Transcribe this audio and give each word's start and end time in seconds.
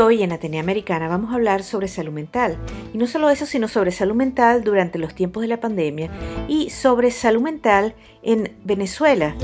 Hoy 0.00 0.22
en 0.22 0.32
Atenea 0.32 0.60
Americana 0.60 1.08
vamos 1.08 1.32
a 1.32 1.34
hablar 1.34 1.64
sobre 1.64 1.88
salud 1.88 2.12
mental. 2.12 2.56
Y 2.94 2.98
no 2.98 3.06
solo 3.06 3.30
eso, 3.30 3.46
sino 3.46 3.66
sobre 3.66 3.90
salud 3.90 4.14
mental 4.14 4.62
durante 4.62 4.98
los 4.98 5.14
tiempos 5.14 5.40
de 5.40 5.48
la 5.48 5.60
pandemia 5.60 6.10
y 6.46 6.70
sobre 6.70 7.10
salud 7.10 7.42
mental 7.42 7.94
en 8.22 8.56
Venezuela, 8.64 9.34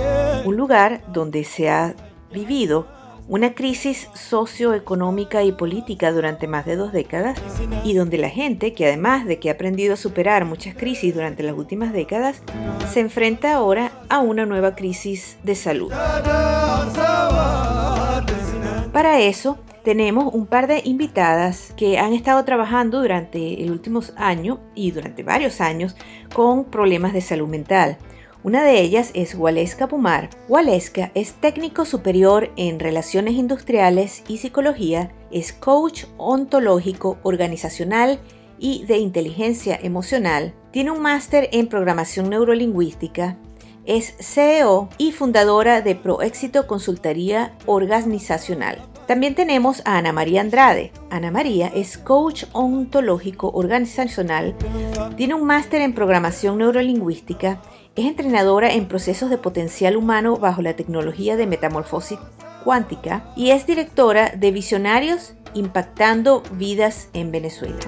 un 0.44 0.56
lugar 0.56 1.02
donde 1.12 1.44
se 1.44 1.70
ha 1.70 1.94
vivido 2.33 2.86
una 3.27 3.55
crisis 3.55 4.08
socioeconómica 4.14 5.42
y 5.42 5.52
política 5.52 6.12
durante 6.12 6.46
más 6.46 6.66
de 6.66 6.77
dos 6.77 6.92
décadas 6.92 7.39
y 7.83 7.94
donde 7.94 8.18
la 8.18 8.28
gente, 8.28 8.74
que 8.74 8.86
además 8.86 9.24
de 9.27 9.39
que 9.39 9.48
ha 9.48 9.55
aprendido 9.55 9.94
a 9.94 9.96
superar 9.96 10.44
muchas 10.44 10.74
crisis 10.74 11.14
durante 11.14 11.42
las 11.42 11.56
últimas 11.56 11.92
décadas, 11.92 12.42
se 12.92 13.00
enfrenta 13.00 13.55
ahora 13.55 13.92
a 14.08 14.20
una 14.20 14.46
nueva 14.46 14.74
crisis 14.74 15.39
de 15.42 15.55
salud. 15.55 15.92
Para 18.95 19.19
eso, 19.19 19.59
tenemos 19.83 20.33
un 20.33 20.47
par 20.47 20.69
de 20.69 20.81
invitadas 20.84 21.75
que 21.77 21.98
han 21.98 22.12
estado 22.12 22.45
trabajando 22.45 23.01
durante 23.01 23.61
el 23.61 23.73
último 23.73 24.01
año 24.14 24.61
y 24.77 24.92
durante 24.92 25.25
varios 25.25 25.61
años 25.61 25.97
con 26.33 26.67
problemas 26.67 27.12
de 27.12 27.20
salud 27.20 27.48
mental. 27.48 27.98
Una 28.45 28.62
de 28.62 28.81
ellas 28.81 29.11
es 29.14 29.34
Waleska 29.34 29.89
Pumar. 29.89 30.31
Waleska 30.48 31.11
es 31.17 31.33
técnico 31.33 31.84
superior 31.84 32.53
en 32.55 32.78
relaciones 32.78 33.34
industriales 33.34 34.23
y 34.28 34.39
psicología, 34.39 35.11
es 35.33 35.53
coach 35.53 36.05
ontológico 36.17 37.19
organizacional 37.25 38.20
y 38.61 38.84
de 38.84 38.98
inteligencia 38.98 39.77
emocional, 39.83 40.55
tiene 40.70 40.92
un 40.92 41.03
máster 41.03 41.48
en 41.51 41.67
programación 41.67 42.31
neurolingüística, 42.31 43.39
es 43.86 44.14
CEO 44.19 44.89
y 44.98 45.12
fundadora 45.12 45.83
de 45.83 45.95
Proéxito 45.95 46.67
Consultoría 46.67 47.55
Organizacional. 47.67 48.79
También 49.07 49.35
tenemos 49.35 49.83
a 49.85 49.98
Ana 49.98 50.13
María 50.13 50.41
Andrade. 50.41 50.92
Ana 51.11 51.31
María 51.31 51.70
es 51.75 51.98
coach 51.98 52.45
ontológico 52.53 53.51
organizacional, 53.51 54.55
tiene 55.17 55.35
un 55.35 55.47
máster 55.47 55.83
en 55.83 55.95
programación 55.95 56.59
neurolingüística, 56.59 57.61
es 57.97 58.07
entrenadora 58.07 58.73
en 58.73 58.89
procesos 58.89 59.31
de 59.31 59.39
potencial 59.39 59.97
humano 59.97 60.37
bajo 60.37 60.63
la 60.63 60.75
tecnología 60.75 61.37
de 61.37 61.47
metamorfosis 61.47 62.19
cuántica 62.65 63.33
y 63.37 63.51
es 63.51 63.67
directora 63.67 64.31
de 64.31 64.51
Visionarios 64.51 65.35
Impactando 65.55 66.42
Vidas 66.53 67.09
en 67.13 67.31
Venezuela. 67.31 67.79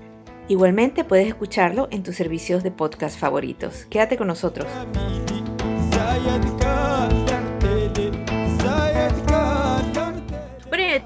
Igualmente 0.48 1.04
puedes 1.04 1.28
escucharlo 1.28 1.88
en 1.90 2.04
tus 2.04 2.16
servicios 2.16 2.62
de 2.62 2.70
podcast 2.70 3.18
favoritos. 3.18 3.88
Quédate 3.90 4.16
con 4.16 4.28
nosotros. 4.28 4.68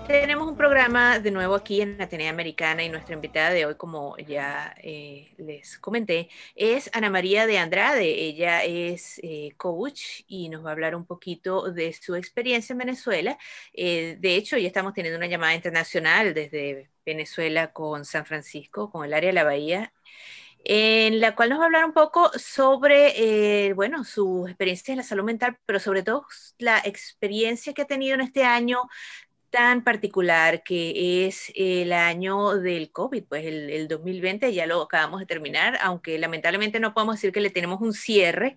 Tenemos 0.09 0.47
un 0.47 0.57
programa 0.57 1.19
de 1.19 1.29
nuevo 1.29 1.53
aquí 1.53 1.81
en 1.81 2.01
Atenea 2.01 2.31
Americana 2.31 2.83
y 2.83 2.89
nuestra 2.89 3.13
invitada 3.13 3.51
de 3.51 3.67
hoy, 3.67 3.75
como 3.75 4.17
ya 4.17 4.73
eh, 4.81 5.35
les 5.37 5.77
comenté, 5.77 6.29
es 6.55 6.89
Ana 6.93 7.11
María 7.11 7.45
de 7.45 7.59
Andrade. 7.59 8.07
Ella 8.23 8.63
es 8.63 9.19
eh, 9.21 9.51
coach 9.55 10.23
y 10.27 10.49
nos 10.49 10.65
va 10.65 10.69
a 10.69 10.71
hablar 10.71 10.95
un 10.95 11.05
poquito 11.05 11.71
de 11.71 11.93
su 11.93 12.15
experiencia 12.15 12.73
en 12.73 12.79
Venezuela. 12.79 13.37
Eh, 13.71 14.17
de 14.19 14.35
hecho, 14.35 14.57
ya 14.57 14.65
estamos 14.65 14.95
teniendo 14.95 15.19
una 15.19 15.27
llamada 15.27 15.53
internacional 15.53 16.33
desde 16.33 16.89
Venezuela 17.05 17.71
con 17.71 18.03
San 18.03 18.25
Francisco, 18.25 18.89
con 18.89 19.05
el 19.05 19.13
área 19.13 19.29
de 19.29 19.33
la 19.33 19.43
Bahía 19.43 19.93
en 20.65 21.19
la 21.21 21.35
cual 21.35 21.49
nos 21.49 21.59
va 21.59 21.63
a 21.63 21.65
hablar 21.67 21.85
un 21.85 21.93
poco 21.93 22.31
sobre, 22.37 23.67
eh, 23.67 23.73
bueno, 23.73 24.03
su 24.03 24.45
experiencia 24.47 24.91
en 24.91 24.97
la 24.97 25.03
salud 25.03 25.23
mental, 25.23 25.57
pero 25.65 25.79
sobre 25.79 26.03
todo 26.03 26.25
la 26.57 26.79
experiencia 26.79 27.73
que 27.73 27.83
ha 27.83 27.87
tenido 27.87 28.15
en 28.15 28.21
este 28.21 28.43
año 28.43 28.81
tan 29.49 29.83
particular 29.83 30.63
que 30.63 31.27
es 31.27 31.51
el 31.55 31.93
año 31.93 32.55
del 32.55 32.91
COVID, 32.91 33.23
pues 33.25 33.45
el, 33.45 33.69
el, 33.69 33.87
2020 33.87 34.53
ya 34.53 34.67
lo 34.67 34.81
acabamos 34.81 35.19
de 35.19 35.25
terminar, 35.25 35.77
aunque 35.81 36.17
lamentablemente 36.19 36.79
no 36.79 36.93
podemos 36.93 37.15
decir 37.15 37.31
que 37.31 37.41
le 37.41 37.49
tenemos 37.49 37.81
un 37.81 37.93
cierre, 37.93 38.55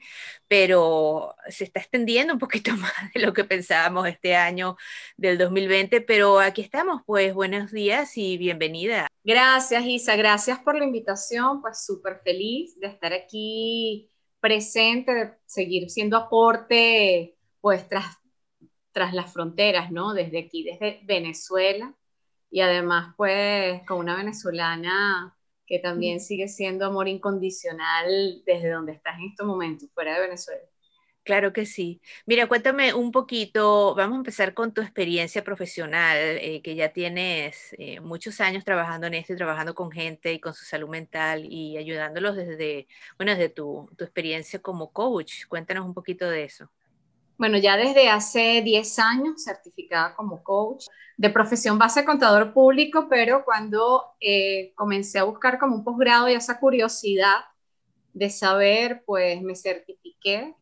pero 0.49 1.35
se 1.49 1.65
está 1.65 1.81
extendiendo 1.81 2.33
un 2.35 2.39
poquito 2.39 2.73
más 2.77 2.93
de 3.15 3.21
lo 3.21 3.33
que 3.33 3.45
pensábamos 3.45 4.07
este 4.09 4.37
año 4.37 4.77
del 5.17 5.39
2020, 5.39 6.01
pero 6.03 6.41
aquí 6.41 6.63
estamos, 6.63 7.03
pues 7.07 7.35
buenos 7.35 7.73
días 7.73 8.17
y 8.17 8.37
bienvenida. 8.39 9.09
Gracias 9.25 9.85
Isa, 9.85 10.17
gracias 10.17 10.59
por 10.61 10.77
la 10.77 10.85
invitación, 10.85 11.61
pues 11.61 11.85
súper 11.85 12.21
feliz 12.23 12.79
de 12.79 12.89
estar 12.89 13.13
aquí 13.13 14.11
presente, 14.41 15.15
de 15.15 15.33
seguir 15.47 15.89
siendo 15.89 16.17
aporte, 16.17 17.37
pues 17.61 17.89
tras 17.89 18.22
tras 18.93 19.15
las 19.15 19.33
fronteras, 19.33 19.91
¿no? 19.91 20.15
Desde 20.15 20.39
aquí, 20.39 20.63
desde 20.63 21.01
Venezuela, 21.05 21.95
y 22.51 22.61
además 22.61 23.15
pues 23.17 23.83
con 23.87 23.99
una 23.99 24.17
venezolana 24.17 25.35
que 25.67 25.79
también 25.79 26.21
sigue 26.21 26.49
siendo 26.49 26.87
amor 26.87 27.09
incondicional 27.09 28.43
desde 28.45 28.71
donde 28.71 28.93
estás 28.93 29.19
en 29.19 29.31
estos 29.31 29.47
momentos, 29.47 29.89
fuera 29.95 30.15
de 30.15 30.21
Venezuela. 30.21 30.63
Claro 31.25 31.53
que 31.53 31.67
sí. 31.67 32.01
Mira, 32.27 32.49
cuéntame 32.49 32.95
un 32.95 33.13
poquito, 33.13 33.95
vamos 33.95 34.17
a 34.17 34.19
empezar 34.19 34.55
con 34.55 34.75
tu 34.75 34.81
experiencia 34.81 35.45
profesional, 35.45 36.19
eh, 36.19 36.61
que 36.63 36.75
ya 36.75 36.93
tienes 36.93 37.75
eh, 37.79 38.01
muchos 38.01 38.41
años 38.41 38.65
trabajando 38.65 39.07
en 39.07 39.15
esto 39.15 39.33
y 39.33 39.37
trabajando 39.37 39.73
con 39.75 39.93
gente 39.93 40.33
y 40.33 40.41
con 40.41 40.53
su 40.53 40.65
salud 40.65 40.89
mental 40.89 41.47
y 41.49 41.77
ayudándolos 41.79 42.35
desde, 42.37 42.89
bueno, 43.19 43.33
desde 43.33 43.51
tu, 43.51 43.89
tu 43.97 44.03
experiencia 44.05 44.61
como 44.61 44.93
coach. 44.93 45.47
Cuéntanos 45.49 45.87
un 45.87 45.95
poquito 45.95 46.29
de 46.29 46.43
eso. 46.43 46.69
Bueno, 47.43 47.59
ya 47.59 47.77
desde 47.77 48.09
hace 48.09 48.63
10 48.63 49.01
años 49.01 49.43
certificada 49.43 50.15
como 50.15 50.45
coach, 50.45 50.87
de 51.17 51.29
profesión 51.29 51.77
base 51.77 52.05
contador 52.05 52.53
público, 52.55 53.09
pero 53.11 53.45
cuando 53.45 54.15
eh, 54.21 54.73
comencé 54.77 55.19
a 55.19 55.25
buscar 55.25 55.59
como 55.59 55.75
un 55.75 55.83
posgrado 55.83 56.29
y 56.29 56.35
esa 56.35 56.61
curiosidad 56.61 57.41
de 58.13 58.31
saber, 58.31 59.03
pues 59.05 59.43
me 59.43 59.57
certifiqué 59.57 60.55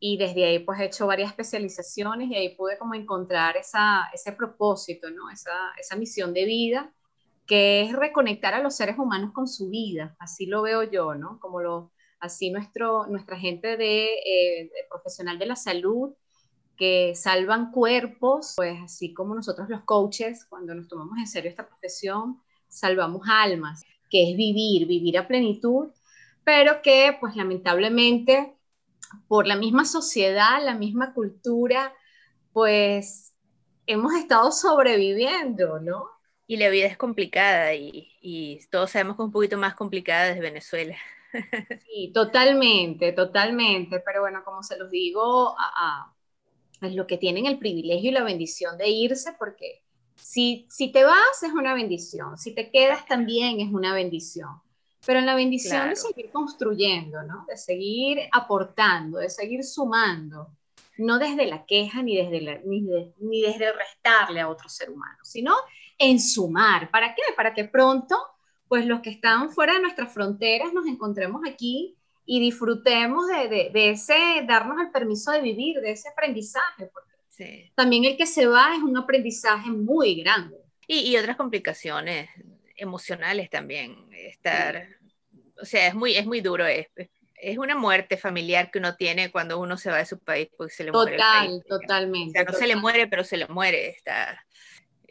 y 0.00 0.16
desde 0.16 0.46
ahí 0.46 0.60
pues 0.60 0.80
he 0.80 0.86
hecho 0.86 1.06
varias 1.06 1.28
especializaciones 1.28 2.30
y 2.30 2.36
ahí 2.36 2.56
pude 2.56 2.78
como 2.78 2.94
encontrar 2.94 3.58
esa, 3.58 4.08
ese 4.14 4.32
propósito, 4.32 5.10
¿no? 5.10 5.28
Esa, 5.28 5.74
esa 5.78 5.94
misión 5.94 6.32
de 6.32 6.46
vida 6.46 6.90
que 7.46 7.82
es 7.82 7.92
reconectar 7.92 8.54
a 8.54 8.62
los 8.62 8.74
seres 8.74 8.96
humanos 8.98 9.32
con 9.34 9.46
su 9.46 9.68
vida, 9.68 10.16
así 10.18 10.46
lo 10.46 10.62
veo 10.62 10.84
yo, 10.84 11.14
¿no? 11.14 11.38
Como 11.38 11.60
lo, 11.60 11.92
así 12.24 12.50
nuestro, 12.50 13.06
nuestra 13.06 13.38
gente 13.38 13.76
de, 13.76 14.04
eh, 14.04 14.64
de, 14.64 14.88
profesional 14.88 15.38
de 15.38 15.46
la 15.46 15.56
salud 15.56 16.14
que 16.76 17.14
salvan 17.14 17.70
cuerpos, 17.70 18.54
pues 18.56 18.80
así 18.82 19.12
como 19.12 19.34
nosotros 19.34 19.68
los 19.68 19.82
coaches, 19.82 20.46
cuando 20.46 20.74
nos 20.74 20.88
tomamos 20.88 21.18
en 21.18 21.26
serio 21.26 21.50
esta 21.50 21.68
profesión, 21.68 22.40
salvamos 22.66 23.22
almas, 23.28 23.82
que 24.10 24.30
es 24.30 24.36
vivir, 24.36 24.86
vivir 24.86 25.18
a 25.18 25.28
plenitud, 25.28 25.90
pero 26.44 26.82
que 26.82 27.16
pues 27.20 27.36
lamentablemente 27.36 28.54
por 29.28 29.46
la 29.46 29.56
misma 29.56 29.84
sociedad, 29.84 30.64
la 30.64 30.74
misma 30.74 31.12
cultura, 31.12 31.92
pues 32.52 33.34
hemos 33.86 34.14
estado 34.14 34.50
sobreviviendo, 34.50 35.78
¿no? 35.78 36.06
Y 36.46 36.56
la 36.56 36.70
vida 36.70 36.86
es 36.86 36.96
complicada 36.96 37.74
y, 37.74 38.08
y 38.20 38.60
todos 38.70 38.90
sabemos 38.90 39.16
que 39.16 39.22
es 39.22 39.26
un 39.26 39.32
poquito 39.32 39.58
más 39.58 39.74
complicada 39.74 40.26
desde 40.26 40.40
Venezuela. 40.40 40.96
Sí, 41.84 42.10
totalmente, 42.14 43.12
totalmente. 43.12 44.00
Pero 44.00 44.22
bueno, 44.22 44.42
como 44.44 44.62
se 44.62 44.78
los 44.78 44.90
digo, 44.90 45.54
a, 45.58 46.14
a, 46.82 46.88
lo 46.90 47.06
que 47.06 47.18
tienen 47.18 47.46
el 47.46 47.58
privilegio 47.58 48.10
y 48.10 48.14
la 48.14 48.24
bendición 48.24 48.78
de 48.78 48.88
irse, 48.90 49.34
porque 49.38 49.84
si, 50.20 50.66
si 50.70 50.92
te 50.92 51.04
vas 51.04 51.42
es 51.42 51.52
una 51.52 51.74
bendición, 51.74 52.38
si 52.38 52.54
te 52.54 52.70
quedas 52.70 53.06
también 53.06 53.60
es 53.60 53.72
una 53.72 53.94
bendición. 53.94 54.50
Pero 55.04 55.18
en 55.20 55.26
la 55.26 55.34
bendición 55.34 55.80
Claro. 55.80 55.90
de 55.90 55.96
seguir 55.96 56.30
construyendo, 56.32 57.22
¿no? 57.24 57.44
De 57.48 57.56
seguir 57.58 58.20
aportando, 58.32 59.18
de 59.18 59.30
seguir 59.30 59.64
sumando, 59.64 60.48
no 60.98 61.18
desde 61.18 61.46
la 61.46 61.66
queja 61.66 62.02
ni 62.02 62.16
desde, 62.16 62.40
la- 62.42 62.60
ni, 62.64 62.82
de- 62.82 63.14
ni 63.18 63.42
desde 63.42 63.72
restarle 63.72 64.40
a 64.40 64.48
otro 64.48 64.68
ser 64.68 64.90
humano, 64.90 65.18
sino 65.24 65.54
en 65.98 66.20
sumar. 66.20 66.90
¿Para 66.90 67.14
qué? 67.14 67.22
Para 67.36 67.54
que 67.54 67.64
pronto, 67.64 68.16
pues 68.74 68.86
los 68.86 69.02
que 69.02 69.10
están 69.10 69.50
fuera 69.52 69.74
de 69.74 69.82
nuestras 69.82 70.12
fronteras 70.12 70.72
nos 70.72 70.84
encontremos 70.88 71.42
aquí 71.48 71.94
y 72.26 72.40
disfrutemos 72.40 73.28
de, 73.28 73.46
de- 73.48 73.70
de 73.72 73.90
ese, 73.90 74.42
darnos 74.48 74.80
el 74.80 74.90
permiso 74.90 75.30
de 75.30 75.40
vivir, 75.40 75.78
de 75.80 75.92
ese 75.92 76.08
aprendizaje, 76.08 76.86
porque 76.92 77.12
Sí. 77.28 77.70
también 77.76 78.04
el 78.04 78.16
que 78.16 78.26
se 78.26 78.46
va 78.46 78.74
es 78.74 78.82
un 78.82 78.96
aprendizaje 78.96 79.70
muy 79.70 80.22
grande. 80.24 80.56
Y, 80.88 81.08
y 81.08 81.16
otras 81.16 81.36
complicaciones 81.36 82.28
emocionales 82.76 83.48
también. 83.48 84.08
Estar, 84.12 84.88
o 85.62 85.64
sea, 85.64 85.86
es 85.86 85.94
muy, 85.94 86.16
es 86.16 86.26
muy 86.26 86.40
duro. 86.40 86.66
Es, 86.66 86.88
es 87.36 87.58
una 87.58 87.76
muerte 87.76 88.16
familiar 88.16 88.72
que 88.72 88.80
uno 88.80 88.96
tiene 88.96 89.30
cuando 89.30 89.60
uno 89.60 89.76
se 89.76 89.88
va 89.90 89.98
de 89.98 90.06
su 90.06 90.18
país 90.18 90.48
porque 90.56 90.72
se 90.74 90.82
le 90.82 90.90
muere 90.90 91.12
el 91.12 91.18
Total, 91.20 91.46
país. 91.46 91.62
totalmente. 91.68 92.30
O 92.30 92.32
sea, 92.32 92.44
no 92.44 92.58
se 92.58 92.66
le 92.66 92.72
total. 92.74 92.82
muere, 92.82 93.06
pero 93.06 93.22
se 93.22 93.36
le 93.36 93.46
muere. 93.46 93.88
Está, 93.90 94.44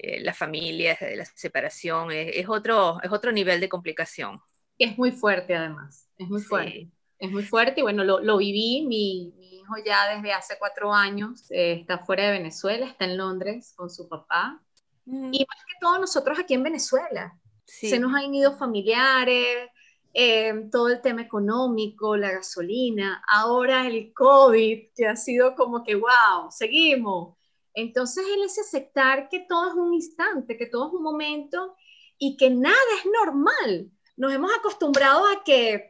eh, 0.04 0.22
la 0.22 0.34
familia, 0.34 0.98
la 1.16 1.26
separación, 1.26 2.12
es, 2.12 2.32
es 2.36 2.50
otro, 2.50 3.00
es 3.02 3.12
otro 3.12 3.32
nivel 3.32 3.60
de 3.60 3.70
complicación. 3.70 4.40
Es 4.78 4.98
muy 4.98 5.12
fuerte 5.12 5.56
además, 5.56 6.10
es 6.18 6.28
muy 6.30 6.42
Sí. 6.42 6.48
fuerte. 6.48 6.90
Es 7.20 7.32
muy 7.32 7.44
fuerte 7.44 7.80
y 7.80 7.84
bueno, 7.84 8.04
lo, 8.04 8.20
lo 8.20 8.38
viví, 8.38 8.86
mi, 8.86 9.34
mi 9.38 9.60
hijo 9.60 9.76
ya 9.86 10.14
desde 10.14 10.34
hace 10.34 10.56
cuatro 10.60 10.94
años 10.94 11.50
eh, 11.52 11.74
está 11.80 12.00
fuera 12.00 12.26
de 12.26 12.32
Venezuela, 12.34 12.86
está 12.86 13.06
en 13.06 13.18
Londres 13.18 13.74
con 13.78 13.90
su 13.90 14.10
papá. 14.10 14.62
Y 15.06 15.46
más 15.50 15.60
que 15.68 15.74
todos 15.82 16.00
nosotros 16.00 16.38
aquí 16.40 16.54
en 16.54 16.64
Venezuela, 16.64 17.38
Sí. 17.66 17.90
se 17.90 17.98
nos 18.00 18.14
han 18.14 18.34
ido 18.36 18.58
familiares, 18.58 19.70
eh, 20.14 20.68
todo 20.72 20.90
el 20.90 21.02
tema 21.02 21.22
económico, 21.22 22.18
la 22.18 22.32
gasolina, 22.32 23.24
ahora 23.28 23.88
el 23.88 24.12
COVID, 24.14 24.90
que 24.96 25.08
ha 25.08 25.16
sido 25.16 25.56
como 25.56 25.82
que, 25.84 25.96
wow, 25.96 26.52
seguimos. 26.52 27.38
Entonces 27.74 28.26
él 28.34 28.44
es 28.44 28.60
aceptar 28.60 29.30
que 29.30 29.46
todo 29.48 29.70
es 29.70 29.74
un 29.76 29.94
instante, 29.94 30.58
que 30.58 30.68
todo 30.68 30.88
es 30.88 30.94
un 30.94 31.04
momento 31.04 31.76
y 32.18 32.38
que 32.38 32.50
nada 32.50 32.76
es 33.00 33.10
normal. 33.12 33.92
Nos 34.16 34.34
hemos 34.34 34.52
acostumbrado 34.54 35.26
a 35.28 35.44
que, 35.44 35.90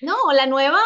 no, 0.00 0.32
la 0.32 0.46
nueva 0.46 0.80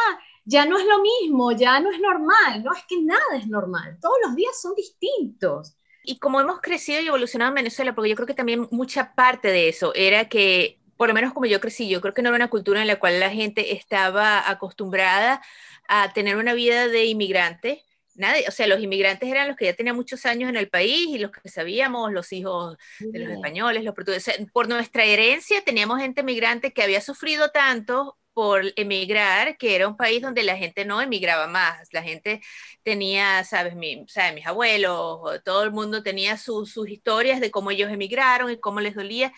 ya 0.45 0.65
no 0.65 0.79
es 0.79 0.87
lo 0.87 1.01
mismo, 1.01 1.53
ya 1.53 1.79
no 1.79 1.91
es 1.91 2.01
normal, 2.01 2.65
no 2.65 2.73
es 2.73 2.83
que 2.89 3.01
nada 3.03 3.37
es 3.37 3.47
normal, 3.47 3.99
todos 4.01 4.17
los 4.25 4.35
días 4.35 4.61
son 4.61 4.75
distintos. 4.75 5.77
Y 6.03 6.19
como 6.19 6.41
hemos 6.41 6.63
crecido 6.63 7.03
y 7.03 7.07
evolucionado 7.07 7.51
en 7.51 7.57
Venezuela, 7.57 7.95
porque 7.95 8.09
yo 8.09 8.17
creo 8.17 8.27
que 8.27 8.33
también 8.33 8.67
mucha 8.71 9.15
parte 9.15 9.49
de 9.49 9.69
eso 9.69 9.93
era 9.95 10.27
que, 10.31 10.81
por 10.97 11.09
lo 11.09 11.15
menos 11.15 11.35
como 11.35 11.45
yo 11.45 11.61
crecí, 11.61 11.87
yo 11.87 12.01
creo 12.01 12.15
que 12.15 12.23
no 12.23 12.31
era 12.31 12.37
una 12.37 12.49
cultura 12.49 12.81
en 12.81 12.87
la 12.87 12.99
cual 12.99 13.21
la 13.21 13.29
gente 13.29 13.75
estaba 13.75 14.49
acostumbrada 14.49 15.43
a 15.87 16.15
tener 16.15 16.37
una 16.37 16.55
vida 16.55 16.89
de 16.89 17.05
inmigrante. 17.05 17.85
Nadie, 18.19 18.45
o 18.49 18.51
sea, 18.51 18.67
los 18.67 18.81
inmigrantes 18.81 19.29
eran 19.31 19.47
los 19.47 19.57
que 19.57 19.67
ya 19.67 19.75
tenían 19.75 19.95
muchos 19.95 20.27
años 20.27 20.51
en 20.51 20.57
el 20.57 20.69
país 20.69 21.07
y 21.09 21.19
los 21.19 21.31
que 21.31 21.49
sabíamos, 21.49 22.13
los 22.13 22.33
hijos 22.33 22.77
de 22.99 23.21
los 23.21 23.31
españoles, 23.31 23.85
los 23.85 23.95
portugueses. 23.95 24.37
Por 24.53 24.69
nuestra 24.69 25.05
herencia 25.05 25.63
teníamos 25.63 26.01
gente 26.01 26.25
migrante 26.25 26.73
que 26.73 26.83
había 26.83 27.01
sufrido 27.01 27.51
tanto 27.51 28.19
por 28.33 28.63
emigrar, 28.77 29.57
que 29.57 29.75
era 29.77 29.89
un 29.89 29.97
país 29.97 30.21
donde 30.23 30.43
la 30.43 30.57
gente 30.57 30.85
no 30.85 31.01
emigraba 31.01 31.47
más, 31.47 31.89
la 31.93 32.03
gente 32.03 32.41
tenía, 32.83 33.45
sabes, 33.45 33.75
mi, 33.77 34.05
sabes 34.09 34.35
mis 34.35 34.47
abuelos, 34.47 35.21
todo 35.45 35.63
el 35.65 35.73
mundo 35.73 36.03
tenía 36.03 36.37
su, 36.37 36.67
sus 36.67 36.89
historias 36.89 37.41
de 37.41 37.51
cómo 37.53 37.71
ellos 37.71 37.91
emigraron 37.91 38.51
y 38.51 38.59
cómo 38.61 38.81
les 38.81 38.95
dolía. 38.97 39.33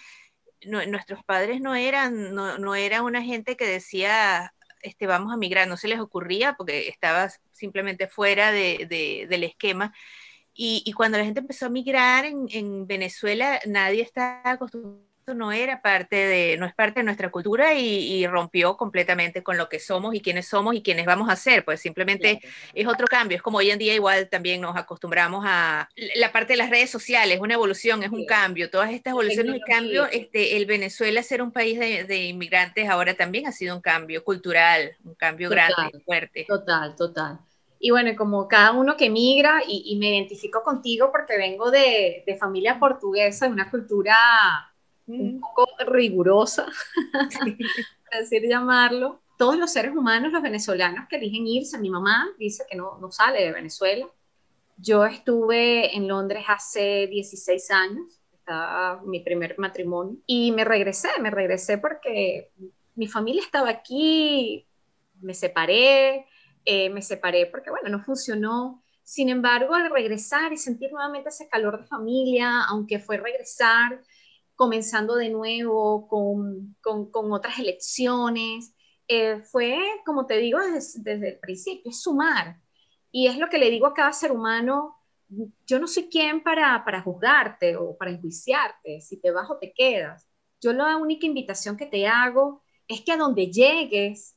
No, 0.66 0.84
nuestros 0.86 1.24
padres 1.24 1.60
no 1.60 1.74
eran, 1.74 2.34
no, 2.34 2.58
no 2.58 2.74
era 2.74 3.02
una 3.02 3.22
gente 3.22 3.56
que 3.56 3.66
decía, 3.66 4.52
este, 4.82 5.06
vamos 5.06 5.32
a 5.32 5.36
migrar, 5.36 5.68
no 5.68 5.76
se 5.76 5.88
les 5.88 6.00
ocurría 6.00 6.54
porque 6.54 6.88
estaba 6.88 7.30
simplemente 7.52 8.08
fuera 8.08 8.52
de, 8.52 8.86
de, 8.88 9.26
del 9.28 9.44
esquema. 9.44 9.92
Y, 10.54 10.82
y, 10.84 10.92
cuando 10.92 11.18
la 11.18 11.24
gente 11.24 11.40
empezó 11.40 11.66
a 11.66 11.70
migrar 11.70 12.24
en, 12.24 12.46
en 12.50 12.86
Venezuela, 12.86 13.60
nadie 13.66 14.02
estaba 14.02 14.42
acostumbrado 14.52 15.09
no 15.26 15.52
era 15.52 15.82
parte 15.82 16.16
de, 16.16 16.56
no 16.58 16.66
es 16.66 16.74
parte 16.74 17.00
de 17.00 17.04
nuestra 17.04 17.30
cultura 17.30 17.74
y, 17.74 17.86
y, 17.86 18.26
rompió 18.26 18.76
completamente 18.76 19.42
con 19.42 19.56
lo 19.56 19.68
que 19.68 19.78
somos 19.78 20.14
y 20.14 20.20
quiénes 20.20 20.46
somos 20.46 20.74
y 20.74 20.82
quiénes 20.82 21.06
vamos 21.06 21.28
a 21.30 21.36
ser, 21.36 21.64
pues 21.64 21.80
simplemente 21.80 22.38
claro. 22.38 22.54
es 22.74 22.86
otro 22.86 23.06
cambio, 23.06 23.36
es 23.36 23.42
como 23.42 23.58
hoy 23.58 23.70
en 23.70 23.78
día 23.78 23.94
igual 23.94 24.28
también 24.28 24.60
nos 24.60 24.76
acostumbramos 24.76 25.44
a 25.46 25.88
la 26.16 26.32
parte 26.32 26.54
de 26.54 26.58
las 26.58 26.70
redes 26.70 26.90
sociales, 26.90 27.38
una 27.40 27.54
evolución, 27.54 28.02
es 28.02 28.10
un 28.10 28.20
sí. 28.20 28.26
cambio, 28.26 28.70
todas 28.70 28.90
estas 28.90 29.12
evoluciones 29.12 29.56
y 29.56 29.60
cambios, 29.60 30.08
este, 30.12 30.56
el 30.56 30.66
Venezuela 30.66 31.22
ser 31.22 31.42
un 31.42 31.52
país 31.52 31.78
de, 31.78 32.04
de, 32.04 32.24
inmigrantes 32.24 32.88
ahora 32.88 33.14
también 33.14 33.46
ha 33.46 33.52
sido 33.52 33.76
un 33.76 33.82
cambio 33.82 34.24
cultural, 34.24 34.96
un 35.04 35.14
cambio 35.14 35.48
total, 35.48 35.72
grande, 35.76 36.00
fuerte. 36.00 36.44
Total, 36.48 36.94
total. 36.96 37.38
Y 37.82 37.90
bueno, 37.90 38.14
como 38.14 38.46
cada 38.46 38.72
uno 38.72 38.96
que 38.96 39.08
migra, 39.08 39.62
y, 39.66 39.84
y 39.86 39.96
me 39.96 40.10
identifico 40.10 40.62
contigo 40.62 41.10
porque 41.10 41.38
vengo 41.38 41.70
de, 41.70 42.24
de 42.26 42.36
familia 42.36 42.78
portuguesa, 42.78 43.46
de 43.46 43.52
una 43.52 43.70
cultura 43.70 44.69
un 45.18 45.40
poco 45.40 45.66
rigurosa, 45.86 46.66
sí. 47.30 47.56
por 48.10 48.20
decir 48.20 48.42
llamarlo. 48.48 49.20
Todos 49.36 49.56
los 49.56 49.72
seres 49.72 49.96
humanos, 49.96 50.32
los 50.32 50.42
venezolanos 50.42 51.08
que 51.08 51.16
eligen 51.16 51.46
irse, 51.46 51.78
mi 51.78 51.88
mamá 51.88 52.28
dice 52.38 52.64
que 52.68 52.76
no, 52.76 52.98
no 52.98 53.10
sale 53.10 53.42
de 53.42 53.52
Venezuela. 53.52 54.06
Yo 54.76 55.04
estuve 55.04 55.96
en 55.96 56.08
Londres 56.08 56.44
hace 56.46 57.06
16 57.06 57.70
años, 57.70 58.20
estaba 58.34 59.00
mi 59.02 59.20
primer 59.20 59.58
matrimonio, 59.58 60.18
y 60.26 60.52
me 60.52 60.64
regresé, 60.64 61.08
me 61.20 61.30
regresé 61.30 61.78
porque 61.78 62.50
mi 62.94 63.06
familia 63.06 63.42
estaba 63.42 63.70
aquí, 63.70 64.66
me 65.20 65.34
separé, 65.34 66.26
eh, 66.64 66.90
me 66.90 67.02
separé 67.02 67.46
porque, 67.46 67.70
bueno, 67.70 67.88
no 67.88 68.02
funcionó. 68.02 68.82
Sin 69.02 69.28
embargo, 69.28 69.74
al 69.74 69.90
regresar 69.90 70.52
y 70.52 70.56
sentir 70.56 70.92
nuevamente 70.92 71.30
ese 71.30 71.48
calor 71.48 71.80
de 71.80 71.86
familia, 71.86 72.62
aunque 72.64 72.98
fue 72.98 73.16
regresar, 73.16 74.00
comenzando 74.60 75.14
de 75.14 75.30
nuevo 75.30 76.06
con, 76.06 76.76
con, 76.82 77.10
con 77.10 77.32
otras 77.32 77.58
elecciones. 77.58 78.74
Eh, 79.08 79.40
fue, 79.40 79.80
como 80.04 80.26
te 80.26 80.36
digo 80.36 80.58
desde, 80.60 81.00
desde, 81.00 81.28
el 81.30 81.38
principio, 81.38 81.90
es 81.90 82.02
sumar. 82.02 82.60
Y 83.10 83.26
es 83.26 83.38
lo 83.38 83.48
que 83.48 83.56
le 83.56 83.70
digo 83.70 83.86
a 83.86 83.94
cada 83.94 84.12
ser 84.12 84.32
humano, 84.32 84.98
yo 85.66 85.78
no 85.80 85.86
soy 85.86 86.10
quien 86.10 86.42
para, 86.42 86.84
para 86.84 87.00
juzgarte 87.00 87.74
o 87.78 87.96
para 87.96 88.10
enjuiciarte, 88.10 89.00
si 89.00 89.18
te 89.18 89.30
vas 89.30 89.50
o 89.50 89.56
te 89.56 89.72
quedas. 89.72 90.28
Yo 90.60 90.74
la 90.74 90.98
única 90.98 91.24
invitación 91.24 91.78
que 91.78 91.86
te 91.86 92.06
hago 92.06 92.62
es 92.86 93.00
que 93.00 93.12
a 93.12 93.16
donde 93.16 93.50
llegues, 93.50 94.36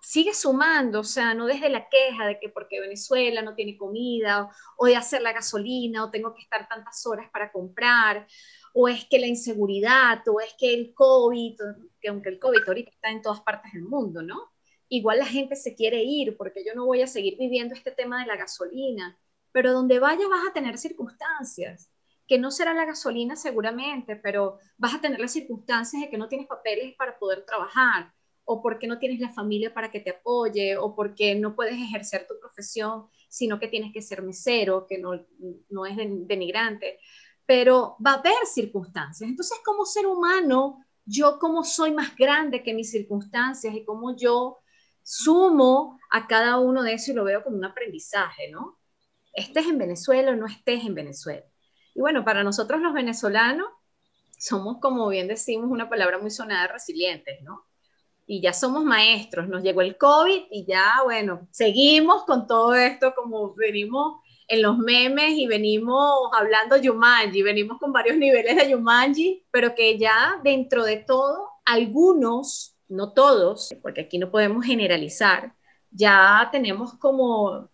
sigue 0.00 0.34
sumando, 0.34 1.00
o 1.00 1.04
sea, 1.04 1.34
no 1.34 1.46
desde 1.46 1.68
la 1.68 1.88
queja 1.88 2.28
de 2.28 2.38
que 2.38 2.48
porque 2.48 2.80
Venezuela 2.80 3.42
no 3.42 3.56
tiene 3.56 3.76
comida, 3.76 4.44
o, 4.44 4.50
o 4.84 4.86
de 4.86 4.94
hacer 4.94 5.20
la 5.20 5.32
gasolina, 5.32 6.04
o 6.04 6.12
tengo 6.12 6.32
que 6.32 6.42
estar 6.42 6.68
tantas 6.68 7.04
horas 7.06 7.28
para 7.32 7.50
comprar, 7.50 8.24
o 8.78 8.88
es 8.88 9.06
que 9.06 9.18
la 9.18 9.26
inseguridad, 9.26 10.22
o 10.28 10.38
es 10.38 10.54
que 10.58 10.74
el 10.74 10.92
COVID, 10.92 11.58
que 11.98 12.08
aunque 12.08 12.28
el 12.28 12.38
COVID 12.38 12.60
ahorita 12.66 12.90
está 12.90 13.08
en 13.08 13.22
todas 13.22 13.40
partes 13.40 13.72
del 13.72 13.84
mundo, 13.84 14.20
¿no? 14.20 14.52
Igual 14.90 15.18
la 15.18 15.24
gente 15.24 15.56
se 15.56 15.74
quiere 15.74 16.02
ir 16.02 16.36
porque 16.36 16.62
yo 16.62 16.74
no 16.74 16.84
voy 16.84 17.00
a 17.00 17.06
seguir 17.06 17.38
viviendo 17.38 17.74
este 17.74 17.90
tema 17.90 18.20
de 18.20 18.26
la 18.26 18.36
gasolina, 18.36 19.18
pero 19.50 19.72
donde 19.72 19.98
vayas 19.98 20.28
vas 20.28 20.46
a 20.46 20.52
tener 20.52 20.76
circunstancias, 20.76 21.90
que 22.28 22.38
no 22.38 22.50
será 22.50 22.74
la 22.74 22.84
gasolina 22.84 23.34
seguramente, 23.34 24.14
pero 24.14 24.58
vas 24.76 24.94
a 24.94 25.00
tener 25.00 25.20
las 25.20 25.32
circunstancias 25.32 26.02
de 26.02 26.10
que 26.10 26.18
no 26.18 26.28
tienes 26.28 26.46
papeles 26.46 26.94
para 26.96 27.18
poder 27.18 27.46
trabajar, 27.46 28.12
o 28.44 28.60
porque 28.62 28.86
no 28.86 28.98
tienes 28.98 29.20
la 29.20 29.32
familia 29.32 29.72
para 29.72 29.90
que 29.90 30.00
te 30.00 30.10
apoye, 30.10 30.76
o 30.76 30.94
porque 30.94 31.34
no 31.34 31.56
puedes 31.56 31.76
ejercer 31.76 32.26
tu 32.28 32.38
profesión, 32.38 33.06
sino 33.30 33.58
que 33.58 33.68
tienes 33.68 33.94
que 33.94 34.02
ser 34.02 34.20
mesero, 34.22 34.86
que 34.86 34.98
no, 34.98 35.12
no 35.70 35.86
es 35.86 35.96
denigrante 35.96 36.98
pero 37.46 37.96
va 38.04 38.12
a 38.12 38.18
haber 38.18 38.46
circunstancias. 38.52 39.28
Entonces, 39.28 39.58
como 39.64 39.86
ser 39.86 40.06
humano, 40.06 40.84
yo 41.04 41.38
como 41.38 41.62
soy 41.62 41.92
más 41.92 42.14
grande 42.16 42.62
que 42.62 42.74
mis 42.74 42.90
circunstancias 42.90 43.74
y 43.74 43.84
como 43.84 44.16
yo 44.16 44.58
sumo 45.02 46.00
a 46.10 46.26
cada 46.26 46.58
uno 46.58 46.82
de 46.82 46.94
eso 46.94 47.12
y 47.12 47.14
lo 47.14 47.24
veo 47.24 47.44
como 47.44 47.56
un 47.56 47.64
aprendizaje, 47.64 48.50
¿no? 48.50 48.78
Estés 49.32 49.66
en 49.66 49.78
Venezuela 49.78 50.32
o 50.32 50.36
no 50.36 50.46
estés 50.46 50.84
en 50.84 50.94
Venezuela. 50.94 51.46
Y 51.94 52.00
bueno, 52.00 52.24
para 52.24 52.42
nosotros 52.42 52.80
los 52.80 52.92
venezolanos 52.92 53.68
somos, 54.38 54.78
como 54.80 55.08
bien 55.08 55.28
decimos, 55.28 55.70
una 55.70 55.88
palabra 55.88 56.18
muy 56.18 56.30
sonada, 56.30 56.66
resilientes, 56.66 57.40
¿no? 57.42 57.64
Y 58.26 58.40
ya 58.40 58.52
somos 58.52 58.84
maestros, 58.84 59.48
nos 59.48 59.62
llegó 59.62 59.82
el 59.82 59.96
COVID 59.96 60.46
y 60.50 60.66
ya, 60.66 61.00
bueno, 61.04 61.46
seguimos 61.52 62.24
con 62.24 62.48
todo 62.48 62.74
esto 62.74 63.14
como 63.14 63.54
venimos 63.54 64.20
en 64.48 64.62
los 64.62 64.78
memes 64.78 65.32
y 65.36 65.46
venimos 65.46 66.30
hablando 66.32 66.76
Yumanji, 66.76 67.42
venimos 67.42 67.78
con 67.78 67.92
varios 67.92 68.16
niveles 68.16 68.56
de 68.56 68.70
Yumanji, 68.70 69.44
pero 69.50 69.74
que 69.74 69.98
ya 69.98 70.40
dentro 70.42 70.84
de 70.84 70.98
todo, 70.98 71.48
algunos, 71.64 72.76
no 72.88 73.12
todos, 73.12 73.74
porque 73.82 74.02
aquí 74.02 74.18
no 74.18 74.30
podemos 74.30 74.64
generalizar, 74.64 75.52
ya 75.90 76.48
tenemos 76.52 76.94
como 76.94 77.68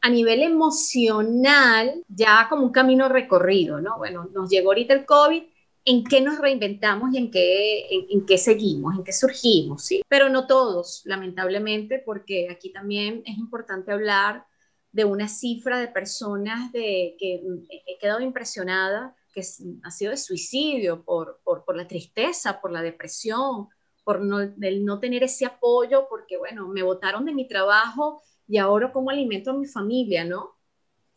a 0.00 0.10
nivel 0.10 0.42
emocional, 0.42 2.04
ya 2.08 2.46
como 2.50 2.64
un 2.64 2.72
camino 2.72 3.08
recorrido, 3.08 3.80
¿no? 3.80 3.96
Bueno, 3.96 4.28
nos 4.34 4.50
llegó 4.50 4.70
ahorita 4.70 4.92
el 4.92 5.06
COVID, 5.06 5.42
en 5.86 6.04
qué 6.04 6.20
nos 6.20 6.38
reinventamos 6.38 7.12
y 7.12 7.18
en 7.18 7.30
qué, 7.30 7.86
en, 8.10 8.26
qué 8.26 8.38
seguimos, 8.38 8.96
en 8.96 9.04
qué 9.04 9.12
surgimos, 9.12 9.84
¿sí? 9.84 10.02
Pero 10.08 10.28
no 10.28 10.46
todos, 10.46 11.02
lamentablemente, 11.04 12.02
porque 12.04 12.48
aquí 12.50 12.72
también 12.72 13.22
es 13.26 13.38
importante 13.38 13.92
hablar 13.92 14.44
de 14.94 15.04
una 15.04 15.26
cifra 15.26 15.80
de 15.80 15.88
personas 15.88 16.70
de, 16.70 17.16
que 17.18 17.42
he 17.68 17.98
quedado 17.98 18.20
impresionada, 18.20 19.16
que 19.32 19.40
ha 19.82 19.90
sido 19.90 20.12
de 20.12 20.16
suicidio 20.16 21.02
por, 21.02 21.40
por, 21.42 21.76
la 21.76 21.88
tristeza, 21.88 22.60
por 22.60 22.70
la 22.70 22.80
depresión, 22.80 23.68
por 24.04 24.20
no, 24.20 24.38
el 24.38 24.84
no 24.84 25.00
tener 25.00 25.24
ese 25.24 25.46
apoyo, 25.46 26.06
porque 26.08 26.36
bueno, 26.36 26.68
me 26.68 26.84
botaron 26.84 27.24
de 27.24 27.34
mi 27.34 27.48
trabajo 27.48 28.22
y 28.46 28.58
ahora 28.58 28.92
cómo 28.92 29.10
alimento 29.10 29.50
a 29.50 29.54
mi 29.54 29.66
familia, 29.66 30.24
¿no? 30.24 30.54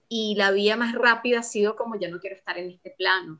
Y 0.09 0.33
la 0.33 0.49
vía 0.49 0.75
más 0.75 0.95
rápida 0.95 1.41
ha 1.41 1.43
sido 1.43 1.75
como 1.75 1.99
ya 1.99 2.09
no 2.09 2.19
quiero 2.19 2.35
estar 2.35 2.57
en 2.57 2.71
este 2.71 2.95
plano. 2.97 3.39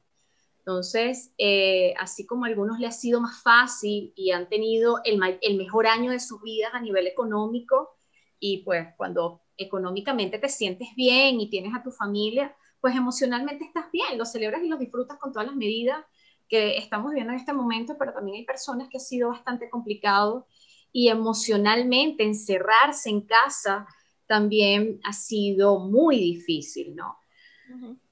Entonces, 0.60 1.34
eh, 1.40 1.96
así 1.98 2.28
como 2.28 2.46
a 2.46 2.50
algunos 2.50 2.80
les 2.80 2.90
ha 2.90 3.00
sido 3.00 3.22
más 3.22 3.42
fácil 3.42 4.14
y 4.16 4.30
han 4.30 4.48
tenido 4.48 5.00
el, 5.04 5.20
el 5.42 5.58
mejor 5.58 5.88
año 5.88 6.12
de 6.12 6.20
sus 6.20 6.44
vidas 6.44 6.76
a 6.76 6.80
nivel 6.80 7.08
económico, 7.08 7.96
y 8.40 8.58
pues 8.58 8.90
cuando 8.98 9.42
económicamente 9.58 10.40
te 10.40 10.50
sientes 10.50 10.90
bien 10.96 11.40
y 11.40 11.50
tienes 11.50 11.74
a 11.76 11.84
tu 11.84 11.92
familia, 11.92 12.56
pues 12.80 12.96
emocionalmente 12.96 13.66
estás 13.66 13.92
bien, 13.92 14.18
lo 14.18 14.26
celebras 14.26 14.64
y 14.64 14.68
lo 14.68 14.78
disfrutas 14.78 15.18
con 15.18 15.32
todas 15.32 15.48
las 15.48 15.56
medidas 15.56 16.04
que 16.48 16.78
estamos 16.78 17.14
viendo 17.14 17.34
en 17.34 17.40
este 17.40 17.54
momento, 17.54 17.96
pero 17.98 18.14
también 18.14 18.38
hay 18.38 18.46
personas 18.46 18.88
que 18.90 18.98
ha 18.98 19.02
sido 19.02 19.30
bastante 19.30 19.70
complicado 19.70 20.48
y 20.92 21.10
emocionalmente 21.10 22.24
encerrarse 22.24 23.10
en 23.10 23.22
casa 23.22 23.88
también 24.26 25.00
ha 25.04 25.14
sido 25.14 25.80
muy 25.80 26.18
difícil, 26.18 26.96
¿no? 26.96 27.18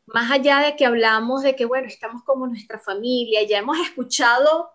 Más 0.06 0.32
allá 0.32 0.60
de 0.60 0.75
que 0.75 0.86
hablamos 0.86 1.44
de 1.44 1.56
que, 1.56 1.66
bueno, 1.66 1.88
estamos 1.88 2.24
como 2.24 2.48
nuestra 2.48 2.80
familia, 2.80 3.44
ya 3.44 3.60
hemos 3.60 3.78
escuchado 3.80 4.70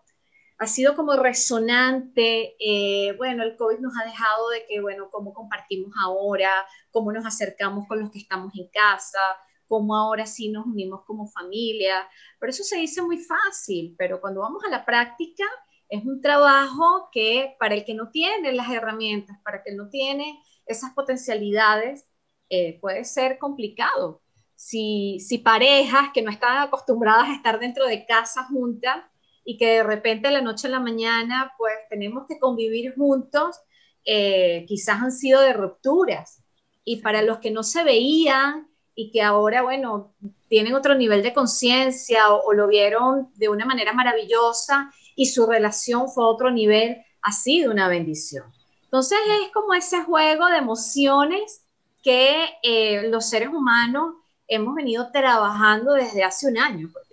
ha 0.60 0.66
sido 0.66 0.94
como 0.94 1.14
resonante. 1.16 2.54
Eh, 2.60 3.14
bueno, 3.16 3.42
el 3.42 3.56
COVID 3.56 3.78
nos 3.78 3.94
ha 3.96 4.04
dejado 4.04 4.50
de 4.50 4.66
que, 4.68 4.80
bueno, 4.80 5.10
cómo 5.10 5.32
compartimos 5.32 5.90
ahora, 5.98 6.50
cómo 6.90 7.12
nos 7.12 7.24
acercamos 7.24 7.88
con 7.88 7.98
los 8.00 8.10
que 8.10 8.18
estamos 8.18 8.52
en 8.54 8.68
casa, 8.68 9.18
cómo 9.66 9.96
ahora 9.96 10.26
sí 10.26 10.50
nos 10.50 10.66
unimos 10.66 11.02
como 11.06 11.26
familia. 11.26 12.06
Pero 12.38 12.50
eso 12.50 12.62
se 12.62 12.76
dice 12.76 13.00
muy 13.00 13.16
fácil, 13.18 13.94
pero 13.98 14.20
cuando 14.20 14.42
vamos 14.42 14.62
a 14.64 14.68
la 14.68 14.84
práctica 14.84 15.44
es 15.88 16.04
un 16.04 16.20
trabajo 16.20 17.08
que 17.10 17.56
para 17.58 17.74
el 17.74 17.86
que 17.86 17.94
no 17.94 18.10
tiene 18.10 18.52
las 18.52 18.70
herramientas, 18.70 19.38
para 19.42 19.58
el 19.58 19.62
que 19.64 19.74
no 19.74 19.88
tiene 19.88 20.42
esas 20.66 20.92
potencialidades, 20.92 22.06
eh, 22.50 22.78
puede 22.80 23.04
ser 23.04 23.38
complicado. 23.38 24.22
Si, 24.56 25.20
si 25.20 25.38
parejas 25.38 26.10
que 26.12 26.20
no 26.20 26.30
están 26.30 26.58
acostumbradas 26.58 27.30
a 27.30 27.34
estar 27.34 27.58
dentro 27.58 27.86
de 27.86 28.04
casa 28.04 28.44
juntas, 28.44 29.09
y 29.44 29.56
que 29.56 29.66
de 29.66 29.82
repente 29.82 30.28
de 30.28 30.34
la 30.34 30.42
noche 30.42 30.66
a 30.66 30.70
la 30.70 30.80
mañana 30.80 31.52
pues 31.58 31.74
tenemos 31.88 32.26
que 32.28 32.38
convivir 32.38 32.94
juntos, 32.94 33.60
eh, 34.04 34.64
quizás 34.68 35.02
han 35.02 35.12
sido 35.12 35.40
de 35.40 35.52
rupturas. 35.52 36.42
Y 36.84 37.02
para 37.02 37.22
los 37.22 37.38
que 37.38 37.50
no 37.50 37.62
se 37.62 37.84
veían 37.84 38.68
y 38.94 39.10
que 39.10 39.22
ahora, 39.22 39.62
bueno, 39.62 40.14
tienen 40.48 40.74
otro 40.74 40.94
nivel 40.94 41.22
de 41.22 41.32
conciencia 41.32 42.32
o, 42.32 42.52
lo 42.52 42.66
vieron 42.66 43.30
de 43.36 43.48
una 43.48 43.64
manera 43.64 43.92
maravillosa 43.92 44.90
y 45.14 45.26
su 45.26 45.46
relación 45.46 46.08
fue 46.08 46.24
a 46.24 46.28
otro 46.28 46.50
nivel, 46.50 46.98
ha 47.22 47.32
sido 47.32 47.70
una 47.70 47.88
bendición. 47.88 48.44
Entonces 48.84 49.18
es 49.42 49.52
como 49.52 49.74
ese 49.74 50.02
juego 50.02 50.46
de 50.48 50.56
emociones 50.56 51.62
que 52.02 52.46
eh, 52.62 53.08
los 53.08 53.28
seres 53.28 53.50
humanos 53.50 54.14
hemos 54.48 54.74
venido 54.74 55.10
trabajando 55.12 55.92
desde 55.92 56.24
hace 56.24 56.48
un 56.48 56.58
año, 56.58 56.88
ya 56.88 57.09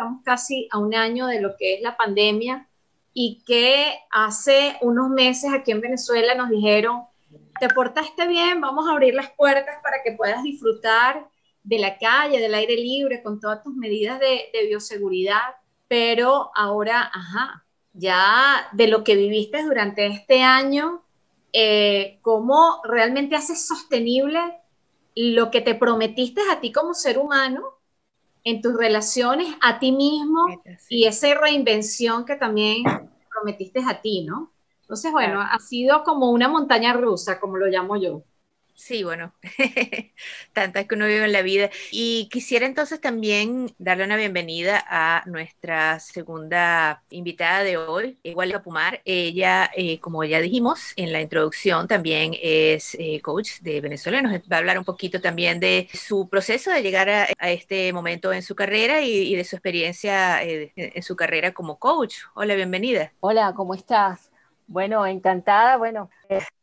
estamos 0.00 0.22
casi 0.24 0.66
a 0.70 0.78
un 0.78 0.94
año 0.94 1.26
de 1.26 1.42
lo 1.42 1.56
que 1.58 1.74
es 1.74 1.82
la 1.82 1.94
pandemia 1.94 2.66
y 3.12 3.42
que 3.44 3.98
hace 4.10 4.78
unos 4.80 5.10
meses 5.10 5.52
aquí 5.52 5.72
en 5.72 5.82
Venezuela 5.82 6.34
nos 6.34 6.48
dijeron, 6.48 7.02
te 7.60 7.68
portaste 7.68 8.26
bien, 8.26 8.62
vamos 8.62 8.88
a 8.88 8.92
abrir 8.92 9.12
las 9.12 9.30
puertas 9.32 9.76
para 9.82 10.02
que 10.02 10.12
puedas 10.12 10.42
disfrutar 10.42 11.28
de 11.62 11.78
la 11.78 11.98
calle, 11.98 12.40
del 12.40 12.54
aire 12.54 12.76
libre, 12.76 13.22
con 13.22 13.40
todas 13.40 13.62
tus 13.62 13.74
medidas 13.74 14.18
de, 14.18 14.50
bioseguridad, 14.68 15.56
pero 15.86 16.50
ahora, 16.54 17.10
ajá, 17.12 17.66
ya 17.92 18.68
de 18.72 18.86
lo 18.86 19.04
que 19.04 19.16
viviste 19.16 19.62
durante 19.62 20.06
este 20.06 20.42
año, 20.42 21.02
eh, 21.52 22.20
¿cómo 22.22 22.80
realmente 22.84 23.36
haces 23.36 23.66
sostenible 23.66 24.40
lo 25.14 25.50
que 25.50 25.60
te 25.60 25.74
prometiste 25.74 26.40
a 26.50 26.60
ti 26.60 26.72
como 26.72 26.94
ser 26.94 27.18
humano, 27.18 27.79
en 28.44 28.62
tus 28.62 28.76
relaciones, 28.76 29.54
a 29.60 29.78
ti 29.78 29.92
mismo 29.92 30.46
y 30.88 31.04
esa 31.04 31.34
reinvención 31.34 32.24
que 32.24 32.36
también 32.36 32.84
prometiste 33.30 33.80
a 33.86 34.00
ti, 34.00 34.24
¿no? 34.24 34.52
Entonces, 34.82 35.12
bueno, 35.12 35.40
ha 35.40 35.58
sido 35.60 36.02
como 36.02 36.30
una 36.30 36.48
montaña 36.48 36.92
rusa, 36.92 37.38
como 37.38 37.56
lo 37.56 37.66
llamo 37.66 37.96
yo. 37.96 38.24
Sí, 38.80 39.04
bueno, 39.04 39.34
tantas 40.54 40.86
que 40.86 40.94
uno 40.94 41.06
vive 41.06 41.26
en 41.26 41.32
la 41.32 41.42
vida. 41.42 41.68
Y 41.90 42.30
quisiera 42.30 42.64
entonces 42.64 42.98
también 42.98 43.74
darle 43.78 44.04
una 44.04 44.16
bienvenida 44.16 44.82
a 44.88 45.22
nuestra 45.26 46.00
segunda 46.00 47.02
invitada 47.10 47.62
de 47.62 47.76
hoy, 47.76 48.18
Igual 48.22 48.58
Pumar. 48.62 49.02
Ella, 49.04 49.70
eh, 49.76 50.00
como 50.00 50.24
ya 50.24 50.40
dijimos 50.40 50.94
en 50.96 51.12
la 51.12 51.20
introducción, 51.20 51.88
también 51.88 52.32
es 52.40 52.96
eh, 52.98 53.20
coach 53.20 53.60
de 53.60 53.82
Venezuela. 53.82 54.22
Nos 54.22 54.32
va 54.50 54.56
a 54.56 54.58
hablar 54.60 54.78
un 54.78 54.86
poquito 54.86 55.20
también 55.20 55.60
de 55.60 55.90
su 55.92 56.30
proceso 56.30 56.70
de 56.70 56.82
llegar 56.82 57.10
a, 57.10 57.50
este 57.50 57.92
momento 57.92 58.32
en 58.32 58.42
su 58.42 58.54
carrera 58.54 59.02
y, 59.02 59.36
de 59.36 59.44
su 59.44 59.56
experiencia 59.56 60.42
eh, 60.42 60.72
en 60.74 61.02
su 61.02 61.16
carrera 61.16 61.52
como 61.52 61.78
coach. 61.78 62.16
Hola, 62.32 62.54
bienvenida. 62.54 63.12
Hola, 63.20 63.52
¿cómo 63.54 63.74
estás? 63.74 64.30
Bueno, 64.66 65.06
encantada. 65.06 65.76
Bueno, 65.76 66.08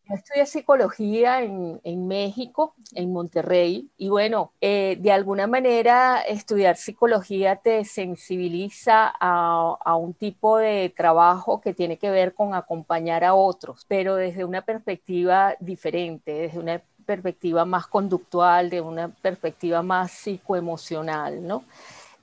estudié 0.10 0.46
psicología 0.46 1.42
en, 1.42 2.08
México, 2.08 2.76
en 2.94 3.12
Monterrey, 3.12 3.90
y 3.98 4.10
bueno, 4.10 4.52
eh, 4.62 4.98
de 5.00 5.12
alguna 5.12 5.48
manera 5.48 6.22
estudiar 6.22 6.78
psicología 6.78 7.58
te 7.58 7.84
sensibiliza 7.86 9.14
a, 9.20 9.96
un 9.96 10.14
tipo 10.14 10.58
de 10.58 10.94
trabajo 10.96 11.62
que 11.62 11.74
tiene 11.74 11.98
que 11.98 12.10
ver 12.10 12.34
con 12.34 12.54
acompañar 12.54 13.24
a 13.24 13.34
otros, 13.34 13.86
pero 13.88 14.16
desde 14.16 14.46
una 14.46 14.62
perspectiva 14.62 15.56
diferente, 15.60 16.32
desde 16.32 16.60
una 16.60 16.82
perspectiva 17.06 17.66
más 17.66 17.88
conductual, 17.88 18.70
de 18.70 18.82
una 18.82 19.10
perspectiva 19.10 19.82
más 19.82 20.12
psicoemocional, 20.12 21.46
¿no? 21.46 21.64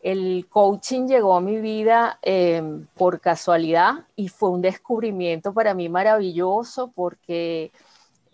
El 0.05 0.49
coaching 0.51 1.07
llegó 1.07 1.35
a 1.35 1.41
mi 1.41 1.63
vida 1.63 2.19
em, 2.21 2.87
por 2.95 3.21
casualidad 3.21 4.05
y 4.15 4.29
fue 4.29 4.51
un 4.51 4.61
descubrimiento 4.61 5.55
para 5.55 5.73
mí 5.73 5.89
maravilloso 5.89 6.93
porque 6.95 7.73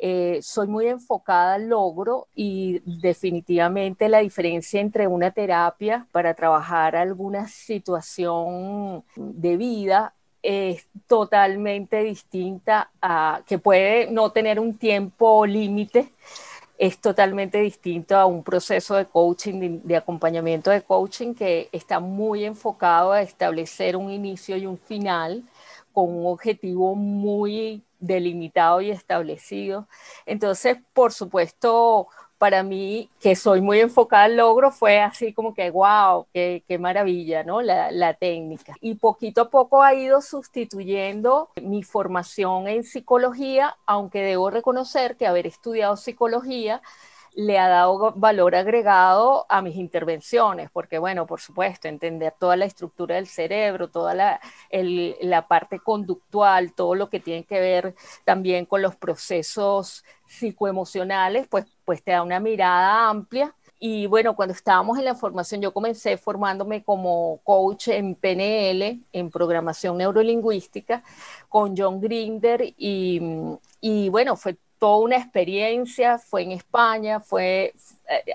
eh, 0.01 0.41
soy 0.43 0.67
muy 0.67 0.89
enfocada 0.89 1.55
al 1.55 1.69
logro 1.69 2.27
y 2.35 2.81
definitivamente 2.85 4.09
la 4.09 4.19
diferencia 4.19 4.81
entre 4.81 5.07
una 5.07 5.31
terapia 5.31 6.09
para 6.11 6.35
trabajar 6.35 6.97
alguna 6.97 7.47
situación 7.47 9.05
de 9.15 9.57
vida 9.57 10.13
es 10.43 10.89
totalmente 11.07 12.03
distinta 12.03 12.91
a 13.01 13.43
que 13.47 13.59
puede 13.59 14.11
no 14.11 14.33
tener 14.33 14.59
un 14.59 14.77
tiempo 14.77 15.47
límite 15.47 16.15
es 16.81 16.99
totalmente 16.99 17.59
distinto 17.61 18.17
a 18.17 18.25
un 18.25 18.43
proceso 18.43 18.97
de 18.97 19.05
coaching, 19.05 19.81
de, 19.85 19.97
acompañamiento 19.97 20.71
de 20.71 20.81
coaching 20.81 21.35
que 21.35 21.69
está 21.73 22.01
muy 22.01 22.47
enfocado 22.47 23.13
a 23.13 23.21
establecer 23.21 23.97
un 23.97 24.11
inicio 24.11 24.57
y 24.57 24.65
un 24.65 24.79
final 24.79 25.45
con 25.93 26.09
un 26.09 26.27
objetivo 26.27 26.95
muy 26.95 27.83
delimitado 27.99 28.81
y 28.81 28.91
establecido. 28.91 29.89
Entonces, 30.25 30.79
por 30.95 31.13
supuesto, 31.13 32.09
para 32.41 32.63
mí, 32.63 33.11
que 33.21 33.37
soy 33.37 33.61
muy 33.61 33.81
enfocada 33.81 34.25
al 34.25 34.39
logro, 34.39 34.71
fue 34.71 34.99
así 34.99 35.35
como 35.35 35.53
que, 35.53 35.71
wow, 35.71 36.27
qué, 36.33 36.65
maravilla, 36.81 37.45
¿no? 37.45 37.61
La, 37.61 38.15
técnica. 38.15 38.75
Y 38.81 38.95
poquito 38.95 39.43
a 39.43 39.51
poco 39.51 39.83
ha 39.83 39.93
ido 39.93 40.23
sustituyendo 40.23 41.51
mi 41.61 41.83
formación 41.83 42.67
en 42.67 42.83
psicología, 42.83 43.77
aunque 43.85 44.23
debo 44.23 44.49
reconocer 44.49 45.19
que 45.19 45.27
haber 45.27 45.47
estudiado 45.47 45.99
psicología 45.99 46.81
le 47.35 47.59
ha 47.59 47.69
dado 47.69 48.13
valor 48.17 48.55
agregado 48.55 49.47
a 49.49 49.61
mis 49.63 49.77
intervenciones, 49.77 50.71
porque 50.73 50.99
bueno, 50.99 51.27
por 51.27 51.41
supuesto, 51.41 51.89
entender 51.89 52.35
toda 52.39 52.57
la 52.57 52.65
estructura 52.65 53.17
del 53.17 53.27
cerebro, 53.27 53.89
toda 53.89 54.15
la, 54.15 54.41
la 55.21 55.47
parte 55.47 55.79
conductual, 55.79 56.73
todo 56.73 56.95
lo 56.95 57.09
que 57.11 57.21
tiene 57.21 57.45
que 57.45 57.61
ver 57.61 57.95
también 58.25 58.67
con 58.67 58.83
los 58.83 58.97
procesos 58.97 60.05
psicoemocionales, 60.27 61.47
pues, 61.49 61.67
pues 61.91 62.05
te 62.05 62.13
da 62.13 62.23
una 62.23 62.39
mirada 62.39 63.09
amplia 63.09 63.53
y 63.81 64.07
bueno, 64.07 64.37
cuando 64.37 64.55
estábamos 64.55 64.97
en 64.97 65.07
la 65.07 65.17
formación, 65.17 65.61
yo 65.61 65.73
comencé 65.73 66.17
formándome 66.17 66.85
como 66.85 67.41
coach 67.43 67.89
en 67.89 68.15
PNL, 68.15 69.01
en 69.13 69.29
programación 69.29 69.99
neurolingüística, 69.99 71.03
con 71.49 71.77
John 71.77 72.01
Grinder 72.01 72.63
y, 72.77 73.21
y 73.81 74.09
bueno, 74.09 74.37
fue 74.37 74.57
toda 74.79 74.99
una 74.99 75.17
experiencia, 75.17 76.19
fue 76.19 76.43
en 76.43 76.53
España, 76.53 77.19
fue, 77.19 77.75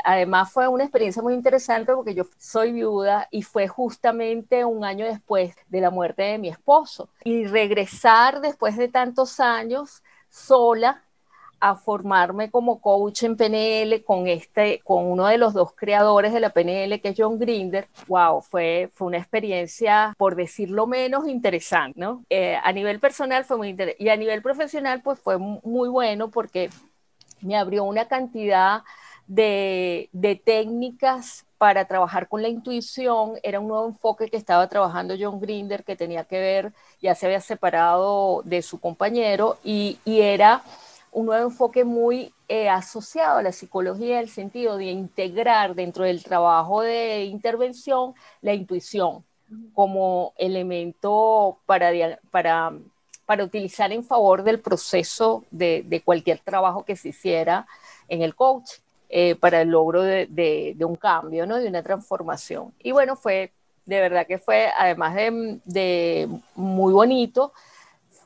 además 0.04 0.52
fue 0.52 0.68
una 0.68 0.84
experiencia 0.84 1.22
muy 1.22 1.34
interesante 1.34 1.96
porque 1.96 2.14
yo 2.14 2.26
soy 2.38 2.74
viuda 2.74 3.30
y 3.32 3.44
fue 3.44 3.70
justamente 3.70 4.66
un 4.66 4.84
año 4.84 5.06
después 5.06 5.56
de 5.70 5.80
la 5.80 5.92
muerte 5.92 6.24
de 6.24 6.40
mi 6.40 6.50
esposo. 6.50 7.08
Y 7.24 7.46
regresar 7.46 8.42
después 8.42 8.76
de 8.76 8.90
tantos 8.90 9.40
años 9.40 10.04
sola 10.28 11.05
a 11.66 11.76
formarme 11.76 12.52
como 12.52 12.80
coach 12.80 13.24
en 13.24 13.36
PNL 13.36 14.04
con, 14.04 14.28
este, 14.28 14.82
con 14.84 15.06
uno 15.08 15.26
de 15.26 15.40
los 15.40 15.56
dos 15.56 15.74
creadores 15.74 16.32
de 16.32 16.40
la 16.40 16.52
PNL, 16.52 17.02
que 17.02 17.10
es 17.10 17.16
John 17.18 17.40
Grinder. 17.40 17.88
Wow, 18.08 18.42
fue, 18.44 18.92
fue 18.94 19.08
una 19.08 19.18
experiencia, 19.18 20.14
por 20.16 20.36
decirlo 20.36 20.86
menos, 20.86 21.28
interesante, 21.28 22.00
¿no? 22.00 22.24
Eh, 22.30 22.56
a 22.64 22.72
nivel 22.72 23.00
personal 23.00 23.46
fue 23.46 23.58
muy 23.58 23.70
interesante. 23.70 24.04
Y 24.04 24.10
a 24.10 24.16
nivel 24.16 24.44
profesional, 24.44 25.02
pues 25.02 25.20
fue 25.20 25.40
muy 25.40 25.90
bueno 25.90 26.30
porque 26.30 26.70
me 27.42 27.58
abrió 27.58 27.84
una 27.84 28.08
cantidad 28.08 28.84
de, 29.26 30.10
de 30.12 30.36
técnicas 30.36 31.48
para 31.58 31.86
trabajar 31.86 32.28
con 32.28 32.44
la 32.44 32.48
intuición. 32.48 33.40
Era 33.42 33.60
un 33.60 33.70
nuevo 33.70 33.88
enfoque 33.88 34.30
que 34.30 34.38
estaba 34.38 34.68
trabajando 34.70 35.16
John 35.20 35.40
Grinder, 35.40 35.84
que 35.84 35.96
tenía 35.96 36.26
que 36.26 36.40
ver, 36.40 36.74
ya 37.02 37.16
se 37.16 37.26
había 37.26 37.42
separado 37.42 38.44
de 38.46 38.62
su 38.62 38.80
compañero, 38.80 39.58
y, 39.64 39.98
y 40.06 40.22
era 40.22 40.62
un 41.16 41.28
nuevo 41.28 41.46
enfoque 41.46 41.86
muy 41.86 42.34
eh, 42.50 42.68
asociado 42.68 43.38
a 43.38 43.42
la 43.42 43.54
psicología, 43.54 44.20
el 44.20 44.30
sentido 44.30 44.76
de 44.76 44.88
integrar 44.88 45.74
dentro 45.74 46.04
del 46.04 46.22
trabajo 46.22 46.82
de 46.82 47.24
intervención 47.24 48.14
la 48.42 48.54
intuición 48.54 49.24
como 49.74 50.34
elemento 50.38 51.58
para, 51.66 52.20
para, 52.32 52.74
para 53.26 53.44
utilizar 53.46 53.94
en 53.94 54.04
favor 54.04 54.44
del 54.44 54.60
proceso 54.60 55.46
de, 55.52 56.02
cualquier 56.04 56.40
trabajo 56.40 56.84
que 56.84 56.98
se 56.98 57.10
hiciera 57.10 57.66
en 58.10 58.22
el 58.22 58.36
coach. 58.36 58.70
Eh, 59.08 59.36
para 59.36 59.62
el 59.62 59.70
logro 59.70 60.02
de, 60.02 60.26
de, 60.28 60.84
un 60.84 60.96
cambio, 60.96 61.46
¿no? 61.46 61.58
de 61.58 61.68
una 61.68 61.84
transformación. 61.84 62.74
Y 62.82 62.92
bueno, 62.92 63.16
fue, 63.16 63.52
de 63.86 64.02
verdad 64.02 64.26
que 64.26 64.40
fue, 64.40 64.72
además 64.78 65.14
de, 65.14 65.60
de 65.64 66.28
muy 66.56 66.92
bonito, 66.92 67.54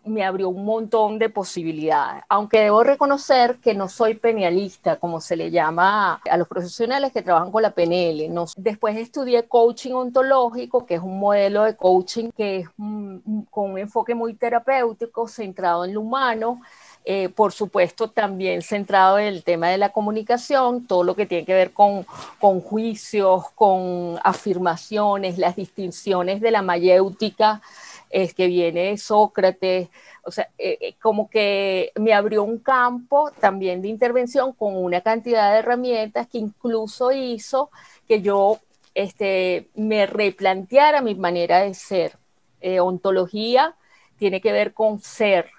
me 0.06 0.24
abrió 0.24 0.50
un 0.50 0.66
montón 0.66 1.20
de 1.20 1.30
posibilidades, 1.30 2.24
aunque 2.30 2.62
debo 2.62 2.84
reconocer 2.84 3.58
que 3.58 3.74
no 3.74 3.90
soy 3.90 4.16
penalista, 4.16 4.98
como 4.98 5.22
se 5.22 5.36
le 5.36 5.52
llama 5.52 6.22
a 6.30 6.38
los 6.38 6.48
profesionales 6.48 7.12
que 7.12 7.22
trabajan 7.22 7.52
con 7.52 7.62
la 7.62 7.72
PNL. 7.72 8.30
Después 8.58 8.98
estudié 8.98 9.44
coaching 9.48 9.94
ontológico, 9.94 10.86
que 10.86 10.96
es 10.96 11.02
un 11.02 11.20
modelo 11.20 11.64
de 11.64 11.76
coaching 11.76 12.30
que 12.36 12.58
es 12.58 12.70
con 12.78 13.72
un 13.72 13.78
enfoque 13.78 14.16
muy 14.16 14.34
terapéutico, 14.34 15.28
centrado 15.28 15.86
en 15.86 15.94
lo 15.94 16.02
humano. 16.02 16.62
Eh, 17.06 17.30
por 17.30 17.54
supuesto, 17.54 18.10
también 18.10 18.62
centrado 18.62 19.18
en 19.18 19.28
el 19.28 19.44
tema 19.44 19.70
de 19.70 19.78
la 19.78 19.90
comunicación, 19.90 20.86
todo 20.86 21.04
lo 21.04 21.16
que 21.16 21.26
tiene 21.26 21.46
que 21.46 21.54
ver 21.54 21.72
con, 21.72 22.06
con 22.40 22.60
juicios, 22.60 23.46
con 23.56 24.20
afirmaciones, 24.24 25.38
las 25.38 25.56
distinciones 25.56 26.42
de 26.42 26.52
la 26.52 26.62
mayéutica, 26.62 27.62
es 28.10 28.34
que 28.34 28.48
viene 28.48 28.98
Sócrates, 28.98 29.90
o 30.24 30.32
sea, 30.32 30.50
eh, 30.58 30.78
eh, 30.82 30.96
como 31.02 31.30
que 31.30 31.92
me 31.96 32.14
abrió 32.14 32.44
un 32.44 32.60
campo 32.60 33.32
también 33.40 33.82
de 33.82 33.88
intervención 33.88 34.54
con 34.54 34.76
una 34.76 35.02
cantidad 35.02 35.52
de 35.52 35.60
herramientas 35.60 36.28
que 36.28 36.40
incluso 36.40 37.12
hizo 37.12 37.70
que 38.08 38.22
yo 38.22 38.60
este, 38.96 39.70
me 39.76 40.06
replanteara 40.06 41.02
mi 41.02 41.16
manera 41.16 41.62
de 41.62 41.74
ser. 41.74 42.18
Eh, 42.62 42.80
ontología 42.80 43.76
tiene 44.18 44.42
que 44.42 44.52
ver 44.52 44.74
con 44.74 45.00
ser. 45.00 45.50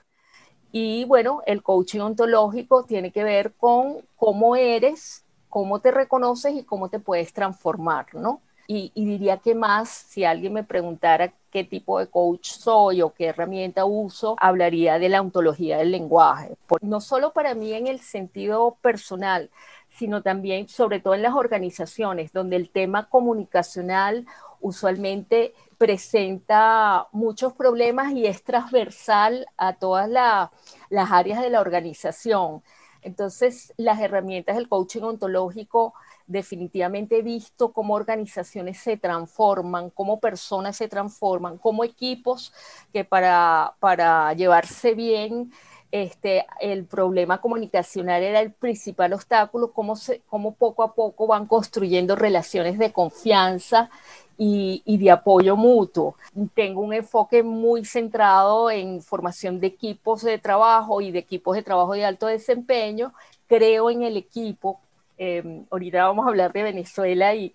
Y 0.72 1.04
bueno, 1.04 1.42
el 1.46 1.62
coaching 1.62 2.00
ontológico 2.00 2.84
tiene 2.84 3.10
que 3.10 3.24
ver 3.24 3.54
con 3.54 3.98
cómo 4.16 4.56
eres, 4.56 5.24
cómo 5.48 5.80
te 5.80 5.90
reconoces 5.90 6.54
y 6.54 6.64
cómo 6.64 6.88
te 6.90 7.00
puedes 7.00 7.32
transformar, 7.32 8.14
¿no? 8.14 8.40
Y, 8.68 8.92
y, 8.94 9.04
diría 9.04 9.38
que 9.38 9.54
más, 9.56 9.88
si 9.88 10.24
alguien 10.24 10.52
me 10.52 10.62
preguntara 10.62 11.32
qué 11.50 11.64
tipo 11.64 11.98
de 11.98 12.06
coach 12.06 12.50
soy 12.50 13.02
o 13.02 13.12
qué 13.12 13.26
herramienta 13.26 13.84
uso, 13.84 14.36
hablaría 14.38 14.98
de 14.98 15.08
la 15.08 15.20
ontología 15.20 15.78
del 15.78 15.90
lenguaje. 15.90 16.56
no 16.80 17.00
solo 17.00 17.32
para 17.32 17.54
mí 17.54 17.72
en 17.72 17.86
el 17.86 18.00
sentido 18.00 18.76
personal, 18.80 19.50
sino 19.90 20.22
también, 20.22 20.68
sobre 20.68 21.00
todo 21.00 21.14
en 21.14 21.22
las 21.22 21.34
organizaciones, 21.34 22.32
donde 22.32 22.56
el 22.56 22.70
tema 22.70 23.08
comunicacional 23.08 24.26
usualmente 24.60 25.54
presenta 25.78 27.08
muchos 27.12 27.54
problemas 27.54 28.12
y 28.12 28.26
es 28.26 28.44
transversal 28.44 29.46
a 29.56 29.74
todas 29.74 30.08
las 30.08 31.10
áreas 31.10 31.40
de 31.40 31.50
la 31.50 31.60
organización. 31.60 32.62
Entonces, 33.02 33.72
las 33.78 33.98
herramientas 34.00 34.56
del 34.56 34.68
coaching 34.68 35.02
ontológico 35.02 35.94
definitivamente 36.30 37.18
he 37.18 37.22
visto 37.22 37.72
cómo 37.72 37.94
organizaciones 37.94 38.78
se 38.78 38.96
transforman, 38.96 39.90
cómo 39.90 40.20
personas 40.20 40.76
se 40.76 40.88
transforman, 40.88 41.58
cómo 41.58 41.84
equipos 41.84 42.52
que 42.92 43.04
para, 43.04 43.74
para 43.80 44.32
llevarse 44.34 44.94
bien 44.94 45.52
este, 45.90 46.46
el 46.60 46.84
problema 46.84 47.40
comunicacional 47.40 48.22
era 48.22 48.40
el 48.40 48.52
principal 48.52 49.12
obstáculo, 49.12 49.72
cómo, 49.72 49.96
se, 49.96 50.20
cómo 50.28 50.54
poco 50.54 50.84
a 50.84 50.94
poco 50.94 51.26
van 51.26 51.46
construyendo 51.46 52.14
relaciones 52.14 52.78
de 52.78 52.92
confianza 52.92 53.90
y, 54.38 54.82
y, 54.86 54.98
de 54.98 55.10
apoyo 55.10 55.56
mutuo. 55.56 56.14
Tengo 56.54 56.80
un 56.80 56.94
enfoque 56.94 57.42
muy 57.42 57.84
centrado 57.84 58.70
en 58.70 59.02
formación 59.02 59.58
de 59.58 59.66
equipos 59.66 60.22
de 60.22 60.38
trabajo 60.38 61.00
y 61.00 61.10
de 61.10 61.18
equipos 61.18 61.56
de 61.56 61.62
trabajo 61.62 61.92
de 61.94 62.04
alto 62.04 62.26
desempeño. 62.26 63.12
Creo 63.48 63.90
en 63.90 64.02
el 64.04 64.16
equipo, 64.16 64.80
Em, 65.22 65.66
ahorita 65.70 66.06
vamos 66.06 66.24
a 66.24 66.30
hablar 66.30 66.50
de 66.50 66.62
Venezuela 66.62 67.34
y, 67.34 67.52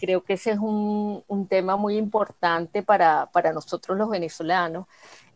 creo 0.00 0.24
que 0.24 0.32
ese 0.32 0.52
es 0.52 0.58
un, 0.58 1.46
tema 1.50 1.76
muy 1.76 1.98
importante 1.98 2.82
para, 2.82 3.28
nosotros 3.52 3.98
los 3.98 4.08
venezolanos, 4.08 4.86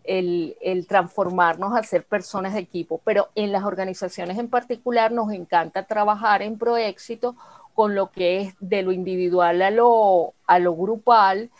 el, 0.03 0.57
transformarnos 0.89 1.77
a 1.77 1.83
ser 1.83 2.07
personas 2.07 2.55
de 2.55 2.61
equipo. 2.61 3.03
Pero 3.05 3.29
en 3.35 3.53
las 3.53 3.65
organizaciones 3.65 4.39
en 4.39 4.49
particular 4.49 5.13
nos 5.13 5.31
encanta 5.31 5.87
trabajar 5.87 6.41
en 6.41 6.57
proéxito 6.57 7.37
con 7.75 7.95
lo 7.95 8.11
que 8.13 8.41
es 8.41 8.55
de 8.61 8.83
lo 8.83 8.91
individual 8.91 9.61
a 9.61 9.71
lo, 9.71 10.33
a 10.47 10.59
lo 10.59 10.75
grupal 10.75 11.51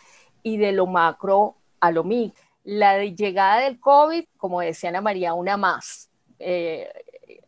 y 0.41 0.57
de 0.57 0.71
lo 0.71 0.87
macro 0.87 1.53
a 1.79 1.91
lo 1.91 2.03
micro. 2.03 2.41
La 2.63 3.03
llegada 3.05 3.61
del 3.61 3.79
COVID, 3.79 4.25
como 4.37 4.61
decía 4.61 4.89
Ana 4.89 5.01
María, 5.01 5.35
una 5.35 5.55
más. 5.55 6.09
Eh, 6.39 6.89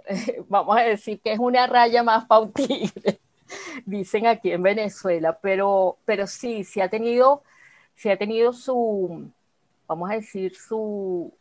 vamos 0.49 0.77
a 0.77 0.81
decir 0.81 1.19
que 1.21 1.33
es 1.33 1.39
una 1.39 1.67
raya 1.67 2.03
más 2.03 2.25
pautile, 2.25 3.19
dicen 3.85 4.27
aquí 4.27 4.51
en 4.51 4.63
Venezuela, 4.63 5.37
pero, 5.41 5.97
pero 6.05 6.27
sí, 6.27 6.63
sí 6.63 6.81
ha 6.81 6.89
tenido, 6.89 7.43
sí 7.95 8.09
ha 8.09 8.17
tenido 8.17 8.53
su, 8.53 9.29
vamos 9.87 10.09
a 10.09 10.15
decir, 10.15 10.55
su, 10.55 11.33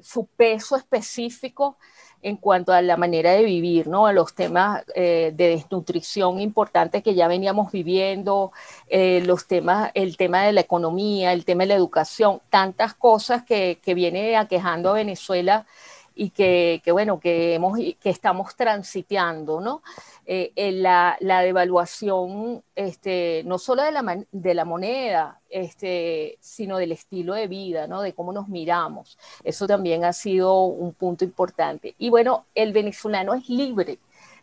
su 0.00 0.26
peso 0.26 0.76
específico 0.76 1.76
en 2.22 2.36
cuanto 2.38 2.72
a 2.72 2.80
la 2.80 2.96
manera 2.96 3.32
de 3.32 3.44
vivir, 3.44 3.86
¿no? 3.86 4.06
A 4.06 4.12
los 4.14 4.34
temas 4.34 4.82
eh, 4.94 5.32
de 5.34 5.48
desnutrición 5.48 6.40
importantes 6.40 7.02
que 7.02 7.14
ya 7.14 7.28
veníamos 7.28 7.70
viviendo, 7.70 8.50
eh, 8.88 9.22
los 9.26 9.46
temas, 9.46 9.90
el 9.92 10.16
tema 10.16 10.42
de 10.44 10.52
la 10.52 10.62
economía, 10.62 11.34
el 11.34 11.44
tema 11.44 11.64
de 11.64 11.68
la 11.68 11.74
educación, 11.74 12.40
tantas 12.48 12.94
cosas 12.94 13.44
que, 13.44 13.78
que 13.82 13.92
viene 13.92 14.36
aquejando 14.36 14.90
a 14.90 14.94
Venezuela 14.94 15.66
y 16.14 16.30
que, 16.30 16.80
bueno, 16.92 17.18
que, 17.18 17.54
hemos, 17.54 17.78
que 17.78 18.10
estamos 18.10 18.54
transitando, 18.54 19.60
¿no? 19.60 19.82
Eh, 20.26 20.52
la, 20.72 21.16
la, 21.20 21.40
devaluación 21.40 22.62
este, 22.74 23.42
no 23.44 23.58
solo 23.58 23.82
de 23.82 23.92
la, 23.92 24.24
de 24.30 24.54
la 24.54 24.64
moneda, 24.64 25.40
este, 25.50 26.38
sino 26.40 26.78
del 26.78 26.92
estilo 26.92 27.34
de 27.34 27.46
vida, 27.46 27.86
¿no? 27.86 28.00
de 28.00 28.14
cómo 28.14 28.32
nos 28.32 28.48
miramos. 28.48 29.18
Eso 29.42 29.66
también 29.66 30.04
ha 30.04 30.12
sido 30.12 30.62
un 30.64 30.92
punto 30.94 31.24
importante. 31.24 31.94
Y 31.98 32.10
bueno, 32.10 32.46
el 32.54 32.72
venezolano 32.72 33.34
es 33.34 33.48
libre. 33.48 33.98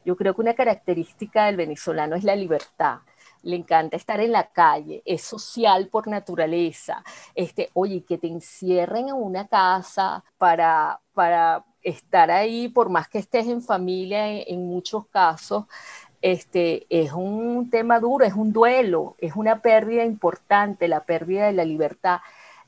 Yo 0.05 0.15
creo 0.15 0.35
que 0.35 0.41
una 0.41 0.53
característica 0.55 1.45
del 1.45 1.57
venezolano 1.57 2.15
es 2.15 2.23
la 2.23 2.35
libertad 2.35 2.99
le 3.43 3.55
encanta 3.55 3.97
estar 3.97 4.19
en 4.19 4.31
la 4.31 4.51
calle, 4.51 5.01
es 5.05 5.21
social 5.21 5.87
por 5.87 6.07
naturaleza. 6.07 7.03
Este, 7.35 7.69
oye, 7.73 8.03
que 8.03 8.17
te 8.17 8.27
encierren 8.27 9.09
en 9.09 9.15
una 9.15 9.47
casa 9.47 10.23
para, 10.37 10.99
para 11.13 11.65
estar 11.81 12.31
ahí, 12.31 12.67
por 12.69 12.89
más 12.89 13.07
que 13.07 13.19
estés 13.19 13.47
en 13.47 13.61
familia, 13.61 14.27
en, 14.29 14.67
muchos 14.67 15.07
casos, 15.07 15.65
este, 16.21 16.85
es 16.89 17.11
un 17.13 17.69
tema 17.69 17.99
duro, 17.99 18.25
es 18.25 18.33
un 18.33 18.53
duelo, 18.53 19.15
es 19.19 19.35
una 19.35 19.61
pérdida 19.61 20.03
importante, 20.05 20.87
la 20.87 21.03
pérdida 21.03 21.47
de 21.47 21.53
la 21.53 21.65
libertad, 21.65 22.19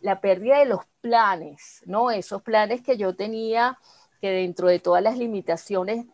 la 0.01 0.19
pérdida 0.21 0.59
de 0.59 0.65
los 0.65 0.85
planes, 1.01 1.83
¿no? 1.85 2.11
Esos 2.11 2.41
planes 2.41 2.81
que 2.81 2.97
yo 2.97 3.15
tenía, 3.15 3.77
que 4.21 4.31
dentro 4.31 4.67
de 4.67 4.79
todas 4.79 5.03
las 5.03 5.17
limitaciones 5.17 6.05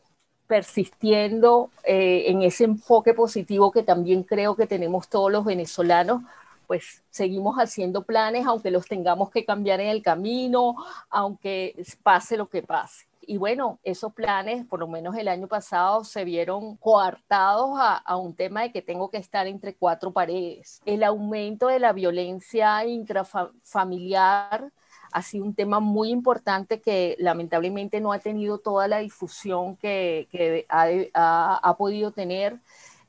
persistiendo 0.50 1.70
eh, 1.84 2.24
en 2.26 2.42
ese 2.42 2.64
enfoque 2.64 3.14
positivo 3.14 3.72
que 3.72 3.84
también 3.84 4.24
creo 4.24 4.56
que 4.56 4.66
tenemos 4.66 5.08
todos 5.08 5.32
los 5.32 5.46
venezolanos, 5.46 6.24
pues 6.66 7.04
seguimos 7.12 7.58
haciendo 7.58 8.02
planes, 8.02 8.48
aunque 8.48 8.72
los 8.72 8.88
tengamos 8.88 9.30
que 9.30 9.46
cambiar 9.46 9.80
en 9.80 9.90
el 9.90 10.02
camino, 10.02 10.76
aunque 11.12 11.76
pase 12.02 12.36
lo 12.36 12.50
que 12.50 12.64
pase. 12.64 13.06
Y 13.22 13.38
bueno, 13.38 13.78
esos 13.84 14.12
planes, 14.12 14.66
por 14.66 14.80
lo 14.80 14.88
menos 14.88 15.16
el 15.16 15.28
año 15.28 15.48
pasado, 15.48 16.04
se 16.04 16.24
vieron 16.24 16.78
coartados 16.78 17.80
a, 17.80 17.98
a, 17.98 18.18
un 18.18 18.34
tema 18.34 18.64
de 18.64 18.72
que 18.72 18.82
tengo 18.82 19.12
que 19.12 19.18
estar 19.18 19.46
entre 19.46 19.76
cuatro 19.76 20.10
paredes. 20.12 20.82
El 20.84 21.04
aumento 21.04 21.68
de 21.68 21.78
la 21.78 21.94
violencia 21.94 22.84
intrafamiliar 22.86 24.72
ha 25.12 25.22
sido 25.22 25.46
un 25.46 25.54
tema 25.54 25.80
muy 25.80 26.10
importante 26.10 26.82
que 26.82 27.16
lamentablemente 27.20 28.02
no 28.02 28.12
ha 28.12 28.20
tenido 28.20 28.60
toda 28.60 28.88
la 28.88 29.00
difusión 29.00 29.76
que, 29.78 30.66
ha, 30.70 30.88
ha, 31.14 31.56
ha, 31.58 31.78
podido 31.78 32.12
tener. 32.12 32.60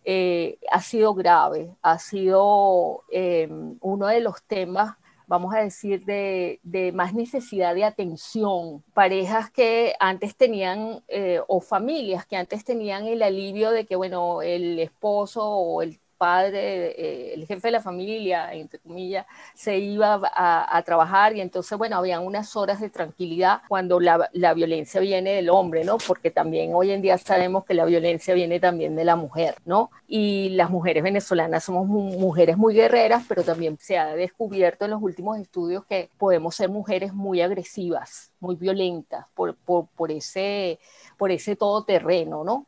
Eh, 0.04 0.58
ha 0.70 0.80
sido 0.80 1.14
grave, 1.14 1.76
ha 1.82 1.98
sido 1.98 3.04
eh, 3.10 3.48
uno 3.80 4.06
de 4.06 4.20
los 4.20 4.42
temas 4.44 4.96
vamos 5.30 5.54
a 5.54 5.60
decir, 5.60 6.04
de, 6.04 6.58
de, 6.64 6.90
más 6.90 7.14
necesidad 7.14 7.72
de 7.76 7.84
atención. 7.84 8.82
Parejas 8.94 9.48
que 9.48 9.94
antes 10.00 10.34
tenían, 10.36 11.04
eh, 11.06 11.40
o 11.46 11.60
familias 11.60 12.26
que 12.26 12.34
antes 12.36 12.64
tenían 12.64 13.06
el 13.06 13.22
alivio 13.22 13.70
de 13.70 13.86
que, 13.86 13.94
bueno, 13.94 14.42
el 14.42 14.80
esposo 14.80 15.48
o 15.48 15.82
el 15.82 16.00
padre, 16.20 16.90
eh, 17.00 17.34
el 17.34 17.46
jefe 17.46 17.68
de 17.68 17.72
la 17.72 17.80
familia, 17.80 18.52
entre 18.52 18.78
comillas, 18.78 19.24
se 19.54 19.78
iba 19.78 20.20
a, 20.22 20.82
trabajar 20.84 21.34
y 21.34 21.40
entonces, 21.40 21.78
bueno, 21.78 21.96
habían 21.96 22.26
unas 22.26 22.56
horas 22.56 22.78
de 22.78 22.90
tranquilidad 22.90 23.62
cuando 23.68 23.98
la, 23.98 24.28
la, 24.34 24.52
violencia 24.52 25.00
viene 25.00 25.32
del 25.32 25.48
hombre, 25.48 25.82
¿no? 25.82 25.96
Porque 25.96 26.30
también 26.30 26.74
hoy 26.74 26.90
en 26.90 27.00
día 27.00 27.16
sabemos 27.16 27.64
que 27.64 27.72
la 27.72 27.86
violencia 27.86 28.34
viene 28.34 28.60
también 28.60 28.96
de 28.96 29.04
la 29.06 29.16
mujer, 29.16 29.54
¿no? 29.64 29.90
Y 30.06 30.50
las 30.50 30.68
mujeres 30.68 31.02
venezolanas 31.02 31.64
somos 31.64 31.86
mujeres 31.86 32.58
muy 32.58 32.74
guerreras, 32.74 33.24
pero 33.26 33.42
también 33.42 33.78
se 33.80 33.96
ha 33.96 34.14
descubierto 34.14 34.84
en 34.84 34.90
los 34.90 35.02
últimos 35.02 35.38
estudios 35.38 35.86
que 35.86 36.10
podemos 36.18 36.54
ser 36.54 36.68
mujeres 36.68 37.14
muy 37.14 37.40
agresivas, 37.40 38.30
muy 38.40 38.56
violentas 38.56 39.24
por, 39.34 39.56
por, 39.56 39.86
por 39.96 40.10
ese, 40.12 40.80
por 41.16 41.30
ese 41.30 41.56
todoterreno, 41.56 42.44
¿no? 42.44 42.66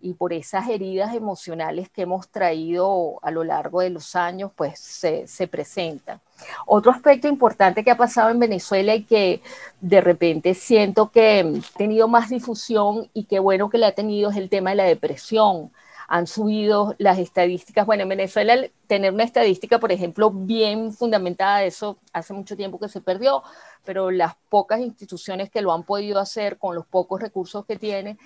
Y 0.00 0.14
por 0.14 0.32
esas 0.32 0.68
heridas 0.68 1.14
emocionales 1.14 1.88
que 1.90 2.02
hemos 2.02 2.28
traído 2.28 3.18
a 3.22 3.30
lo 3.30 3.44
largo 3.44 3.80
de 3.80 3.90
los 3.90 4.16
años, 4.16 4.50
pues 4.54 4.78
se, 4.78 5.26
se, 5.26 5.46
presentan. 5.46 6.20
Otro 6.66 6.92
aspecto 6.92 7.28
importante 7.28 7.84
que 7.84 7.90
ha 7.90 7.96
pasado 7.96 8.30
en 8.30 8.38
Venezuela 8.38 8.94
y 8.94 9.04
que 9.04 9.42
de 9.80 10.00
repente 10.00 10.54
siento 10.54 11.10
que 11.10 11.40
ha 11.40 11.78
tenido 11.78 12.08
más 12.08 12.30
difusión 12.30 13.08
y 13.12 13.24
que 13.24 13.38
bueno 13.38 13.70
que 13.70 13.78
la 13.78 13.88
ha 13.88 13.92
tenido 13.92 14.30
es 14.30 14.36
el 14.36 14.48
tema 14.48 14.70
de 14.70 14.76
la 14.76 14.84
depresión. 14.84 15.70
Han 16.08 16.26
subido 16.26 16.96
las 16.98 17.18
estadísticas. 17.18 17.86
Bueno, 17.86 18.02
en 18.02 18.08
Venezuela 18.08 18.56
tener 18.88 19.12
una 19.12 19.22
estadística, 19.22 19.78
por 19.78 19.92
ejemplo, 19.92 20.30
bien 20.30 20.92
fundamentada, 20.92 21.62
eso 21.62 21.98
hace 22.12 22.32
mucho 22.32 22.56
tiempo 22.56 22.80
que 22.80 22.88
se 22.88 23.00
perdió, 23.00 23.44
pero 23.84 24.10
las 24.10 24.34
pocas 24.48 24.80
instituciones 24.80 25.50
que 25.50 25.62
lo 25.62 25.72
han 25.72 25.84
podido 25.84 26.18
hacer 26.18 26.58
con 26.58 26.74
los 26.74 26.86
pocos 26.86 27.20
recursos 27.20 27.64
que 27.64 27.76
tiene, 27.76 28.18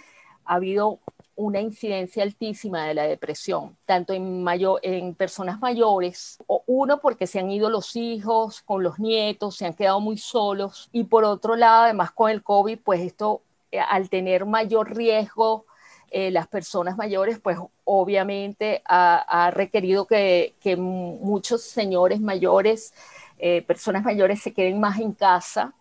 ha 0.45 0.55
habido 0.55 1.01
una 1.37 1.61
incidencia 1.61 2.23
altísima 2.23 2.87
de 2.87 2.95
la 2.95 3.05
depresión, 3.05 3.77
tanto 3.87 4.13
en, 4.13 4.43
mayor, 4.43 4.81
en 4.83 5.15
personas 5.15 5.61
mayores, 5.61 6.39
o 6.47 6.63
uno 6.67 7.01
porque 7.01 7.27
se 7.27 7.41
han 7.41 7.51
ido 7.51 7.71
los 7.71 7.97
hijos 7.97 8.63
con 8.63 8.83
los 8.83 8.99
nietos, 8.99 9.57
se 9.57 9.67
han 9.67 9.75
quedado 9.75 10.01
muy 10.01 10.19
solos, 10.19 10.89
y 10.93 11.05
por 11.05 11.25
otro 11.25 11.57
lado, 11.57 11.85
además 11.85 12.13
con 12.13 12.31
el 12.31 12.43
COVID, 12.43 12.79
pues 12.85 13.01
esto, 13.01 13.43
eh, 13.73 13.81
al 13.81 14.09
tener 14.11 14.47
mayor 14.47 14.95
riesgo, 14.97 15.67
eh, 16.11 16.31
las 16.31 16.47
personas 16.47 16.97
mayores, 16.97 17.41
pues 17.41 17.59
obviamente 17.85 18.83
ha, 18.87 19.51
requerido 19.53 20.07
que, 20.07 20.55
que, 20.61 20.77
muchos 20.77 21.63
señores 21.63 22.21
mayores, 22.21 22.95
eh, 23.39 23.63
personas 23.63 24.05
mayores 24.05 24.41
se 24.41 24.53
queden 24.53 24.79
más 24.79 25.01
en 25.01 25.13
casa 25.13 25.75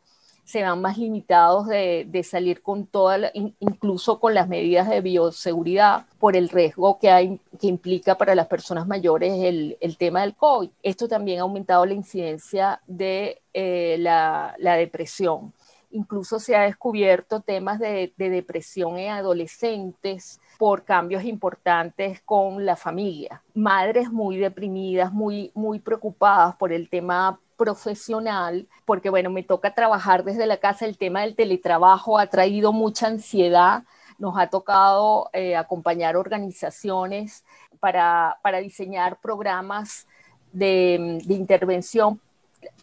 se 0.46 0.62
van 0.62 0.82
más 0.82 0.98
limitados 0.98 1.68
de, 1.68 2.06
de 2.10 2.24
salir 2.24 2.62
con 2.62 2.86
toda, 2.86 3.18
la, 3.18 3.32
incluso 3.34 4.20
con 4.20 4.34
las 4.34 4.48
medidas 4.48 4.90
de 4.90 5.02
bioseguridad 5.02 6.06
por 6.20 6.36
el 6.36 6.50
riesgo 6.50 7.00
que, 7.00 7.10
hay, 7.10 7.40
que 7.60 7.68
implica 7.68 8.18
para 8.18 8.36
las 8.36 8.48
personas 8.48 8.88
mayores 8.88 9.34
el, 9.34 9.78
el 9.80 9.98
tema 9.98 10.22
del 10.22 10.36
COVID. 10.36 10.70
Esto 10.82 11.08
también 11.08 11.40
ha 11.40 11.44
aumentado 11.44 11.86
la 11.86 11.94
incidencia 11.94 12.82
de 12.88 13.42
eh, 13.54 13.98
la, 14.00 14.56
la 14.58 14.76
depresión. 14.76 15.54
Incluso 15.94 16.40
se 16.40 16.56
ha 16.56 16.64
descubierto 16.64 17.42
temas 17.42 17.80
de, 17.80 18.14
de, 18.18 18.30
depresión 18.30 18.98
en 18.98 19.12
adolescentes 19.12 20.42
por 20.58 20.84
cambios 20.84 21.24
importantes 21.24 22.22
con 22.22 22.66
la 22.66 22.76
familia. 22.76 23.44
Madres 23.54 24.12
muy 24.12 24.38
deprimidas, 24.38 25.14
muy, 25.14 25.52
muy 25.54 25.80
preocupadas 25.80 26.56
por 26.56 26.74
el 26.74 26.90
tema 26.90 27.40
profesional, 27.58 28.68
porque 28.86 29.10
bueno, 29.10 29.30
me 29.30 29.44
toca 29.44 29.74
trabajar 29.74 30.24
desde 30.24 30.48
la 30.48 30.58
casa, 30.58 30.86
el 30.86 30.98
tema 30.98 31.22
del 31.22 31.36
teletrabajo 31.36 32.18
ha 32.18 32.28
traído 32.28 32.74
mucha 32.74 33.08
ansiedad, 33.08 33.84
nos 34.18 34.38
ha 34.38 34.48
tocado 34.48 35.30
eh, 35.34 35.56
acompañar 35.56 36.18
organizaciones 36.18 37.44
para, 37.80 38.38
para 38.42 38.60
diseñar 38.60 39.18
programas 39.22 40.08
de, 40.52 41.20
de, 41.26 41.34
intervención 41.34 42.20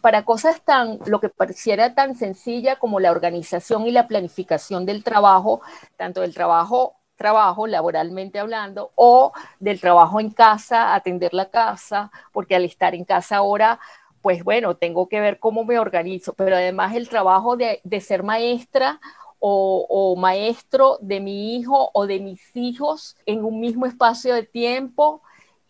para 0.01 0.25
cosas 0.25 0.61
tan, 0.61 0.99
lo 1.05 1.19
que 1.19 1.29
pareciera 1.29 1.93
tan 1.95 2.15
sencilla 2.15 2.77
como 2.77 2.99
la 2.99 3.11
organización 3.11 3.87
y 3.87 3.91
la 3.91 4.07
planificación 4.07 4.85
del 4.85 5.03
trabajo, 5.03 5.61
tanto 5.97 6.21
del 6.21 6.33
trabajo 6.33 6.95
trabajo 7.17 7.67
laboralmente 7.67 8.39
hablando 8.39 8.91
o 8.95 9.31
del 9.59 9.79
trabajo 9.79 10.19
en 10.19 10.31
casa, 10.31 10.95
atender 10.95 11.35
la 11.35 11.51
casa, 11.51 12.09
porque 12.31 12.55
al 12.55 12.65
estar 12.65 12.95
en 12.95 13.05
casa 13.05 13.37
ahora 13.37 13.79
pues 14.21 14.43
bueno, 14.43 14.75
tengo 14.75 15.07
que 15.09 15.19
ver 15.19 15.39
cómo 15.39 15.63
me 15.65 15.79
organizo, 15.79 16.33
pero 16.33 16.55
además 16.55 16.95
el 16.95 17.09
trabajo 17.09 17.57
de, 17.57 17.81
de 17.83 18.01
ser 18.01 18.23
maestra 18.23 18.99
o, 19.39 19.85
o, 19.89 20.15
maestro 20.15 20.99
de 21.01 21.19
mi 21.19 21.55
hijo 21.55 21.89
o 21.93 22.05
de 22.05 22.19
mis 22.19 22.55
hijos 22.55 23.17
en 23.25 23.43
un 23.43 23.59
mismo 23.59 23.87
espacio 23.87 24.35
de 24.35 24.43
tiempo 24.43 25.23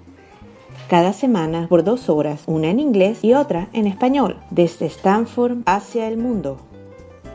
Cada 0.91 1.15
semana 1.15 1.67
por 1.71 1.83
dos 1.83 2.11
horas, 2.11 2.43
una 2.47 2.69
en 2.69 2.79
inglés 2.79 3.25
y 3.25 3.33
otra 3.33 3.71
en 3.73 3.87
español, 3.87 4.37
desde 4.51 4.85
Stanford 4.85 5.63
hacia 5.65 6.09
el 6.09 6.19
mundo. 6.19 6.59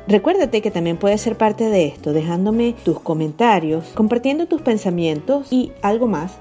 Recuérdate 0.08 0.62
que 0.62 0.70
también 0.70 0.98
puedes 0.98 1.22
ser 1.22 1.36
parte 1.36 1.68
de 1.70 1.88
esto 1.88 2.14
dejándome 2.14 2.76
tus 2.84 3.00
comentarios, 3.00 3.86
compartiendo 3.96 4.46
tus 4.46 4.62
pensamientos 4.62 5.52
y 5.52 5.72
algo 5.82 6.06
más 6.08 6.34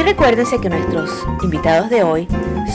Y 0.00 0.02
recuérdense 0.02 0.58
que 0.58 0.70
nuestros 0.70 1.10
invitados 1.42 1.90
de 1.90 2.02
hoy 2.02 2.26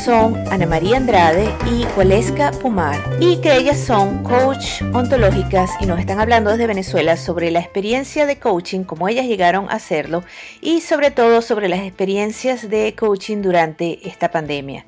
son 0.03 0.35
Ana 0.51 0.67
María 0.67 0.97
Andrade 0.97 1.51
y 1.71 1.83
Waleska 1.97 2.51
Pumar 2.51 2.99
y 3.19 3.37
que 3.37 3.57
ellas 3.57 3.79
son 3.79 4.21
coach 4.21 4.83
ontológicas 4.93 5.71
y 5.81 5.87
nos 5.87 5.99
están 5.99 6.19
hablando 6.19 6.51
desde 6.51 6.67
Venezuela 6.67 7.17
sobre 7.17 7.49
la 7.49 7.61
experiencia 7.61 8.27
de 8.27 8.37
coaching, 8.37 8.83
cómo 8.83 9.07
ellas 9.07 9.25
llegaron 9.25 9.67
a 9.71 9.73
hacerlo 9.73 10.23
y 10.61 10.81
sobre 10.81 11.09
todo 11.09 11.41
sobre 11.41 11.67
las 11.67 11.79
experiencias 11.79 12.69
de 12.69 12.93
coaching 12.93 13.41
durante 13.41 14.07
esta 14.07 14.29
pandemia. 14.29 14.85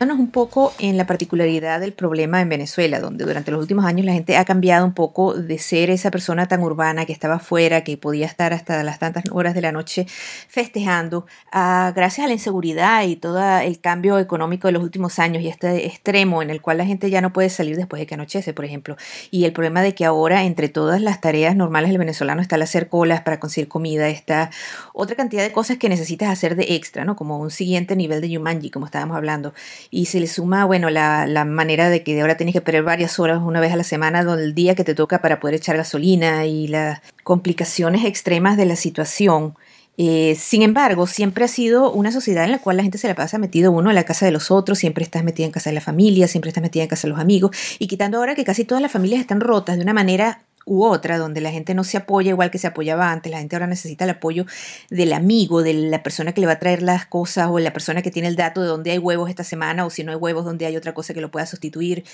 Un 0.00 0.30
poco 0.30 0.72
en 0.78 0.96
la 0.96 1.06
particularidad 1.06 1.80
del 1.80 1.92
problema 1.92 2.40
en 2.40 2.48
Venezuela, 2.48 3.00
donde 3.00 3.24
durante 3.24 3.50
los 3.50 3.60
últimos 3.60 3.84
años 3.84 4.06
la 4.06 4.12
gente 4.12 4.36
ha 4.36 4.44
cambiado 4.44 4.84
un 4.84 4.94
poco 4.94 5.34
de 5.34 5.58
ser 5.58 5.90
esa 5.90 6.10
persona 6.10 6.46
tan 6.46 6.62
urbana 6.62 7.06
que 7.06 7.12
estaba 7.12 7.36
afuera, 7.36 7.82
que 7.82 7.96
podía 7.96 8.26
estar 8.26 8.52
hasta 8.52 8.82
las 8.82 8.98
tantas 8.98 9.24
horas 9.30 9.54
de 9.54 9.62
la 9.62 9.72
noche 9.72 10.06
festejando, 10.48 11.26
a, 11.50 11.92
gracias 11.94 12.24
a 12.24 12.28
la 12.28 12.34
inseguridad 12.34 13.04
y 13.04 13.16
todo 13.16 13.40
el 13.58 13.80
cambio 13.80 14.18
económico 14.18 14.68
de 14.68 14.72
los 14.72 14.82
últimos 14.82 15.18
años 15.18 15.42
y 15.42 15.48
este 15.48 15.86
extremo 15.86 16.42
en 16.42 16.50
el 16.50 16.60
cual 16.60 16.78
la 16.78 16.86
gente 16.86 17.10
ya 17.10 17.20
no 17.20 17.32
puede 17.32 17.48
salir 17.48 17.76
después 17.76 18.00
de 18.00 18.06
que 18.06 18.14
anochece, 18.14 18.52
por 18.52 18.64
ejemplo. 18.64 18.96
Y 19.30 19.44
el 19.44 19.52
problema 19.52 19.82
de 19.82 19.94
que 19.94 20.04
ahora 20.04 20.44
entre 20.44 20.68
todas 20.68 21.00
las 21.00 21.20
tareas 21.20 21.56
normales 21.56 21.90
del 21.90 21.98
venezolano 21.98 22.42
está 22.42 22.56
el 22.56 22.62
hacer 22.62 22.88
colas 22.88 23.22
para 23.22 23.40
conseguir 23.40 23.68
comida, 23.68 24.08
está 24.08 24.50
otra 24.92 25.16
cantidad 25.16 25.42
de 25.42 25.52
cosas 25.52 25.78
que 25.78 25.88
necesitas 25.88 26.30
hacer 26.30 26.56
de 26.56 26.74
extra, 26.74 27.04
¿no? 27.04 27.16
Como 27.16 27.38
un 27.38 27.50
siguiente 27.50 27.96
nivel 27.96 28.20
de 28.20 28.28
Yumanji, 28.30 28.70
como 28.70 28.86
estábamos 28.86 29.16
hablando 29.16 29.54
y 29.90 30.06
se 30.06 30.20
le 30.20 30.26
suma, 30.26 30.64
bueno, 30.64 30.90
la, 30.90 31.26
la 31.26 31.44
manera 31.44 31.90
de 31.90 32.02
que 32.02 32.20
ahora 32.20 32.36
tienes 32.36 32.52
que 32.52 32.58
esperar 32.58 32.82
varias 32.82 33.18
horas 33.18 33.40
una 33.42 33.60
vez 33.60 33.72
a 33.72 33.76
la 33.76 33.84
semana 33.84 34.20
el 34.20 34.54
día 34.54 34.74
que 34.74 34.84
te 34.84 34.94
toca 34.94 35.20
para 35.20 35.40
poder 35.40 35.56
echar 35.56 35.76
gasolina 35.76 36.46
y 36.46 36.68
las 36.68 37.00
complicaciones 37.22 38.04
extremas 38.04 38.56
de 38.56 38.66
la 38.66 38.76
situación. 38.76 39.54
Eh, 39.98 40.36
sin 40.38 40.62
embargo, 40.62 41.06
siempre 41.06 41.44
ha 41.44 41.48
sido 41.48 41.90
una 41.90 42.12
sociedad 42.12 42.44
en 42.44 42.52
la 42.52 42.58
cual 42.58 42.76
la 42.76 42.82
gente 42.82 42.98
se 42.98 43.08
la 43.08 43.14
pasa 43.14 43.38
metido 43.38 43.72
uno 43.72 43.90
en 43.90 43.94
la 43.94 44.04
casa 44.04 44.26
de 44.26 44.32
los 44.32 44.50
otros, 44.50 44.78
siempre 44.78 45.02
estás 45.02 45.24
metida 45.24 45.46
en 45.46 45.52
casa 45.52 45.70
de 45.70 45.74
la 45.74 45.80
familia, 45.80 46.28
siempre 46.28 46.50
estás 46.50 46.62
metida 46.62 46.82
en 46.82 46.88
casa 46.88 47.06
de 47.06 47.12
los 47.12 47.20
amigos, 47.20 47.56
y 47.78 47.86
quitando 47.86 48.18
ahora 48.18 48.34
que 48.34 48.44
casi 48.44 48.64
todas 48.64 48.82
las 48.82 48.92
familias 48.92 49.20
están 49.20 49.40
rotas 49.40 49.76
de 49.76 49.82
una 49.82 49.94
manera 49.94 50.42
u 50.66 50.84
otra, 50.84 51.16
donde 51.16 51.40
la 51.40 51.52
gente 51.52 51.74
no 51.74 51.84
se 51.84 51.96
apoya 51.96 52.30
igual 52.30 52.50
que 52.50 52.58
se 52.58 52.66
apoyaba 52.66 53.12
antes, 53.12 53.30
la 53.30 53.38
gente 53.38 53.54
ahora 53.54 53.68
necesita 53.68 54.02
el 54.04 54.10
apoyo 54.10 54.46
del 54.90 55.12
amigo, 55.12 55.62
de 55.62 55.72
la 55.72 56.02
persona 56.02 56.32
que 56.32 56.40
le 56.40 56.48
va 56.48 56.54
a 56.54 56.58
traer 56.58 56.82
las 56.82 57.06
cosas 57.06 57.48
o 57.48 57.60
la 57.60 57.72
persona 57.72 58.02
que 58.02 58.10
tiene 58.10 58.26
el 58.26 58.34
dato 58.34 58.60
de 58.60 58.66
dónde 58.66 58.90
hay 58.90 58.98
huevos 58.98 59.30
esta 59.30 59.44
semana 59.44 59.86
o 59.86 59.90
si 59.90 60.02
no 60.02 60.10
hay 60.10 60.18
huevos, 60.18 60.44
donde 60.44 60.66
hay 60.66 60.76
otra 60.76 60.92
cosa 60.92 61.14
que 61.14 61.20
lo 61.20 61.30
pueda 61.30 61.46
sustituir. 61.46 62.04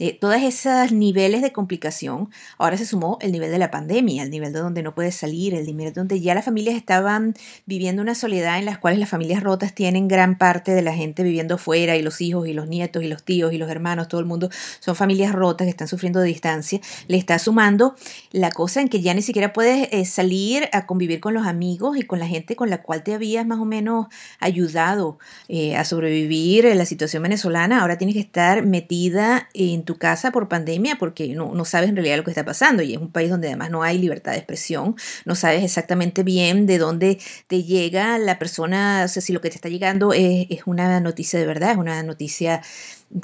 Eh, 0.00 0.18
todos 0.20 0.42
esos 0.42 0.90
niveles 0.90 1.40
de 1.40 1.52
complicación, 1.52 2.30
ahora 2.58 2.76
se 2.76 2.84
sumó 2.84 3.16
el 3.20 3.30
nivel 3.30 3.52
de 3.52 3.58
la 3.58 3.70
pandemia, 3.70 4.24
el 4.24 4.30
nivel 4.30 4.52
de 4.52 4.58
donde 4.58 4.82
no 4.82 4.92
puedes 4.92 5.14
salir, 5.14 5.54
el 5.54 5.64
nivel 5.64 5.92
donde 5.92 6.20
ya 6.20 6.34
las 6.34 6.44
familias 6.44 6.74
estaban 6.74 7.34
viviendo 7.64 8.02
una 8.02 8.16
soledad 8.16 8.58
en 8.58 8.64
las 8.64 8.78
cuales 8.78 8.98
las 8.98 9.08
familias 9.08 9.40
rotas 9.40 9.72
tienen 9.72 10.08
gran 10.08 10.36
parte 10.36 10.72
de 10.72 10.82
la 10.82 10.94
gente 10.94 11.22
viviendo 11.22 11.58
fuera 11.58 11.96
y 11.96 12.02
los 12.02 12.20
hijos 12.20 12.48
y 12.48 12.54
los 12.54 12.66
nietos 12.66 13.04
y 13.04 13.06
los 13.06 13.22
tíos 13.22 13.52
y 13.52 13.58
los 13.58 13.70
hermanos, 13.70 14.08
todo 14.08 14.20
el 14.20 14.26
mundo 14.26 14.50
son 14.80 14.96
familias 14.96 15.32
rotas 15.32 15.66
que 15.66 15.70
están 15.70 15.86
sufriendo 15.86 16.18
de 16.18 16.26
distancia, 16.26 16.80
le 17.06 17.16
está 17.16 17.38
sumando 17.38 17.94
la 18.32 18.50
cosa 18.50 18.80
en 18.80 18.88
que 18.88 19.00
ya 19.00 19.14
ni 19.14 19.22
siquiera 19.22 19.52
puedes 19.52 19.88
eh, 19.90 20.04
salir 20.04 20.68
a 20.72 20.86
convivir 20.86 21.20
con 21.20 21.34
los 21.34 21.46
amigos 21.46 21.96
y 21.96 22.02
con 22.02 22.18
la 22.18 22.26
gente 22.26 22.56
con 22.56 22.70
la 22.70 22.82
cual 22.82 23.02
te 23.02 23.14
habías 23.14 23.46
más 23.46 23.58
o 23.58 23.64
menos 23.64 24.06
ayudado 24.38 25.18
eh, 25.48 25.76
a 25.76 25.84
sobrevivir 25.84 26.64
la 26.64 26.84
situación 26.84 27.22
venezolana. 27.22 27.80
Ahora 27.80 27.98
tienes 27.98 28.14
que 28.14 28.20
estar 28.20 28.64
metida 28.64 29.48
en 29.54 29.84
tu 29.84 29.96
casa 29.96 30.30
por 30.30 30.48
pandemia 30.48 30.96
porque 30.96 31.28
no, 31.34 31.54
no 31.54 31.64
sabes 31.64 31.88
en 31.88 31.96
realidad 31.96 32.16
lo 32.16 32.24
que 32.24 32.30
está 32.30 32.44
pasando 32.44 32.82
y 32.82 32.94
es 32.94 32.98
un 32.98 33.10
país 33.10 33.30
donde 33.30 33.48
además 33.48 33.70
no 33.70 33.82
hay 33.82 33.98
libertad 33.98 34.32
de 34.32 34.38
expresión, 34.38 34.96
no 35.24 35.34
sabes 35.34 35.64
exactamente 35.64 36.22
bien 36.22 36.66
de 36.66 36.78
dónde 36.78 37.18
te 37.46 37.62
llega 37.62 38.18
la 38.18 38.38
persona, 38.38 39.02
o 39.04 39.08
sea, 39.08 39.22
si 39.22 39.32
lo 39.32 39.40
que 39.40 39.50
te 39.50 39.56
está 39.56 39.68
llegando 39.68 40.12
es, 40.12 40.46
es 40.50 40.62
una 40.66 41.00
noticia 41.00 41.38
de 41.38 41.46
verdad, 41.46 41.72
es 41.72 41.78
una 41.78 42.02
noticia 42.02 42.62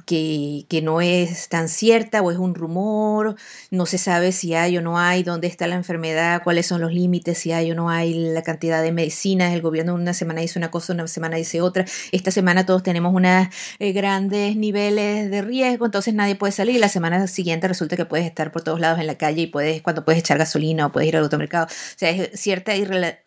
que, 0.05 0.66
no 0.83 1.01
es 1.01 1.49
tan 1.49 1.68
cierta 1.68 2.22
o 2.22 2.31
es 2.31 2.38
un 2.38 2.55
rumor, 2.55 3.37
no 3.70 3.87
se 3.87 3.99
sabe 3.99 4.33
si 4.33 4.55
hay 4.55 4.77
o 4.79 4.83
no 4.83 4.99
hay, 4.99 5.22
dónde 5.22 5.46
está 5.46 5.66
la 5.66 5.77
enfermedad, 5.77 6.42
cuáles 6.42 6.66
son 6.66 6.81
los 6.81 6.92
límites, 6.92 7.38
si 7.38 7.53
hay 7.53 7.70
o 7.72 7.75
no 7.75 7.88
hay 7.88 8.14
la 8.14 8.42
cantidad 8.42 8.83
de 8.83 8.92
medicinas, 8.92 9.55
el 9.55 9.62
gobierno 9.62 9.94
una 9.94 10.12
semana 10.12 10.40
dice 10.40 10.59
una 10.59 10.70
cosa, 10.70 10.92
una 10.92 11.07
semana 11.07 11.37
dice 11.37 11.61
otra, 11.61 11.85
esta 12.12 12.31
semana 12.31 12.66
todos 12.66 12.83
tenemos 12.83 13.14
unos 13.14 13.49
eh, 13.79 13.92
grandes 13.92 14.57
niveles 14.57 15.31
de 15.31 15.42
riesgo, 15.42 15.87
entonces 15.87 16.14
nadie 16.14 16.35
puede 16.35 16.53
salir, 16.53 16.81
la 16.81 16.88
semana 16.88 17.27
siguiente 17.27 17.68
resulta 17.68 17.96
que 17.96 18.05
puedes 18.05 18.27
estar 18.27 18.53
por 18.53 18.62
todos 18.62 18.81
lados 18.81 18.99
en 19.01 19.07
la 19.07 19.16
calle 19.16 19.42
y 19.42 19.46
puedes, 19.46 19.83
cuando 19.83 20.05
puedes 20.05 20.20
echar 20.20 20.38
gasolina 20.38 20.87
o 20.87 20.92
puedes 20.92 21.09
ir 21.09 21.16
al 21.16 21.22
automercado, 21.25 21.66
o 21.66 21.68
sea, 21.96 22.11
es 22.11 22.38
cierta 22.38 22.75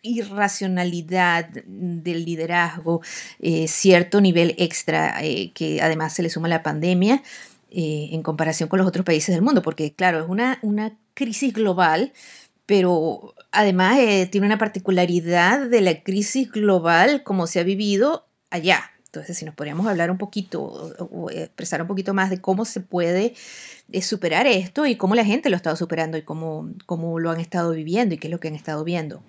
irracionalidad 0.01 1.47
del 1.65 2.25
liderazgo, 2.25 3.01
eh, 3.39 3.67
cierto 3.67 4.21
nivel 4.21 4.55
extra 4.57 5.23
eh, 5.23 5.51
que 5.53 5.81
además 5.81 6.13
se 6.13 6.23
le 6.23 6.29
suma 6.29 6.48
la 6.49 6.63
pandemia 6.63 7.23
eh, 7.71 8.09
en 8.11 8.23
comparación 8.23 8.67
con 8.69 8.79
los 8.79 8.87
otros 8.87 9.05
países 9.05 9.33
del 9.35 9.43
mundo, 9.43 9.61
porque 9.61 9.93
claro, 9.93 10.19
es 10.23 10.29
una, 10.29 10.59
una 10.61 10.97
crisis 11.13 11.53
global, 11.53 12.13
pero 12.65 13.35
además 13.51 13.97
eh, 13.99 14.27
tiene 14.31 14.47
una 14.47 14.57
particularidad 14.57 15.69
de 15.69 15.81
la 15.81 16.03
crisis 16.03 16.51
global 16.51 17.23
como 17.23 17.47
se 17.47 17.59
ha 17.59 17.63
vivido 17.63 18.27
allá. 18.49 18.91
Entonces, 19.05 19.37
si 19.37 19.45
nos 19.45 19.55
podríamos 19.55 19.87
hablar 19.87 20.11
un 20.11 20.19
poquito 20.19 20.61
o, 20.63 21.31
expresar 21.31 21.81
un 21.81 21.87
poquito 21.87 22.13
más 22.13 22.29
de 22.29 22.41
cómo 22.41 22.63
se 22.65 22.79
puede 22.79 23.33
eh, 23.91 24.01
superar 24.03 24.45
esto 24.45 24.85
y 24.85 24.95
cómo 24.95 25.15
la 25.15 25.25
gente 25.25 25.49
lo 25.49 25.55
ha 25.55 25.57
estado 25.57 25.75
superando 25.75 26.17
y 26.17 26.21
cómo, 26.21 26.69
cómo 26.85 27.19
lo 27.19 27.31
han 27.31 27.39
estado 27.39 27.71
viviendo 27.71 28.13
y 28.13 28.19
qué 28.19 28.27
es 28.27 28.31
lo 28.31 28.39
que 28.39 28.49
han 28.49 28.55
estado 28.55 28.83
viendo. 28.83 29.23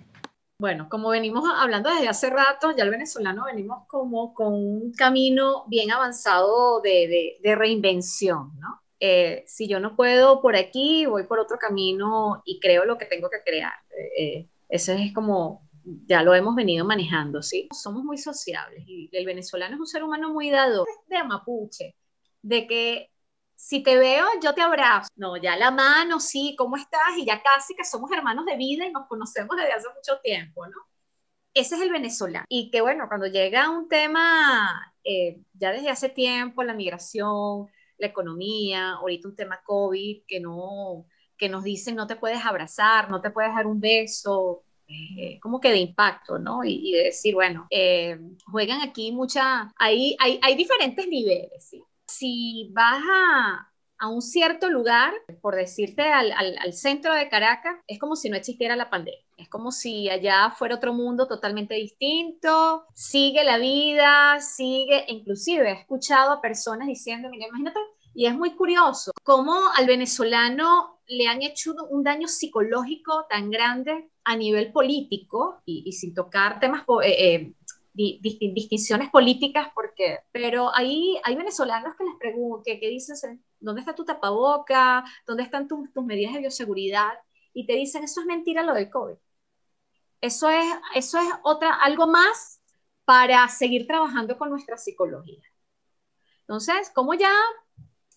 Bueno, 0.61 0.87
como 0.89 1.09
venimos 1.09 1.43
hablando 1.57 1.89
desde 1.89 2.07
hace 2.07 2.29
rato, 2.29 2.69
ya 2.77 2.83
el 2.83 2.91
venezolano 2.91 3.45
venimos 3.45 3.87
como 3.87 4.31
con 4.35 4.53
un 4.53 4.93
camino 4.93 5.65
bien 5.65 5.89
avanzado 5.89 6.81
de, 6.81 7.39
reinvención, 7.43 8.51
¿no? 8.59 8.79
Eh, 8.99 9.43
si 9.47 9.67
yo 9.67 9.79
no 9.79 9.95
puedo 9.95 10.39
por 10.39 10.55
aquí, 10.55 11.07
voy 11.07 11.23
por 11.23 11.39
otro 11.39 11.57
camino 11.57 12.43
y 12.45 12.59
creo 12.59 12.85
lo 12.85 12.99
que 12.99 13.07
tengo 13.07 13.27
que 13.27 13.41
crear. 13.43 13.73
Eh, 14.15 14.49
eso 14.69 14.91
es 14.91 15.11
como, 15.15 15.67
ya 16.05 16.21
lo 16.21 16.35
hemos 16.35 16.53
venido 16.53 16.85
manejando, 16.85 17.41
¿sí? 17.41 17.67
Somos 17.73 18.03
muy 18.03 18.19
sociables 18.19 18.83
y 18.85 19.09
el 19.13 19.25
venezolano 19.25 19.73
es 19.73 19.79
un 19.79 19.87
ser 19.87 20.03
humano 20.03 20.31
muy 20.31 20.51
dado 20.51 20.85
de 21.07 21.23
mapuche, 21.23 21.95
de 22.43 22.67
que 22.67 23.09
si 23.61 23.83
te 23.83 23.95
veo, 23.95 24.25
yo 24.41 24.55
te 24.55 24.61
abrazo. 24.61 25.07
No, 25.15 25.37
ya 25.37 25.55
la 25.55 25.69
mano, 25.69 26.19
sí, 26.19 26.55
¿cómo 26.57 26.77
estás? 26.77 27.15
Y 27.15 27.25
ya 27.25 27.43
casi 27.43 27.75
que 27.75 27.85
somos 27.85 28.11
hermanos 28.11 28.45
de 28.45 28.57
vida 28.57 28.87
y 28.87 28.91
nos 28.91 29.07
conocemos 29.07 29.55
desde 29.55 29.71
hace 29.71 29.87
mucho 29.95 30.19
tiempo, 30.21 30.65
¿no? 30.65 30.75
Ese 31.53 31.75
es 31.75 31.81
el 31.81 31.91
venezolano. 31.91 32.45
Y 32.49 32.71
que 32.71 32.81
bueno, 32.81 33.05
cuando 33.07 33.27
llega 33.27 33.69
un 33.69 33.87
tema 33.87 34.93
eh, 35.03 35.41
ya 35.53 35.71
desde 35.71 35.91
hace 35.91 36.09
tiempo, 36.09 36.63
la 36.63 36.73
migración, 36.73 37.67
la 37.99 38.07
economía, 38.07 38.93
ahorita 38.93 39.27
un 39.27 39.35
tema 39.35 39.61
COVID, 39.63 40.23
que 40.27 40.39
no, 40.39 41.05
que 41.37 41.47
nos 41.47 41.63
dicen 41.63 41.95
no 41.95 42.07
te 42.07 42.15
puedes 42.15 42.43
abrazar, 42.43 43.11
no 43.11 43.21
te 43.21 43.29
puedes 43.29 43.53
dar 43.53 43.67
un 43.67 43.79
beso, 43.79 44.63
eh, 44.87 45.39
como 45.39 45.61
que 45.61 45.69
de 45.69 45.77
impacto, 45.77 46.39
¿no? 46.39 46.63
Y, 46.63 46.93
de 46.93 47.03
decir, 47.03 47.35
bueno, 47.35 47.67
eh, 47.69 48.19
juegan 48.45 48.81
aquí 48.81 49.11
mucha, 49.11 49.71
hay, 49.77 50.15
hay, 50.19 50.39
hay 50.41 50.55
diferentes 50.55 51.07
niveles, 51.07 51.69
¿sí? 51.69 51.83
Si 52.11 52.69
vas 52.73 53.01
a, 53.99 54.07
un 54.07 54.21
cierto 54.21 54.69
lugar, 54.69 55.13
por 55.41 55.55
decirte 55.55 56.01
al, 56.01 56.73
centro 56.73 57.13
de 57.13 57.29
Caracas, 57.29 57.75
es 57.87 57.99
como 57.99 58.15
si 58.15 58.29
no 58.29 58.35
existiera 58.35 58.75
la 58.75 58.89
pandemia. 58.89 59.21
Es 59.37 59.47
como 59.47 59.71
si 59.71 60.09
allá 60.09 60.51
fuera 60.57 60.75
otro 60.75 60.93
mundo 60.93 61.27
totalmente 61.27 61.75
distinto, 61.75 62.85
sigue 62.95 63.43
la 63.43 63.59
vida, 63.59 64.39
sigue, 64.39 65.05
inclusive 65.07 65.69
he 65.69 65.73
escuchado 65.73 66.31
a 66.31 66.41
personas 66.41 66.87
diciendo, 66.87 67.29
mira, 67.29 67.47
imagínate, 67.47 67.79
y 68.13 68.25
es 68.25 68.35
muy 68.35 68.55
curioso 68.55 69.11
cómo 69.23 69.53
al 69.75 69.85
venezolano 69.85 70.99
le 71.07 71.27
han 71.27 71.41
hecho 71.41 71.73
un 71.89 72.03
daño 72.03 72.27
psicológico 72.27 73.25
tan 73.29 73.49
grande 73.49 74.09
a 74.23 74.35
nivel 74.35 74.71
político 74.71 75.61
y, 75.65 75.91
sin 75.91 76.13
tocar 76.13 76.59
temas 76.59 76.83
eh, 77.03 77.53
distinciones 77.93 79.09
políticas, 79.09 79.67
porque, 79.73 80.19
pero 80.31 80.73
ahí 80.75 81.19
hay 81.23 81.35
venezolanos 81.35 81.95
que 81.97 82.05
les 82.05 82.15
preguntan, 82.15 82.79
que, 82.79 82.87
dicen, 82.87 83.43
¿dónde 83.59 83.81
está 83.81 83.93
tu 83.93 84.05
tapaboca? 84.05 85.03
¿Dónde 85.25 85.43
están 85.43 85.67
tus 85.67 86.05
medidas 86.05 86.33
de 86.33 86.39
bioseguridad? 86.39 87.11
Y 87.53 87.65
te 87.65 87.73
dicen, 87.73 88.03
eso 88.03 88.21
es 88.21 88.27
mentira 88.27 88.63
lo 88.63 88.73
del 88.73 88.89
COVID. 88.89 89.15
Eso 90.21 90.49
es, 90.49 90.65
eso 90.95 91.19
es 91.19 91.27
otra, 91.43 91.73
algo 91.75 92.07
más 92.07 92.61
para 93.05 93.47
seguir 93.49 93.87
trabajando 93.87 94.37
con 94.37 94.49
nuestra 94.49 94.77
psicología. 94.77 95.43
Entonces, 96.41 96.91
como 96.93 97.13
ya 97.13 97.33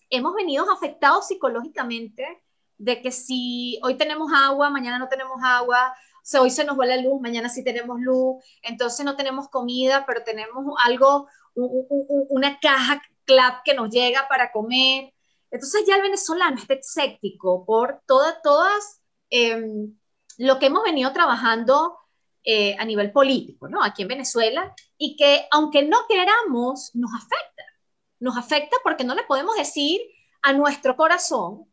hemos 0.09 0.35
venido 0.35 0.71
afectados 0.71 1.27
psicológicamente 1.27 2.43
de 2.77 3.01
que 3.01 3.11
si 3.11 3.79
hoy 3.83 3.97
tenemos 3.97 4.31
agua, 4.33 4.69
mañana 4.69 4.99
no 4.99 5.07
tenemos 5.07 5.37
agua, 5.43 5.95
hoy 6.39 6.49
se 6.49 6.63
nos 6.63 6.79
va 6.79 6.85
la 6.85 6.97
luz, 6.97 7.21
mañana 7.21 7.49
sí 7.49 7.63
tenemos 7.63 7.99
luz, 7.99 8.43
entonces 8.61 9.05
no 9.05 9.15
tenemos 9.15 9.49
comida, 9.49 10.05
pero 10.05 10.23
tenemos 10.23 10.75
algo, 10.83 11.27
una 11.53 12.59
caja 12.59 13.01
clap 13.25 13.63
que 13.63 13.73
nos 13.73 13.89
llega 13.89 14.27
para 14.27 14.51
comer. 14.51 15.13
Entonces 15.51 15.83
ya 15.87 15.95
el 15.95 16.01
venezolano 16.01 16.57
está 16.57 16.73
escéptico 16.73 17.65
por 17.65 18.01
todas, 18.05 18.41
todas 18.41 19.01
em, 19.29 19.95
lo 20.37 20.59
que 20.59 20.67
hemos 20.67 20.83
venido 20.83 21.13
trabajando 21.13 21.97
eh, 22.43 22.75
a 22.77 22.85
nivel 22.85 23.11
político, 23.11 23.67
¿no? 23.67 23.83
Aquí 23.83 24.01
en 24.03 24.07
Venezuela, 24.07 24.73
y 24.97 25.15
que 25.15 25.47
aunque 25.51 25.83
no 25.83 25.97
queramos, 26.07 26.91
nos 26.93 27.11
afecta. 27.13 27.63
Nos 28.19 28.37
afecta 28.37 28.77
porque 28.83 29.03
no 29.03 29.15
le 29.15 29.23
podemos 29.23 29.55
decir 29.55 30.01
a 30.41 30.53
nuestro 30.53 30.95
corazón 30.95 31.65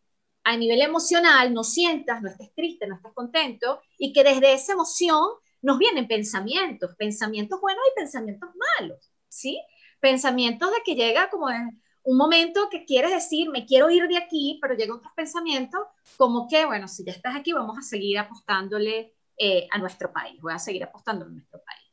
a 0.45 0.57
nivel 0.57 0.83
emocional 0.83 1.53
no 1.53 1.65
sientas, 1.65 2.23
no 2.23 2.29
estés 2.29 2.53
triste, 2.55 2.87
no 2.87 2.97
estés 2.97 3.13
contento, 3.13 3.81
y 3.99 4.13
que 4.13 4.25
desde 4.25 4.53
esa 4.53 4.73
emoción 4.73 5.29
nos 5.61 5.79
vienen 5.79 6.09
pensamientos, 6.09 6.95
pensamientos 6.97 7.61
buenos 7.61 7.85
y 7.91 7.95
pensamientos 8.01 8.51
malos, 8.79 9.13
¿sí? 9.29 9.61
pensamientos 10.03 10.71
de 10.73 10.83
que 10.85 10.97
llega 10.97 11.31
como 11.31 11.49
en 11.49 11.81
un 12.03 12.17
momento 12.17 12.69
que 12.69 12.85
quieres 12.85 13.13
decir, 13.13 13.49
me 13.49 13.65
quiero 13.65 13.89
ir 13.89 14.09
de 14.09 14.19
aquí, 14.19 14.59
pero 14.61 14.75
llega 14.75 14.97
otros 14.97 15.13
pensamientos 15.15 15.81
como 16.17 16.49
que, 16.49 16.67
bueno, 16.67 16.89
si 16.89 17.05
ya 17.05 17.13
estás 17.13 17.37
aquí, 17.37 17.53
vamos 17.53 17.79
a 17.79 17.83
seguir 17.83 18.19
apostándole 18.19 19.15
eh, 19.39 19.69
a 19.71 19.79
nuestro 19.79 20.13
país, 20.13 20.41
voy 20.43 20.53
a 20.53 20.59
seguir 20.59 20.83
apostando 20.83 21.25
a 21.25 21.29
nuestro 21.29 21.63
país. 21.65 21.89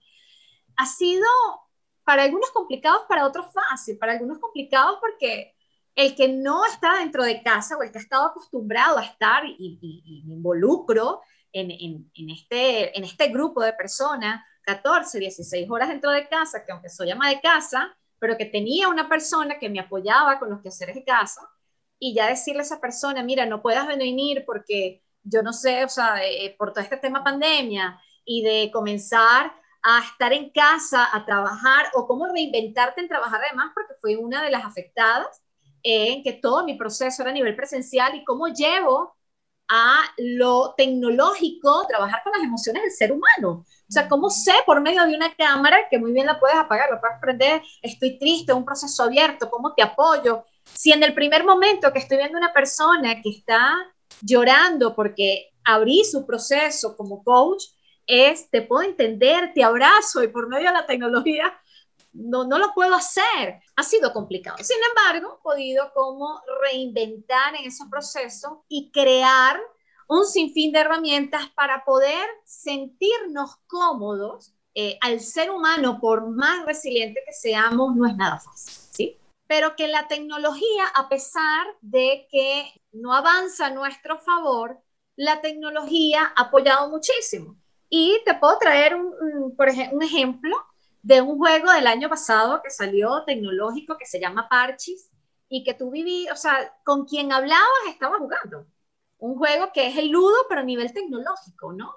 Ha 0.77 0.87
sido 0.87 1.27
para 2.03 2.23
algunos 2.23 2.49
complicados, 2.49 3.03
para 3.07 3.27
otros 3.27 3.45
fácil, 3.53 3.99
para 3.99 4.13
algunos 4.13 4.39
complicados 4.39 4.97
porque 4.99 5.55
el 5.95 6.15
que 6.15 6.27
no 6.29 6.65
está 6.65 6.99
dentro 6.99 7.23
de 7.23 7.41
casa 7.43 7.77
o 7.77 7.83
el 7.83 7.91
que 7.91 7.97
ha 7.97 8.01
estado 8.01 8.27
acostumbrado 8.27 8.97
a 8.97 9.03
estar 9.03 9.43
y, 9.45 10.23
me 10.25 10.35
involucro 10.35 11.21
en, 11.51 11.71
en, 11.71 12.29
este, 12.29 12.97
en 12.97 13.03
este 13.03 13.27
grupo 13.27 13.61
de 13.61 13.73
personas, 13.73 14.43
14, 14.63 15.19
16 15.19 15.69
horas 15.69 15.89
dentro 15.89 16.11
de 16.11 16.27
casa, 16.27 16.63
que 16.65 16.71
aunque 16.71 16.89
soy 16.89 17.09
ama 17.09 17.29
de 17.29 17.41
casa, 17.41 17.97
pero 18.19 18.37
que 18.37 18.45
tenía 18.45 18.87
una 18.87 19.09
persona 19.09 19.57
que 19.57 19.69
me 19.69 19.79
apoyaba 19.79 20.39
con 20.39 20.49
los 20.49 20.61
quehaceres 20.61 20.95
de 20.95 21.03
casa, 21.03 21.41
y 21.99 22.13
ya 22.13 22.27
decirle 22.27 22.61
a 22.61 22.63
esa 22.63 22.79
persona, 22.79 23.23
mira, 23.23 23.45
no 23.45 23.61
puedas 23.61 23.85
venir 23.87 24.43
porque 24.45 25.03
yo 25.23 25.43
no 25.43 25.51
sé, 25.51 25.83
o 25.83 25.89
sea, 25.89 26.23
eh, 26.23 26.55
por 26.57 26.71
todo 26.71 26.83
este 26.83 26.97
tema 26.97 27.23
pandemia, 27.23 27.99
y 28.23 28.43
de 28.43 28.71
comenzar 28.71 29.53
a 29.81 29.99
estar 29.99 30.33
en 30.33 30.49
casa, 30.51 31.09
a 31.11 31.25
trabajar, 31.25 31.87
o 31.93 32.07
cómo 32.07 32.27
reinventarte 32.27 33.01
en 33.01 33.07
trabajar 33.07 33.41
además, 33.43 33.71
porque 33.73 33.93
fui 33.99 34.15
una 34.15 34.43
de 34.43 34.51
las 34.51 34.63
afectadas, 34.65 35.41
en 35.83 36.23
que 36.23 36.33
todo 36.33 36.63
mi 36.63 36.75
proceso 36.75 37.21
era 37.21 37.31
a 37.31 37.33
nivel 37.33 37.55
presencial 37.55 38.15
y 38.15 38.23
cómo 38.23 38.47
llevo 38.47 39.15
a 39.69 40.01
lo 40.17 40.73
tecnológico 40.75 41.85
trabajar 41.87 42.21
con 42.23 42.33
las 42.33 42.41
emociones 42.41 42.81
del 42.81 42.91
ser 42.91 43.11
humano. 43.11 43.63
O 43.87 43.91
sea, 43.91 44.09
¿cómo 44.09 44.29
sé 44.31 44.53
por 44.65 44.81
medio 44.81 45.05
de 45.05 45.15
una 45.15 45.33
cámara 45.35 45.87
que 45.89 45.99
muy 45.99 46.11
bien 46.11 46.25
la 46.25 46.39
puedes 46.39 46.57
apagar, 46.57 46.89
la 46.89 46.99
puedes 46.99 47.19
prender, 47.21 47.61
estoy 47.83 48.17
triste, 48.17 48.51
un 48.51 48.65
proceso 48.65 49.03
abierto, 49.03 49.49
cómo 49.49 49.73
te 49.75 49.83
apoyo? 49.83 50.43
Si 50.63 50.91
en 50.91 51.03
el 51.03 51.13
primer 51.13 51.43
momento 51.43 51.93
que 51.93 51.99
estoy 51.99 52.17
viendo 52.17 52.37
una 52.37 52.51
persona 52.51 53.21
que 53.21 53.29
está 53.29 53.75
llorando 54.21 54.95
porque 54.95 55.51
abrí 55.63 56.03
su 56.03 56.25
proceso 56.25 56.97
como 56.97 57.23
coach, 57.23 57.63
es, 58.07 58.49
te 58.49 58.63
puedo 58.63 58.81
entender, 58.81 59.53
te 59.53 59.63
abrazo 59.63 60.23
y 60.23 60.29
por 60.29 60.47
medio 60.47 60.69
de 60.69 60.73
la 60.73 60.87
tecnología 60.87 61.53
no, 62.13 62.45
no 62.45 62.57
lo 62.57 62.73
puedo 62.73 62.95
hacer. 62.95 63.61
Ha 63.75 63.83
sido 63.83 64.13
complicado. 64.13 64.57
Sin 64.61 64.77
embargo, 64.89 65.37
he 65.39 65.43
podido 65.43 65.91
como 65.93 66.41
reinventar 66.61 67.55
en 67.55 67.65
ese 67.65 67.85
proceso 67.89 68.65
y 68.67 68.91
crear 68.91 69.59
un 70.07 70.25
sinfín 70.25 70.71
de 70.71 70.79
herramientas 70.79 71.49
para 71.55 71.85
poder 71.85 72.27
sentirnos 72.43 73.57
cómodos. 73.67 74.53
Eh, 74.75 74.97
al 75.01 75.19
ser 75.19 75.51
humano, 75.51 75.99
por 75.99 76.29
más 76.29 76.65
resiliente 76.65 77.21
que 77.25 77.33
seamos, 77.33 77.95
no 77.95 78.07
es 78.07 78.15
nada 78.15 78.39
fácil, 78.39 78.73
¿sí? 78.91 79.17
Pero 79.47 79.75
que 79.75 79.87
la 79.87 80.07
tecnología, 80.07 80.85
a 80.95 81.09
pesar 81.09 81.65
de 81.81 82.27
que 82.31 82.71
no 82.91 83.13
avanza 83.13 83.67
a 83.67 83.71
nuestro 83.71 84.19
favor, 84.19 84.79
la 85.15 85.41
tecnología 85.41 86.33
ha 86.35 86.43
apoyado 86.43 86.89
muchísimo. 86.89 87.57
Y 87.89 88.21
te 88.25 88.35
puedo 88.35 88.57
traer, 88.59 88.95
un, 88.95 89.55
por 89.57 89.67
un 89.91 90.03
ejemplo 90.03 90.55
de 91.01 91.21
un 91.21 91.37
juego 91.37 91.71
del 91.71 91.87
año 91.87 92.09
pasado 92.09 92.61
que 92.63 92.69
salió 92.69 93.23
tecnológico 93.25 93.97
que 93.97 94.05
se 94.05 94.19
llama 94.19 94.49
Parchis 94.49 95.09
y 95.47 95.63
que 95.63 95.73
tú 95.73 95.91
viví, 95.91 96.27
o 96.29 96.35
sea, 96.35 96.73
con 96.83 97.05
quien 97.05 97.31
hablabas 97.31 97.65
estaba 97.87 98.17
jugando 98.17 98.67
un 99.19 99.35
juego 99.37 99.71
que 99.73 99.87
es 99.87 99.97
el 99.97 100.09
ludo, 100.09 100.35
pero 100.47 100.61
a 100.61 100.63
nivel 100.63 100.93
tecnológico, 100.93 101.73
¿no? 101.73 101.93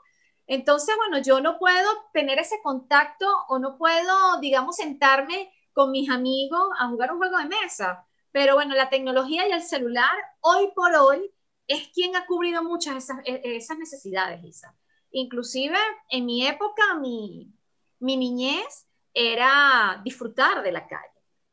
Entonces, 0.46 0.94
bueno, 0.96 1.18
yo 1.24 1.40
no 1.40 1.58
puedo 1.58 1.88
tener 2.12 2.38
ese 2.38 2.60
contacto 2.62 3.26
o 3.48 3.58
no 3.58 3.78
puedo, 3.78 4.40
digamos, 4.40 4.76
sentarme 4.76 5.50
con 5.72 5.92
mis 5.92 6.10
amigos 6.10 6.68
a 6.78 6.88
jugar 6.88 7.12
un 7.12 7.18
juego 7.18 7.38
de 7.38 7.46
mesa. 7.46 8.06
Pero 8.32 8.54
bueno, 8.54 8.74
la 8.74 8.90
tecnología 8.90 9.48
y 9.48 9.52
el 9.52 9.62
celular, 9.62 10.12
hoy 10.40 10.72
por 10.74 10.94
hoy, 10.94 11.32
es 11.68 11.88
quien 11.88 12.16
ha 12.16 12.26
cubrido 12.26 12.62
muchas 12.64 12.96
esas, 12.96 13.18
e, 13.24 13.40
esas 13.56 13.78
necesidades, 13.78 14.42
Isa. 14.44 14.74
Inclusive, 15.12 15.78
en 16.10 16.26
mi 16.26 16.46
época, 16.46 16.96
mi, 17.00 17.52
mi 18.00 18.16
niñez 18.16 18.88
era 19.14 20.00
disfrutar 20.04 20.62
de 20.62 20.72
la 20.72 20.86
calle. 20.86 21.08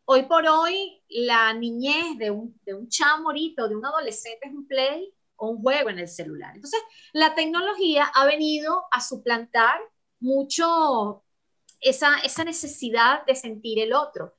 Hoy 0.06 0.24
por 0.24 0.48
hoy, 0.48 1.04
la 1.10 1.54
niñez 1.54 2.18
de 2.18 2.32
un, 2.32 2.60
de 2.66 2.74
un 2.74 2.90
chamorito, 2.90 3.68
de 3.68 3.76
un 3.76 3.86
adolescente 3.86 4.48
es 4.48 4.54
un 4.54 4.68
play 4.68 5.14
un 5.40 5.62
juego 5.62 5.90
en 5.90 6.00
el 6.00 6.08
celular. 6.08 6.56
Entonces, 6.56 6.82
la 7.14 7.36
tecnología 7.36 8.06
ha 8.14 8.26
venido 8.26 8.86
a 8.92 9.02
suplantar 9.02 9.80
mucho 10.20 11.24
esa, 11.80 12.20
esa 12.20 12.44
necesidad 12.44 13.26
de 13.26 13.36
sentir 13.36 13.80
el 13.80 13.94
otro. 13.94 14.36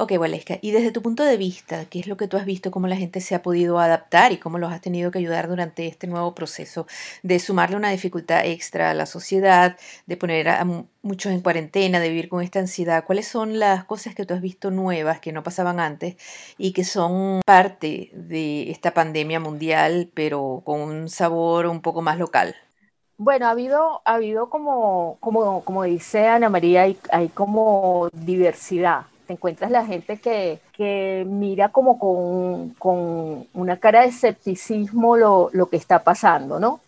Ok, 0.00 0.12
Waleska, 0.16 0.60
y 0.62 0.70
desde 0.70 0.92
tu 0.92 1.02
punto 1.02 1.24
de 1.24 1.36
vista, 1.36 1.86
¿qué 1.86 1.98
es 1.98 2.06
lo 2.06 2.16
que 2.16 2.28
tú 2.28 2.36
has 2.36 2.44
visto, 2.44 2.70
cómo 2.70 2.86
la 2.86 2.94
gente 2.94 3.20
se 3.20 3.34
ha 3.34 3.42
podido 3.42 3.80
adaptar 3.80 4.30
y 4.30 4.36
cómo 4.36 4.56
los 4.58 4.70
has 4.70 4.80
tenido 4.80 5.10
que 5.10 5.18
ayudar 5.18 5.48
durante 5.48 5.88
este 5.88 6.06
nuevo 6.06 6.36
proceso 6.36 6.86
de 7.24 7.40
sumarle 7.40 7.74
una 7.74 7.90
dificultad 7.90 8.46
extra 8.46 8.92
a 8.92 8.94
la 8.94 9.06
sociedad, 9.06 9.76
de 10.06 10.16
poner 10.16 10.50
a 10.50 10.64
muchos 11.02 11.32
en 11.32 11.40
cuarentena, 11.40 11.98
de 11.98 12.10
vivir 12.10 12.28
con 12.28 12.44
esta 12.44 12.60
ansiedad? 12.60 13.04
¿Cuáles 13.06 13.26
son 13.26 13.58
las 13.58 13.86
cosas 13.86 14.14
que 14.14 14.24
tú 14.24 14.34
has 14.34 14.40
visto 14.40 14.70
nuevas 14.70 15.18
que 15.18 15.32
no 15.32 15.42
pasaban 15.42 15.80
antes 15.80 16.14
y 16.58 16.72
que 16.72 16.84
son 16.84 17.40
parte 17.44 18.10
de 18.12 18.70
esta 18.70 18.94
pandemia 18.94 19.40
mundial, 19.40 20.12
pero 20.14 20.62
con 20.64 20.80
un 20.80 21.08
sabor 21.08 21.66
un 21.66 21.82
poco 21.82 22.02
más 22.02 22.18
local? 22.18 22.54
Bueno, 23.16 23.48
ha 23.48 23.50
habido, 23.50 24.00
ha 24.04 24.14
habido 24.14 24.48
como, 24.48 25.16
como, 25.18 25.64
como 25.64 25.82
dice 25.82 26.28
Ana 26.28 26.48
María, 26.48 26.82
hay 26.82 27.28
como 27.34 28.10
diversidad 28.12 29.06
te 29.28 29.34
encuentras 29.34 29.70
la 29.70 29.84
gente 29.84 30.16
que, 30.16 30.58
que 30.72 31.22
mira 31.28 31.68
como 31.68 31.98
con, 31.98 32.70
con, 32.78 33.46
una 33.52 33.76
cara 33.76 34.00
de 34.00 34.08
escepticismo 34.08 35.18
lo, 35.18 35.50
lo, 35.52 35.66
que 35.66 35.76
está 35.76 36.02
pasando, 36.02 36.58
¿no? 36.58 36.80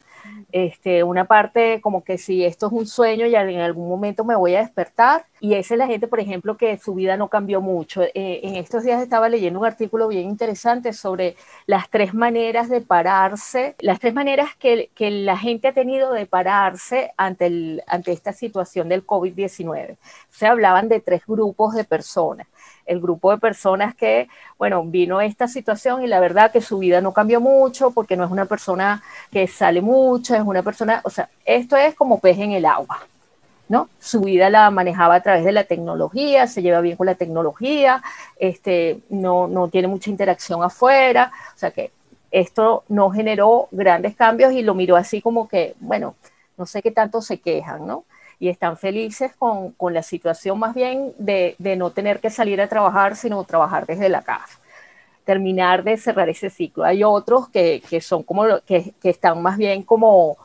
Este, 0.53 1.03
una 1.03 1.25
parte 1.25 1.81
como 1.81 2.03
que 2.05 2.19
si 2.19 2.45
esto 2.45 2.67
es 2.67 2.73
un 2.73 2.87
sueño 2.87 3.27
y 3.27 3.35
en 3.35 3.61
algún 3.61 3.89
momento 3.89 4.25
me 4.25 4.37
voy 4.37 4.55
a 4.55 4.61
despertar 4.61 5.27
y 5.41 5.55
esa 5.55 5.75
es 5.75 5.79
la 5.79 5.87
gente, 5.87 6.07
por 6.07 6.21
ejemplo, 6.21 6.57
que 6.57 6.77
su 6.77 6.95
vida 6.95 7.17
no 7.17 7.29
cambió 7.29 7.63
mucho. 7.63 8.03
Eh, 8.03 8.41
en 8.43 8.57
estos 8.57 8.83
días 8.85 9.03
estaba 9.03 9.29
leyendo 9.29 9.59
un 9.59 9.67
artículo 9.67 10.09
bien 10.09 10.29
interesante 10.29 10.93
sobre 10.93 11.37
las 11.67 11.89
tres 11.89 12.13
maneras 12.13 12.69
de 12.69 12.83
pararse, 12.83 13.75
las 13.81 13.99
tres 13.99 14.13
maneras 14.13 14.51
que, 14.59 14.91
la 15.01 15.37
gente 15.39 15.69
ha 15.69 15.73
tenido 15.73 16.13
de 16.13 16.27
pararse 16.27 17.13
ante 17.17 17.83
esta 18.07 18.33
situación 18.33 18.89
del 18.89 19.07
COVID-19. 19.07 19.97
Se 20.29 20.47
hablaban 20.47 20.89
de 20.89 21.01
tres 21.01 21.23
grupos 21.27 21.75
de 21.75 21.85
personas 21.85 22.47
el 22.87 23.01
grupo 23.01 23.31
de 23.31 23.39
personas 23.39 23.95
que, 23.95 24.29
bueno, 24.59 24.85
vino 24.85 25.21
esta 25.21 25.49
situación 25.49 26.03
y 26.03 26.07
la 26.07 26.21
verdad 26.21 26.51
que 26.53 26.61
su 26.61 26.79
vida 26.79 27.01
no 27.01 27.13
cambió 27.13 27.41
mucho 27.41 27.91
porque 27.91 28.17
no 28.17 28.25
es 28.25 28.31
una 28.31 28.47
persona 28.47 29.03
que 29.31 29.47
sale 29.47 29.81
mucho, 29.81 30.35
es 30.35 30.43
una 30.43 30.63
persona, 30.63 31.01
o 31.05 31.11
sea, 31.11 31.29
esto 31.45 31.77
es 31.77 31.95
como 31.95 32.21
pez 32.21 32.39
en 32.39 32.53
el 32.53 32.65
agua, 32.65 33.01
¿no? 33.69 33.89
Su 34.01 34.21
vida 34.21 34.51
la 34.51 34.71
manejaba 34.71 35.17
a 35.17 35.23
través 35.23 35.45
de 35.45 35.53
la 35.53 35.65
tecnología, 35.65 36.47
se 36.47 36.63
lleva 36.63 36.81
bien 36.81 36.97
con 36.97 37.07
la 37.07 37.15
tecnología, 37.15 38.03
este, 38.39 39.01
no, 39.09 39.47
no 39.49 39.69
tiene 39.69 39.89
mucha 39.89 40.11
interacción 40.11 40.63
afuera, 40.63 41.33
o 41.55 41.59
sea 41.59 41.71
que 41.71 41.93
esto 42.31 42.85
no 42.89 43.11
generó 43.11 43.69
grandes 43.71 44.15
cambios 44.17 44.53
y 44.53 44.63
lo 44.63 44.75
miró 44.75 44.97
así 44.97 45.21
como 45.21 45.49
que, 45.49 45.75
bueno, 45.81 46.15
no 46.57 46.67
sé 46.67 46.83
qué 46.83 46.91
tanto 46.91 47.23
se 47.23 47.41
quejan, 47.41 47.87
¿no? 47.87 48.05
Y 48.41 48.49
están 48.49 48.79
felices 48.79 49.33
con, 49.39 49.73
con 49.73 49.93
la 49.93 50.03
situación 50.03 50.59
más 50.59 50.75
bien 50.75 51.13
de, 51.19 51.55
de, 51.59 51.77
no 51.77 51.91
tener 51.91 52.21
que 52.21 52.31
salir 52.31 52.61
a 52.61 52.69
trabajar, 52.69 53.15
sino 53.15 53.45
trabajar 53.45 53.87
desde 53.87 54.09
la 54.09 54.23
casa. 54.23 54.59
Terminar 55.25 55.85
de 55.85 55.99
cerrar 55.99 56.31
ese 56.31 56.49
ciclo. 56.49 56.83
Hay 56.85 57.05
otros 57.05 57.51
que, 57.51 57.83
que 57.89 58.01
son 58.01 58.23
como, 58.23 58.45
que, 58.67 58.95
que 59.01 59.11
están 59.11 59.43
más 59.43 59.59
bien 59.59 59.83
como 59.83 60.39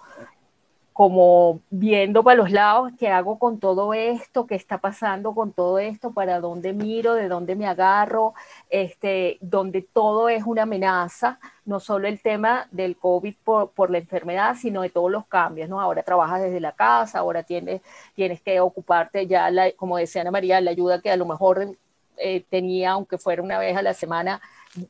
como 0.95 1.59
viendo 1.71 2.23
para 2.23 2.37
los 2.37 2.51
lados 2.51 2.93
qué 2.97 3.09
hago 3.09 3.37
con 3.37 3.59
todo 3.59 3.93
esto, 3.93 4.47
qué 4.47 4.55
está 4.55 4.77
pasando 4.77 5.35
con 5.35 5.51
todo 5.51 5.77
esto, 5.77 6.13
para 6.13 6.39
dónde 6.39 6.71
miro, 6.71 7.15
de 7.15 7.27
dónde 7.27 7.57
me 7.57 7.67
agarro, 7.67 8.33
este, 8.69 9.37
donde 9.41 9.81
todo 9.81 10.29
es 10.29 10.43
una 10.45 10.61
amenaza, 10.61 11.37
no 11.65 11.81
solo 11.81 12.07
el 12.07 12.21
tema 12.21 12.69
del 12.71 12.95
COVID 12.95 13.35
por, 13.43 13.71
por, 13.71 13.91
la 13.91 13.97
enfermedad, 13.97 14.55
sino 14.57 14.83
de 14.83 14.89
todos 14.89 15.11
los 15.11 15.25
cambios, 15.27 15.67
¿no? 15.67 15.81
Ahora 15.81 16.01
trabajas 16.01 16.41
desde 16.41 16.61
la 16.61 16.71
casa, 16.71 17.19
ahora 17.19 17.43
tienes, 17.43 17.81
tienes 18.13 18.41
que 18.41 18.61
ocuparte 18.61 19.27
ya, 19.27 19.51
la, 19.51 19.73
como 19.73 19.97
decía 19.97 20.21
Ana 20.21 20.31
María, 20.31 20.61
la 20.61 20.71
ayuda 20.71 21.01
que 21.01 21.11
a 21.11 21.17
lo 21.17 21.25
mejor 21.25 21.75
eh, 22.15 22.45
tenía, 22.49 22.91
aunque 22.91 23.17
fuera 23.17 23.43
una 23.43 23.59
vez 23.59 23.75
a 23.75 23.81
la 23.81 23.93
semana, 23.93 24.39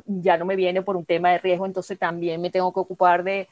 ya 0.05 0.37
no 0.37 0.45
me 0.45 0.55
viene 0.55 0.83
por 0.83 0.97
un 0.97 1.05
tema 1.05 1.31
de 1.31 1.39
riesgo, 1.39 1.65
entonces 1.65 1.97
también 1.97 2.41
me 2.41 2.51
tengo 2.51 2.71
que 2.73 2.79
ocupar 2.79 3.23
de, 3.23 3.47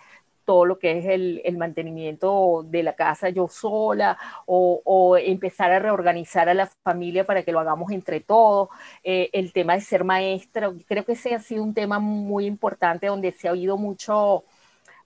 todo 0.46 0.66
lo 0.66 0.80
que 0.80 0.98
es 1.00 1.06
el, 1.06 1.42
el 1.46 1.58
mantenimiento 1.58 2.64
de 2.66 2.84
la 2.84 2.94
casa 2.96 3.30
yo 3.30 3.48
sola 3.48 4.18
o, 4.46 4.82
o, 4.84 5.18
empezar 5.18 5.72
a 5.72 5.80
reorganizar 5.80 6.50
a 6.50 6.54
la 6.54 6.68
familia 6.68 7.26
para 7.26 7.44
que 7.44 7.52
lo 7.52 7.60
hagamos 7.60 7.92
entre 7.92 8.20
todos. 8.20 8.70
Eh, 9.04 9.30
el 9.34 9.54
tema 9.54 9.76
de 9.76 9.82
ser 9.82 10.04
maestra, 10.04 10.72
creo 10.88 11.06
que 11.06 11.14
ese 11.14 11.36
ha 11.36 11.40
sido 11.40 11.64
un 11.64 11.74
tema 11.74 12.00
muy 12.00 12.46
importante 12.46 13.08
donde 13.08 13.32
se 13.32 13.48
ha 13.48 13.52
oído 13.54 13.78
mucho 13.78 14.44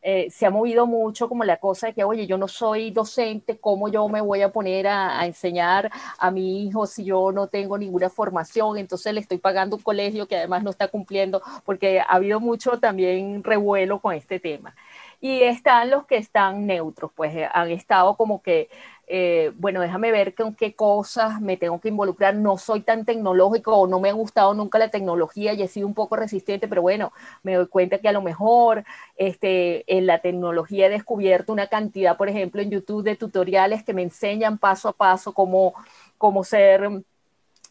eh, 0.10 0.30
se 0.32 0.46
ha 0.46 0.50
movido 0.50 0.86
mucho 0.86 1.28
como 1.28 1.44
la 1.44 1.58
cosa 1.58 1.88
de 1.88 1.94
que, 1.94 2.04
oye, 2.04 2.28
yo 2.28 2.38
no 2.38 2.48
soy 2.48 2.92
docente, 2.92 3.60
¿cómo 3.60 3.90
yo 3.90 4.08
me 4.08 4.22
voy 4.22 4.42
a 4.42 4.54
poner 4.54 4.88
a, 4.88 5.26
enseñar 5.26 5.92
a 6.20 6.32
mi 6.32 6.64
hijo 6.64 6.86
si 6.86 7.04
yo 7.04 7.32
no 7.32 7.48
tengo 7.48 7.78
ninguna 7.78 8.10
formación? 8.10 8.78
Entonces 8.78 9.14
le 9.14 9.20
estoy 9.20 9.38
pagando 9.40 9.76
un 9.76 9.82
colegio 9.82 10.28
que 10.28 10.38
además 10.38 10.64
no 10.64 10.70
está 10.70 10.88
cumpliendo, 10.88 11.42
porque 11.66 12.00
ha 12.00 12.04
habido 12.04 12.40
mucho 12.40 12.80
también 12.80 13.44
revuelo 13.44 14.00
con 14.00 14.14
este 14.14 14.40
tema. 14.40 14.76
Y 15.20 15.42
están 15.44 15.90
los 15.90 16.06
que 16.06 16.18
están 16.18 16.68
neutros, 16.68 17.12
pues 17.16 17.36
eh, 17.36 17.48
han 17.52 17.72
estado 17.72 18.16
como 18.16 18.42
que 18.42 18.70
eh, 19.10 19.54
bueno, 19.56 19.80
déjame 19.80 20.12
ver 20.12 20.36
con 20.36 20.54
qué 20.54 20.76
cosas 20.76 21.40
me 21.40 21.56
tengo 21.56 21.80
que 21.80 21.88
involucrar. 21.88 22.36
No 22.36 22.58
soy 22.58 22.82
tan 22.82 23.06
tecnológico 23.06 23.74
o 23.74 23.88
no 23.88 24.02
me 24.02 24.10
ha 24.10 24.14
gustado 24.14 24.54
nunca 24.54 24.80
la 24.80 24.90
tecnología 24.90 25.54
y 25.54 25.64
he 25.64 25.68
sido 25.70 25.88
un 25.88 25.94
poco 25.94 26.18
resistente, 26.18 26.68
pero 26.68 26.82
bueno, 26.82 27.14
me 27.42 27.56
doy 27.56 27.68
cuenta 27.68 28.00
que 28.00 28.10
a 28.10 28.12
lo 28.12 28.22
mejor 28.22 28.84
este, 29.16 29.86
en 29.88 30.08
la 30.08 30.20
tecnología 30.20 30.88
he 30.88 30.90
descubierto 30.90 31.54
una 31.54 31.68
cantidad, 31.68 32.18
por 32.18 32.28
ejemplo, 32.28 32.62
en 32.62 32.70
YouTube 32.70 33.04
de 33.04 33.16
tutoriales 33.16 33.84
que 33.84 33.94
me 33.94 34.04
enseñan 34.04 34.58
paso 34.58 34.90
a 34.90 34.94
paso 34.94 35.34
cómo, 35.34 35.74
cómo 36.18 36.44
ser, 36.44 36.90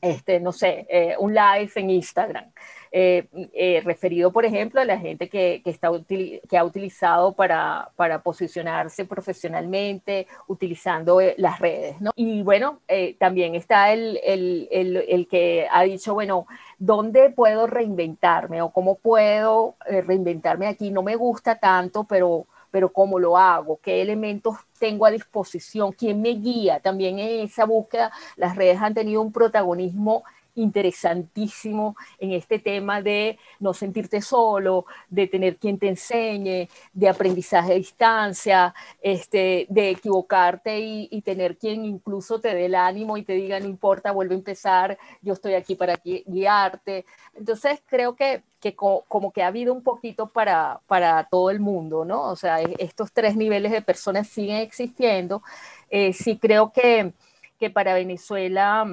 este, 0.01 0.40
no 0.40 0.53
sé, 0.53 0.86
eh, 0.88 1.16
un 1.18 1.34
live 1.34 1.70
en 1.76 1.90
Instagram. 1.90 2.53
Eh, 2.93 3.26
eh, 3.53 3.82
referido, 3.84 4.32
por 4.32 4.45
ejemplo, 4.45 4.80
a 4.80 4.84
la 4.84 4.99
gente 4.99 5.28
que, 5.28 5.62
está 5.64 5.91
que 6.09 6.59
ha 6.59 6.64
utilizado 6.64 7.32
para, 7.32 7.91
para, 7.97 8.22
posicionarse 8.22 9.05
profesionalmente, 9.05 10.26
utilizando 10.47 11.20
eh, 11.20 11.34
las 11.39 11.59
redes. 11.59 12.01
¿no? 12.01 12.12
Y 12.16 12.43
bueno, 12.43 12.80
también 13.18 13.55
está 13.55 13.93
el, 13.93 14.20
el, 14.24 14.68
el, 14.70 14.97
el, 15.09 15.28
que 15.28 15.66
ha 15.70 15.82
dicho, 15.82 16.14
bueno, 16.14 16.47
¿dónde 16.78 17.30
puedo 17.30 17.66
reinventarme 17.66 18.62
o 18.62 18.70
cómo 18.70 18.97
puedo 18.97 19.76
reinventarme 19.87 20.66
aquí? 20.66 20.91
No 20.91 21.03
me 21.03 21.16
gusta 21.16 21.59
tanto, 21.59 22.05
pero 22.05 22.47
pero 22.76 22.93
cómo 22.93 23.18
lo 23.18 23.39
hago, 23.39 23.80
qué 23.82 24.03
elementos 24.03 24.57
tengo 24.78 25.07
a 25.07 25.11
disposición, 25.11 25.93
quién 25.93 26.20
me 26.20 26.30
guía. 26.30 26.78
También 26.80 27.18
en 27.18 27.47
esa 27.47 27.64
búsqueda 27.64 28.12
las 28.37 28.55
redes 28.55 28.82
han 28.82 28.93
tenido 28.93 29.22
un 29.22 29.32
protagonismo 29.32 30.24
interesantísimo 30.57 31.97
en 32.19 32.33
este 32.33 32.59
tema 32.59 33.03
de 33.03 33.39
no 33.61 33.73
sentirte 33.73 34.21
solo, 34.21 34.87
de 35.09 35.27
tener 35.27 35.57
quien 35.57 35.79
te 35.79 35.89
enseñe, 35.89 36.69
de 36.93 37.09
aprendizaje 37.09 37.73
a 37.73 37.77
distancia, 37.77 38.75
este, 39.01 39.67
de 39.69 39.91
equivocarte 39.91 40.79
y, 40.81 41.23
tener 41.27 41.57
quien 41.57 41.85
incluso 41.85 42.41
te 42.41 42.55
dé 42.55 42.67
el 42.67 42.75
ánimo 42.77 43.17
y 43.17 43.25
te 43.25 43.33
diga, 43.33 43.59
no 43.59 43.67
importa, 43.67 44.13
vuelve 44.13 44.35
a 44.35 44.39
empezar, 44.39 44.99
yo 45.23 45.33
estoy 45.33 45.55
aquí 45.55 45.75
para 45.75 45.97
guiarte. 46.27 47.05
Entonces 47.35 47.83
creo 47.87 48.15
que, 48.15 48.43
como 49.09 49.33
que 49.33 49.43
ha 49.43 49.49
habido 49.49 49.73
un 49.73 49.83
poquito 49.83 50.29
para, 50.29 50.81
para 50.87 51.25
todo 51.25 51.51
el 51.51 51.61
mundo, 51.61 52.05
¿no? 52.05 52.23
O 52.23 52.37
sea, 52.37 52.61
estos 52.61 53.13
tres 53.13 53.37
niveles 53.37 53.73
de 53.73 53.83
personas 53.83 54.29
siguen 54.29 54.57
existiendo. 54.57 55.43
Eh, 55.91 56.13
sí 56.13 56.39
creo 56.39 56.73
que, 56.73 57.13
que 57.59 57.71
para 57.71 57.95
Venezuela 57.95 58.87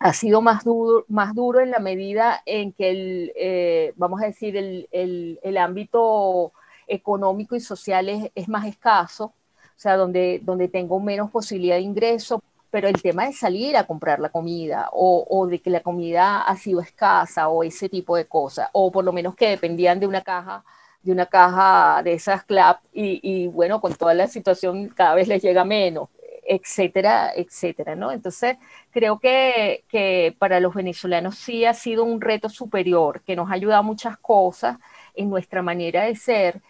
ha 0.00 0.14
sido 0.14 0.40
más 0.40 0.64
duro, 0.64 1.04
más 1.08 1.34
duro 1.34 1.60
en 1.60 1.70
la 1.70 1.78
medida 1.78 2.42
en 2.46 2.72
que 2.72 2.90
el, 2.90 3.32
eh, 3.36 3.92
vamos 3.96 4.22
a 4.22 4.26
decir, 4.26 4.56
el, 4.56 4.88
el, 4.90 5.56
ámbito 5.58 6.52
económico 6.88 7.54
y 7.54 7.60
social 7.60 8.08
es, 8.08 8.30
es, 8.34 8.48
más 8.48 8.66
escaso, 8.66 9.26
o 9.26 9.32
sea, 9.76 9.96
donde, 9.96 10.40
donde 10.42 10.68
tengo 10.68 10.98
menos 11.00 11.30
posibilidad 11.30 11.76
de 11.76 11.82
ingreso, 11.82 12.42
pero 12.70 12.88
el 12.88 13.02
tema 13.02 13.26
de 13.26 13.34
salir 13.34 13.76
a 13.76 13.86
comprar 13.86 14.20
la 14.20 14.30
comida 14.30 14.88
o, 14.92 15.26
o, 15.28 15.46
de 15.46 15.60
que 15.60 15.68
la 15.68 15.80
comida 15.80 16.42
ha 16.42 16.56
sido 16.56 16.80
escasa 16.80 17.48
o 17.48 17.62
ese 17.62 17.90
tipo 17.90 18.16
de 18.16 18.24
cosas, 18.24 18.70
o 18.72 18.90
por 18.90 19.04
lo 19.04 19.12
menos 19.12 19.36
que 19.36 19.50
dependían 19.50 20.00
de 20.00 20.06
una 20.06 20.22
caja 20.22 20.64
de 21.02 21.12
una 21.12 21.24
caja 21.26 22.02
de 22.02 22.12
esas 22.12 22.44
CLAP 22.44 22.82
y, 22.92 23.20
y 23.22 23.46
bueno, 23.46 23.80
con 23.80 23.94
toda 23.94 24.12
la 24.12 24.28
situación 24.28 24.88
cada 24.88 25.14
vez 25.14 25.28
les 25.28 25.42
llega 25.42 25.64
menos 25.64 26.10
etcétera, 26.50 27.32
etcétera, 27.36 27.94
¿no? 27.94 28.10
Entonces, 28.10 28.56
creo 28.90 29.20
que, 29.20 29.84
que, 29.88 30.34
para 30.36 30.58
los 30.58 30.74
venezolanos 30.74 31.36
sí 31.36 31.64
ha 31.64 31.74
sido 31.74 32.02
un 32.02 32.20
reto 32.20 32.48
superior, 32.48 33.22
que 33.22 33.36
nos 33.36 33.50
ha 33.50 33.54
ayudado 33.54 33.84
muchas 33.84 34.18
cosas 34.18 34.76
en 35.14 35.30
nuestra 35.30 35.62
manera 35.62 36.02
de 36.04 36.16
ser. 36.16 36.60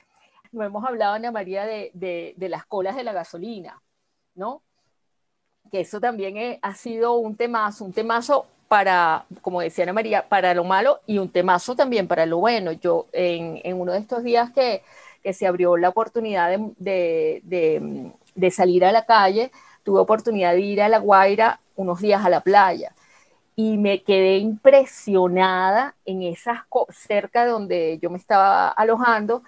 No 0.53 0.64
hemos 0.64 0.85
hablado, 0.85 1.14
Ana 1.14 1.31
María, 1.31 1.64
de, 1.64 1.91
de, 1.95 2.49
las 2.51 2.66
colas 2.66 2.95
de 2.95 3.05
la 3.05 3.14
gasolina, 3.14 3.81
¿no? 4.35 4.61
Que 5.72 5.81
eso 5.81 5.99
también 5.99 6.59
ha 6.61 6.74
sido 6.74 7.14
un 7.14 7.35
temazo, 7.37 7.87
un 7.87 7.95
temazo 7.95 8.47
para, 8.68 9.24
como 9.41 9.62
decía 9.62 9.85
Ana 9.85 9.95
María, 9.95 10.28
para 10.28 10.53
lo 10.53 10.64
malo 10.64 11.01
y 11.07 11.16
un 11.16 11.31
temazo 11.31 11.74
también 11.74 12.07
para 12.07 12.26
lo 12.26 12.37
bueno. 12.39 12.72
Yo, 12.72 13.07
en, 13.12 13.62
en 13.64 13.81
uno 13.81 13.93
de 13.93 14.01
estos 14.01 14.22
días 14.24 14.51
que, 14.51 14.83
que 15.22 15.33
se 15.33 15.47
abrió 15.47 15.78
la 15.78 15.89
oportunidad 15.89 16.51
de, 16.76 17.41
de, 17.45 18.12
de 18.35 18.51
salir 18.51 18.85
a 18.85 18.93
la 18.93 19.07
calle, 19.07 19.51
tuve 19.83 20.01
oportunidad 20.01 20.53
de 20.53 20.61
ir 20.61 20.83
a 20.83 20.89
La 20.89 20.99
Guaira 20.99 21.61
unos 21.76 22.01
días 22.01 22.24
a 22.24 22.31
la 22.31 22.41
playa 22.41 22.95
y 23.57 23.78
me 23.78 24.03
quedé 24.03 24.39
impresionada 24.39 25.95
en 26.07 26.22
esas 26.22 26.61
cerca 26.91 27.45
de 27.45 27.51
donde 27.51 27.99
yo 28.01 28.11
me 28.11 28.18
estaba 28.18 28.68
alojando, 28.68 29.43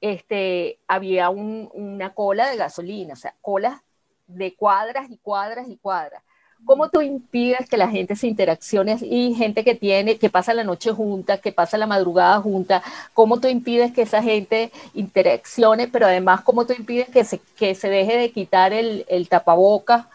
este, 0.00 0.78
había 0.86 1.30
una 1.30 2.12
cola 2.14 2.50
de 2.50 2.56
gasolina, 2.56 3.14
o 3.14 3.16
sea, 3.16 3.34
colas 3.40 3.80
de 4.26 4.54
cuadras 4.54 5.10
y 5.10 5.16
cuadras 5.18 5.68
y 5.68 5.76
cuadras. 5.78 6.22
¿Cómo 6.64 6.88
tú 6.88 7.02
impides 7.02 7.68
que 7.68 7.76
la 7.76 7.88
gente 7.88 8.16
se 8.16 8.26
interaccione 8.26 8.96
y 9.02 9.34
gente 9.34 9.64
que 9.64 9.74
tiene, 9.74 10.18
que 10.18 10.30
pasa 10.30 10.54
la 10.54 10.64
noche 10.64 10.92
junta, 10.92 11.38
que 11.38 11.52
pasa 11.52 11.76
la 11.76 11.86
madrugada 11.86 12.40
junta? 12.40 12.82
¿Cómo 13.12 13.38
tú 13.40 13.48
impides 13.48 13.92
que 13.92 14.02
esa 14.02 14.22
gente 14.22 14.72
interaccione, 14.94 15.88
pero 15.88 16.06
además 16.06 16.40
cómo 16.42 16.66
tú 16.66 16.72
impides 16.72 17.08
que 17.10 17.24
se, 17.24 17.38
que 17.56 17.74
se 17.74 17.88
deje 17.88 18.16
de 18.16 18.30
quitar 18.32 18.72
el, 18.72 19.04
el 19.08 19.28
tapabocas 19.28 20.06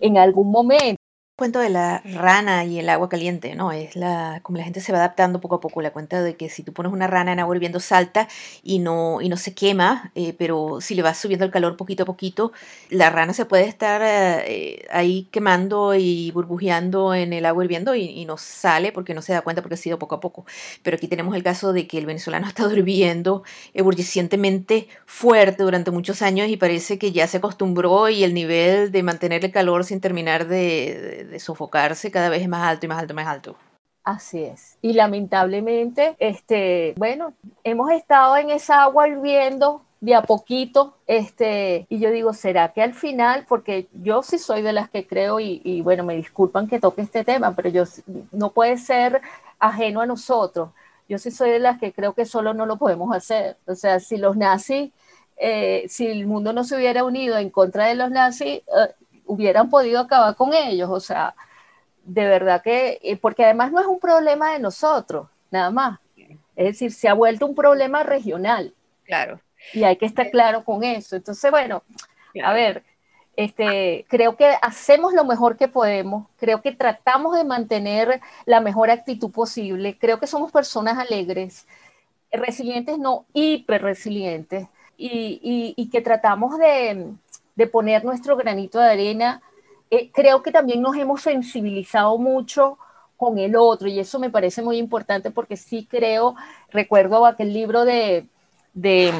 en 0.00 0.18
algún 0.18 0.50
momento? 0.52 0.97
Cuento 1.38 1.60
de 1.60 1.70
la 1.70 2.02
rana 2.04 2.64
y 2.64 2.80
el 2.80 2.88
agua 2.88 3.08
caliente, 3.08 3.54
¿no? 3.54 3.70
Es 3.70 3.94
la, 3.94 4.40
como 4.42 4.58
la 4.58 4.64
gente 4.64 4.80
se 4.80 4.90
va 4.90 4.98
adaptando 4.98 5.40
poco 5.40 5.54
a 5.54 5.60
poco, 5.60 5.80
la 5.80 5.92
cuenta 5.92 6.20
de 6.20 6.34
que 6.34 6.48
si 6.48 6.64
tú 6.64 6.72
pones 6.72 6.92
una 6.92 7.06
rana 7.06 7.32
en 7.32 7.38
agua 7.38 7.54
hirviendo 7.54 7.78
salta 7.78 8.26
y 8.64 8.80
no, 8.80 9.20
y 9.22 9.28
no 9.28 9.36
se 9.36 9.54
quema, 9.54 10.10
eh, 10.16 10.34
pero 10.36 10.80
si 10.80 10.96
le 10.96 11.02
vas 11.02 11.16
subiendo 11.16 11.44
el 11.44 11.52
calor 11.52 11.76
poquito 11.76 12.02
a 12.02 12.06
poquito, 12.06 12.50
la 12.90 13.10
rana 13.10 13.34
se 13.34 13.44
puede 13.44 13.66
estar 13.66 14.02
eh, 14.04 14.84
ahí 14.90 15.28
quemando 15.30 15.94
y 15.94 16.32
burbujeando 16.32 17.14
en 17.14 17.32
el 17.32 17.46
agua 17.46 17.62
hirviendo 17.62 17.94
y, 17.94 18.24
no 18.24 18.36
sale 18.36 18.90
porque 18.90 19.14
no 19.14 19.22
se 19.22 19.32
da 19.32 19.42
cuenta 19.42 19.62
porque 19.62 19.74
ha 19.74 19.78
sido 19.78 19.96
poco 19.96 20.16
a 20.16 20.20
poco. 20.20 20.44
Pero 20.82 20.96
aquí 20.96 21.06
tenemos 21.06 21.36
el 21.36 21.44
caso 21.44 21.72
de 21.72 21.86
que 21.86 21.98
el 21.98 22.06
venezolano 22.06 22.46
ha 22.46 22.48
estado 22.48 22.72
hirviendo 22.72 23.44
ebullicientemente 23.74 24.88
fuerte 25.06 25.62
durante 25.62 25.92
muchos 25.92 26.20
años 26.20 26.48
y 26.48 26.56
parece 26.56 26.98
que 26.98 27.12
ya 27.12 27.28
se 27.28 27.36
acostumbró 27.36 28.08
y 28.08 28.24
el 28.24 28.34
nivel 28.34 28.90
de 28.90 29.04
mantener 29.04 29.44
el 29.44 29.52
calor 29.52 29.84
sin 29.84 30.00
terminar 30.00 30.48
de 30.48 31.27
sofocarse 31.38 32.10
cada 32.10 32.28
vez 32.28 32.46
más 32.48 32.62
alto 32.62 32.86
y 32.86 32.88
más 32.88 32.98
alto 32.98 33.14
más 33.14 33.26
alto. 33.26 33.56
Así 34.04 34.42
es. 34.42 34.78
Y 34.80 34.94
lamentablemente, 34.94 36.16
este, 36.18 36.94
bueno, 36.96 37.34
hemos 37.62 37.90
estado 37.90 38.38
en 38.38 38.50
esa 38.50 38.82
agua 38.84 39.06
hirviendo 39.06 39.82
de 40.00 40.14
a 40.14 40.22
poquito, 40.22 40.94
este, 41.06 41.86
y 41.88 41.98
yo 41.98 42.10
digo, 42.10 42.32
¿será 42.32 42.72
que 42.72 42.82
al 42.82 42.94
final, 42.94 43.44
porque 43.48 43.88
yo 43.92 44.22
sí 44.22 44.38
soy 44.38 44.62
de 44.62 44.72
las 44.72 44.88
que 44.88 45.06
creo, 45.06 45.40
y, 45.40 45.60
y 45.64 45.82
bueno, 45.82 46.04
me 46.04 46.14
disculpan 46.16 46.68
que 46.68 46.78
toque 46.78 47.02
este 47.02 47.24
tema, 47.24 47.54
pero 47.54 47.68
yo 47.68 47.84
no 48.32 48.50
puede 48.50 48.78
ser 48.78 49.20
ajeno 49.58 50.00
a 50.00 50.06
nosotros. 50.06 50.70
Yo 51.08 51.18
sí 51.18 51.30
soy 51.30 51.50
de 51.50 51.58
las 51.58 51.78
que 51.78 51.92
creo 51.92 52.14
que 52.14 52.24
solo 52.24 52.54
no 52.54 52.66
lo 52.66 52.76
podemos 52.76 53.14
hacer. 53.14 53.56
O 53.66 53.74
sea, 53.74 53.98
si 53.98 54.18
los 54.18 54.36
nazis, 54.36 54.92
eh, 55.36 55.84
si 55.88 56.06
el 56.06 56.26
mundo 56.26 56.52
no 56.52 56.64
se 56.64 56.76
hubiera 56.76 57.04
unido 57.04 57.38
en 57.38 57.50
contra 57.50 57.86
de 57.86 57.94
los 57.94 58.10
nazis, 58.10 58.58
eh, 58.58 58.62
hubieran 59.28 59.70
podido 59.70 60.00
acabar 60.00 60.34
con 60.34 60.52
ellos, 60.54 60.88
o 60.90 60.98
sea, 60.98 61.34
de 62.02 62.26
verdad 62.26 62.62
que, 62.62 62.98
eh, 63.02 63.16
porque 63.16 63.44
además 63.44 63.70
no 63.70 63.80
es 63.80 63.86
un 63.86 64.00
problema 64.00 64.52
de 64.52 64.58
nosotros, 64.58 65.28
nada 65.50 65.70
más. 65.70 66.00
Es 66.56 66.66
decir, 66.66 66.92
se 66.92 67.08
ha 67.08 67.14
vuelto 67.14 67.46
un 67.46 67.54
problema 67.54 68.02
regional. 68.02 68.74
Claro. 69.04 69.40
Y 69.72 69.84
hay 69.84 69.96
que 69.96 70.06
estar 70.06 70.30
claro 70.30 70.64
con 70.64 70.82
eso. 70.82 71.14
Entonces, 71.14 71.50
bueno, 71.50 71.82
a 72.42 72.52
ver, 72.52 72.82
este, 73.36 74.06
creo 74.08 74.36
que 74.36 74.54
hacemos 74.62 75.12
lo 75.12 75.24
mejor 75.24 75.56
que 75.56 75.68
podemos, 75.68 76.26
creo 76.38 76.62
que 76.62 76.72
tratamos 76.72 77.36
de 77.36 77.44
mantener 77.44 78.20
la 78.46 78.60
mejor 78.60 78.90
actitud 78.90 79.30
posible, 79.30 79.96
creo 79.96 80.18
que 80.18 80.26
somos 80.26 80.50
personas 80.50 80.98
alegres, 80.98 81.66
resilientes, 82.32 82.98
no 82.98 83.26
hiper 83.32 83.82
resilientes, 83.82 84.66
y, 84.96 85.74
y 85.76 85.90
que 85.90 86.00
tratamos 86.00 86.58
de, 86.58 87.12
de 87.58 87.66
poner 87.66 88.04
nuestro 88.04 88.36
granito 88.36 88.78
de 88.78 88.88
arena. 88.88 89.42
Eh, 89.90 90.12
creo 90.12 90.44
que 90.44 90.52
también 90.52 90.80
nos 90.80 90.96
hemos 90.96 91.22
sensibilizado 91.22 92.16
mucho 92.16 92.78
con 93.16 93.36
el 93.36 93.56
otro 93.56 93.88
y 93.88 93.98
eso 93.98 94.20
me 94.20 94.30
parece 94.30 94.62
muy 94.62 94.76
importante 94.78 95.32
porque 95.32 95.56
sí 95.56 95.84
creo, 95.90 96.36
recuerdo 96.70 97.26
aquel 97.26 97.52
libro 97.52 97.84
de, 97.84 98.28
de 98.74 99.12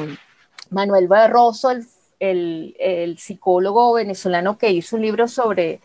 Manuel 0.69 1.09
Barroso, 1.09 1.71
el, 1.71 2.75
el, 2.79 3.17
psicólogo 3.17 3.93
venezolano 3.93 4.57
que 4.57 4.71
hizo 4.71 4.95
un 4.95 5.01
libro 5.01 5.27
sobre, 5.27 5.81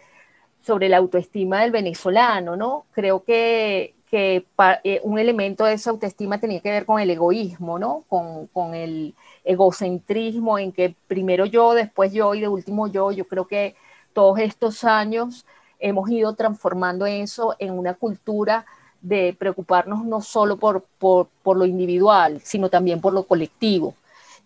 sobre 0.63 0.89
la 0.89 0.99
autoestima 0.99 1.63
del 1.63 1.73
venezolano, 1.73 2.55
¿no? 2.55 2.87
Creo 2.93 3.25
que, 3.25 3.94
que 4.11 4.47
eh, 4.85 5.01
un 5.03 5.19
elemento 5.19 5.65
de 5.65 5.75
esa 5.75 5.91
autoestima 5.91 6.39
tenía 6.39 6.61
que 6.61 6.71
ver 6.71 6.87
con 6.87 7.01
el 7.01 7.11
egoísmo, 7.11 7.79
¿no? 7.79 8.05
Con, 8.09 8.47
con, 8.49 8.75
el 8.75 9.15
egocentrismo 9.45 10.59
en 10.59 10.73
que 10.73 10.95
primero 11.07 11.47
yo, 11.47 11.75
después 11.75 12.13
yo 12.13 12.35
y 12.35 12.41
de 12.41 12.49
último 12.49 12.87
yo. 12.87 13.13
Yo 13.13 13.27
creo 13.27 13.47
que 13.47 13.75
todos 14.13 14.39
estos 14.39 14.85
años 14.85 15.47
hemos 15.79 16.09
ido 16.11 16.35
transformando 16.35 17.07
eso 17.07 17.57
en 17.59 17.79
una 17.79 17.95
cultura 17.95 18.65
de 19.01 19.37
preocuparnos 19.39 20.05
no 20.05 20.23
solo 20.23 20.57
por, 20.57 20.83
por, 20.99 21.29
por 21.43 21.57
lo 21.57 21.67
individual, 21.67 22.41
sino 22.43 22.71
también 22.71 23.01
por 23.01 23.13
lo 23.13 23.25
colectivo. 23.25 23.95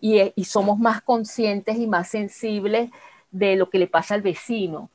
Y, 0.01 0.19
y 0.35 0.43
somos 0.45 0.79
más 0.79 1.01
conscientes 1.01 1.77
y 1.77 1.87
más 1.87 2.09
sensibles 2.09 2.89
de 3.31 3.55
lo 3.55 3.69
que 3.69 3.79
le 3.79 3.87
pasa 3.87 4.15
al 4.15 4.21
vecino, 4.21 4.89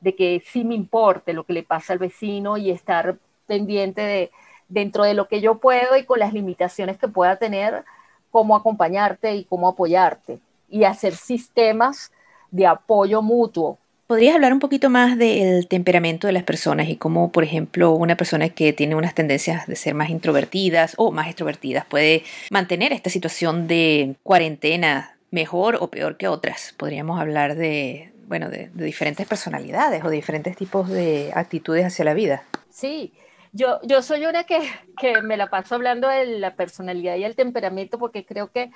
de 0.00 0.14
que 0.14 0.42
sí 0.46 0.64
me 0.64 0.74
importe 0.74 1.32
lo 1.32 1.44
que 1.44 1.52
le 1.52 1.62
pasa 1.62 1.92
al 1.92 1.98
vecino 1.98 2.56
y 2.56 2.70
estar 2.70 3.18
pendiente 3.52 4.00
de 4.00 4.30
dentro 4.70 5.04
de 5.04 5.12
lo 5.12 5.28
que 5.28 5.42
yo 5.42 5.58
puedo 5.58 5.94
y 5.98 6.04
con 6.04 6.18
las 6.18 6.32
limitaciones 6.32 6.96
que 6.96 7.06
pueda 7.06 7.36
tener, 7.36 7.84
cómo 8.30 8.56
acompañarte 8.56 9.36
y 9.36 9.44
cómo 9.44 9.68
apoyarte 9.68 10.38
y 10.70 10.84
hacer 10.84 11.14
sistemas 11.14 12.10
de 12.50 12.66
apoyo 12.66 13.20
mutuo. 13.20 13.76
¿Podrías 14.06 14.34
hablar 14.34 14.54
un 14.54 14.58
poquito 14.58 14.88
más 14.88 15.18
del 15.18 15.68
temperamento 15.68 16.26
de 16.26 16.32
las 16.32 16.44
personas 16.44 16.88
y 16.88 16.96
cómo, 16.96 17.30
por 17.30 17.44
ejemplo, 17.44 17.92
una 17.92 18.16
persona 18.16 18.48
que 18.48 18.72
tiene 18.72 18.94
unas 18.94 19.14
tendencias 19.14 19.66
de 19.66 19.76
ser 19.76 19.94
más 19.94 20.08
introvertidas 20.08 20.94
o 20.96 21.12
más 21.12 21.26
extrovertidas 21.26 21.84
puede 21.84 22.22
mantener 22.50 22.94
esta 22.94 23.10
situación 23.10 23.68
de 23.68 24.16
cuarentena 24.22 25.18
mejor 25.30 25.76
o 25.78 25.88
peor 25.88 26.16
que 26.16 26.26
otras? 26.26 26.74
Podríamos 26.78 27.20
hablar 27.20 27.54
de, 27.54 28.12
bueno, 28.28 28.48
de, 28.48 28.70
de 28.72 28.84
diferentes 28.86 29.26
personalidades 29.26 30.02
o 30.04 30.08
de 30.08 30.16
diferentes 30.16 30.56
tipos 30.56 30.88
de 30.88 31.32
actitudes 31.34 31.84
hacia 31.84 32.06
la 32.06 32.14
vida. 32.14 32.44
Sí, 32.70 33.12
yo, 33.52 33.80
yo 33.82 34.02
soy 34.02 34.24
una 34.26 34.44
que, 34.44 34.60
que, 34.98 35.20
me 35.22 35.36
la 35.36 35.48
paso 35.50 35.74
hablando 35.74 36.08
de 36.08 36.38
la 36.38 36.56
personalidad 36.56 37.16
y 37.16 37.24
el 37.24 37.36
temperamento 37.36 37.98
porque 37.98 38.24
creo 38.24 38.50
que, 38.50 38.70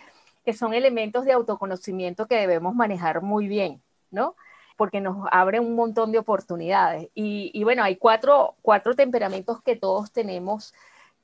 son 0.55 0.75
elementos 0.75 1.25
de 1.25 1.33
autoconocimiento 1.33 2.29
que 2.29 2.37
debemos 2.37 2.73
manejar 2.73 3.21
muy 3.21 3.49
bien, 3.49 3.83
¿no? 4.13 4.37
Porque 4.77 5.01
nos 5.01 5.27
abre 5.33 5.59
un 5.59 5.75
montón 5.75 6.13
de 6.13 6.19
oportunidades. 6.19 7.09
Y, 7.15 7.65
bueno, 7.65 7.83
hay 7.83 7.97
cuatro, 7.97 8.55
cuatro 8.63 8.95
temperamentos 8.95 9.61
que 9.61 9.75
todos 9.75 10.13
tenemos 10.13 10.73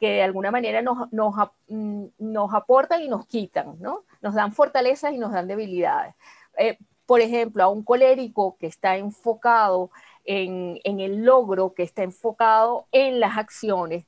que 0.01 0.09
de 0.15 0.23
alguna 0.23 0.51
manera 0.51 0.83
nos, 0.83 1.13
nos, 1.13 1.37
mm, 1.69 2.07
nos, 2.19 2.53
aportan 2.53 3.03
y 3.03 3.09
nos 3.09 3.25
quitan, 3.27 3.77
¿no? 3.81 4.03
Nos 4.23 4.35
dan 4.35 4.53
fortalezas 4.53 5.13
y 5.13 5.19
nos 5.19 5.31
dan 5.31 5.47
debilidades. 5.47 6.17
Eh, 6.59 6.79
por 7.07 7.21
ejemplo, 7.21 7.63
a 7.63 7.69
un 7.69 7.85
colérico 7.85 8.57
que 8.59 8.67
está 8.67 8.97
enfocado 8.97 9.93
en, 10.25 10.81
el 10.85 11.25
logro 11.25 11.75
que 11.75 11.83
está 11.83 12.03
enfocado 12.03 12.87
en 12.93 13.21
las 13.21 13.37
acciones, 13.39 14.05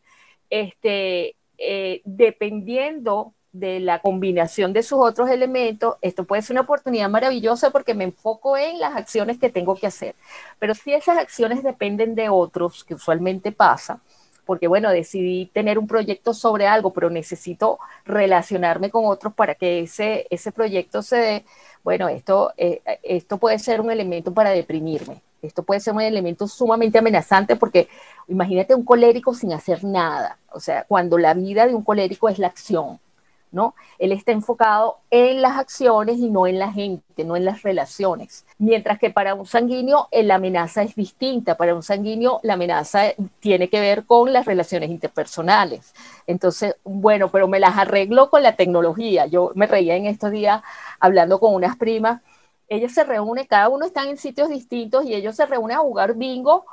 este, 0.51 1.37
eh, 1.59 2.03
dependiendo 2.05 3.33
de 3.53 3.79
la 3.79 4.01
combinación 4.01 4.73
de 4.73 4.83
sus 4.83 4.99
otros 4.99 5.31
elementos, 5.31 5.97
esto 6.03 6.25
puede 6.25 6.43
ser 6.43 6.55
una 6.55 6.63
oportunidad 6.63 7.09
maravillosa 7.09 7.71
porque 7.71 7.95
me 7.95 8.05
enfoco 8.05 8.57
en 8.57 8.81
las 8.81 8.97
acciones 8.97 9.39
que 9.39 9.49
tengo 9.49 9.77
que 9.77 9.87
hacer. 9.87 10.17
Pero 10.59 10.75
si 10.75 10.93
esas 10.93 11.19
acciones 11.19 11.63
dependen 11.63 12.17
de 12.17 12.29
otros, 12.29 12.83
que 12.85 12.95
usualmente 12.95 13.53
pasa, 13.53 14.01
porque 14.45 14.67
bueno, 14.67 14.91
decidí 14.91 15.47
tener 15.47 15.79
un 15.79 15.87
proyecto 15.87 16.35
sobre 16.35 16.67
algo, 16.67 16.93
pero 16.93 17.11
necesito 17.11 17.79
relacionarme 18.05 18.91
con 18.91 19.07
otros 19.07 19.33
para 19.33 19.55
que 19.55 19.81
ese, 19.83 20.27
ese 20.31 20.53
proyecto 20.53 21.03
se 21.03 21.17
dé, 21.17 21.45
bueno, 21.85 22.09
esto, 22.09 22.53
eh, 22.57 22.83
esto 23.03 23.39
puede 23.39 23.59
ser 23.61 23.81
un 23.81 23.91
elemento 23.91 24.35
para 24.35 24.51
deprimirme. 24.51 25.23
Esto 25.47 25.63
puede 25.63 25.81
ser 25.81 25.95
un 25.95 26.01
elemento 26.01 26.49
sumamente 26.49 26.99
amenazante 26.99 27.57
porque 27.57 27.89
imagínate 28.29 28.75
un 28.75 28.85
colérico 28.85 29.35
sin 29.35 29.53
hacer 29.53 29.85
nada. 29.85 30.39
O 30.53 30.61
sea, 30.61 30.85
cuando 30.85 31.19
la 31.19 31.35
vida 31.35 31.67
de 31.67 31.75
un 31.75 31.83
colérico 31.83 32.29
es 32.29 32.39
la 32.39 32.47
acción, 32.47 32.99
¿no? 33.55 33.75
Él 33.99 34.11
está 34.11 34.33
enfocado 34.33 34.99
en 35.11 35.41
las 35.41 35.57
acciones 35.57 36.19
y 36.19 36.29
no 36.29 36.47
en 36.47 36.59
la 36.59 36.73
gente, 36.73 37.25
no 37.25 37.37
en 37.37 37.45
las 37.45 37.63
relaciones. 37.63 38.45
Mientras 38.59 38.99
que 38.99 39.11
para 39.11 39.35
un 39.35 39.47
sanguíneo 39.47 40.09
eh, 40.11 40.25
la 40.25 40.35
amenaza 40.35 40.83
es 40.83 40.97
distinta. 40.97 41.57
Para 41.57 41.75
un 41.75 41.83
sanguíneo 41.83 42.41
la 42.43 42.55
amenaza 42.55 43.13
tiene 43.39 43.69
que 43.69 43.81
ver 43.81 44.07
con 44.07 44.33
las 44.33 44.45
relaciones 44.45 44.91
interpersonales. 44.91 45.95
Entonces, 46.27 46.75
bueno, 46.83 47.31
pero 47.31 47.47
me 47.47 47.61
las 47.61 47.79
arreglo 47.79 48.29
con 48.29 48.43
la 48.43 48.57
tecnología. 48.57 49.27
Yo 49.27 49.53
me 49.55 49.69
reía 49.69 49.95
en 49.95 50.07
estos 50.07 50.33
días 50.33 50.63
hablando 50.99 51.39
con 51.39 51.55
unas 51.55 51.77
primas 51.77 52.23
ellos 52.69 52.93
se 52.93 53.05
reúnen, 53.05 53.47
cada 53.47 53.69
uno 53.69 53.87
está 53.87 54.09
en 54.09 54.17
sitios 54.17 54.49
distintos 54.49 55.05
y 55.05 55.15
ellos 55.15 55.37
se 55.37 55.47
reúnen 55.47 55.77
a 55.77 55.81
jugar 55.81 56.15
bingo 56.15 56.65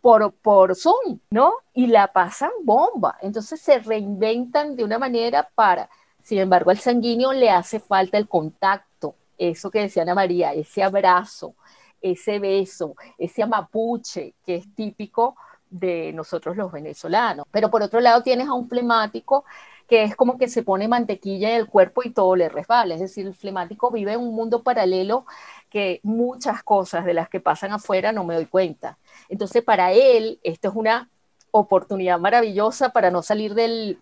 por, 0.00 0.32
por 0.32 0.76
Zoom, 0.76 1.18
¿no? 1.30 1.54
Y 1.74 1.86
la 1.86 2.12
pasan 2.12 2.50
bomba. 2.62 3.16
Entonces 3.20 3.60
se 3.60 3.78
reinventan 3.78 4.76
de 4.76 4.84
una 4.84 4.98
manera 4.98 5.48
para, 5.54 5.88
sin 6.22 6.38
embargo, 6.38 6.70
al 6.70 6.78
sanguíneo 6.78 7.32
le 7.32 7.50
hace 7.50 7.80
falta 7.80 8.18
el 8.18 8.28
contacto, 8.28 9.14
eso 9.36 9.70
que 9.70 9.80
decía 9.80 10.02
Ana 10.02 10.14
María, 10.14 10.52
ese 10.52 10.82
abrazo, 10.82 11.54
ese 12.00 12.38
beso, 12.38 12.94
ese 13.16 13.42
amapuche 13.42 14.34
que 14.44 14.56
es 14.56 14.74
típico 14.74 15.36
de 15.70 16.12
nosotros 16.12 16.56
los 16.56 16.72
venezolanos. 16.72 17.46
Pero 17.50 17.70
por 17.70 17.82
otro 17.82 18.00
lado 18.00 18.22
tienes 18.22 18.48
a 18.48 18.54
un 18.54 18.68
flemático 18.68 19.44
que 19.88 20.02
es 20.02 20.14
como 20.14 20.36
que 20.36 20.48
se 20.48 20.62
pone 20.62 20.86
mantequilla 20.86 21.50
en 21.50 21.56
el 21.56 21.66
cuerpo 21.66 22.02
y 22.04 22.10
todo 22.10 22.36
le 22.36 22.48
resbala. 22.48 22.94
Es 22.94 23.00
decir, 23.00 23.26
el 23.26 23.34
flemático 23.34 23.90
vive 23.90 24.12
en 24.12 24.20
un 24.20 24.34
mundo 24.34 24.62
paralelo 24.62 25.24
que 25.70 26.00
muchas 26.02 26.62
cosas 26.62 27.06
de 27.06 27.14
las 27.14 27.28
que 27.28 27.40
pasan 27.40 27.72
afuera 27.72 28.12
no 28.12 28.24
me 28.24 28.34
doy 28.34 28.46
cuenta. 28.46 28.98
Entonces, 29.30 29.64
para 29.64 29.92
él, 29.92 30.38
esto 30.42 30.68
es 30.68 30.74
una 30.74 31.08
oportunidad 31.50 32.18
maravillosa 32.18 32.90
para 32.90 33.10
no 33.10 33.22
salir 33.22 33.54
del, 33.54 33.98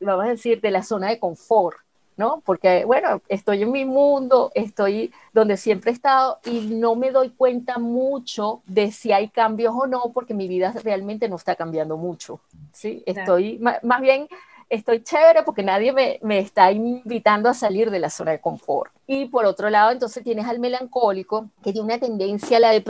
vamos 0.00 0.24
a 0.24 0.30
decir, 0.30 0.62
de 0.62 0.70
la 0.70 0.82
zona 0.82 1.10
de 1.10 1.18
confort, 1.18 1.76
¿no? 2.16 2.42
Porque, 2.46 2.86
bueno, 2.86 3.20
estoy 3.28 3.62
en 3.62 3.72
mi 3.72 3.84
mundo, 3.84 4.50
estoy 4.54 5.12
donde 5.34 5.58
siempre 5.58 5.90
he 5.90 5.94
estado 5.94 6.38
y 6.46 6.60
no 6.60 6.96
me 6.96 7.10
doy 7.10 7.28
cuenta 7.28 7.78
mucho 7.78 8.62
de 8.66 8.90
si 8.90 9.12
hay 9.12 9.28
cambios 9.28 9.74
o 9.76 9.86
no, 9.86 10.12
porque 10.14 10.32
mi 10.32 10.48
vida 10.48 10.72
realmente 10.82 11.28
no 11.28 11.36
está 11.36 11.56
cambiando 11.56 11.98
mucho, 11.98 12.40
¿sí? 12.72 13.02
Estoy, 13.04 13.58
más 13.58 14.00
bien, 14.00 14.28
estoy 14.68 15.02
chévere 15.02 15.42
porque 15.42 15.62
nadie 15.62 15.92
me, 15.92 16.18
me, 16.22 16.38
está 16.38 16.72
invitando 16.72 17.48
a 17.48 17.54
salir 17.54 17.90
de 17.90 18.00
la 18.00 18.10
zona 18.10 18.32
de 18.32 18.40
confort. 18.40 18.92
Y 19.06 19.26
por 19.26 19.44
otro 19.46 19.70
lado, 19.70 19.90
entonces 19.92 20.24
tienes 20.24 20.46
al 20.46 20.58
melancólico 20.58 21.50
que 21.62 21.72
tiene 21.72 21.86
una 21.86 21.98
tendencia 21.98 22.58
a, 22.58 22.60
la 22.60 22.82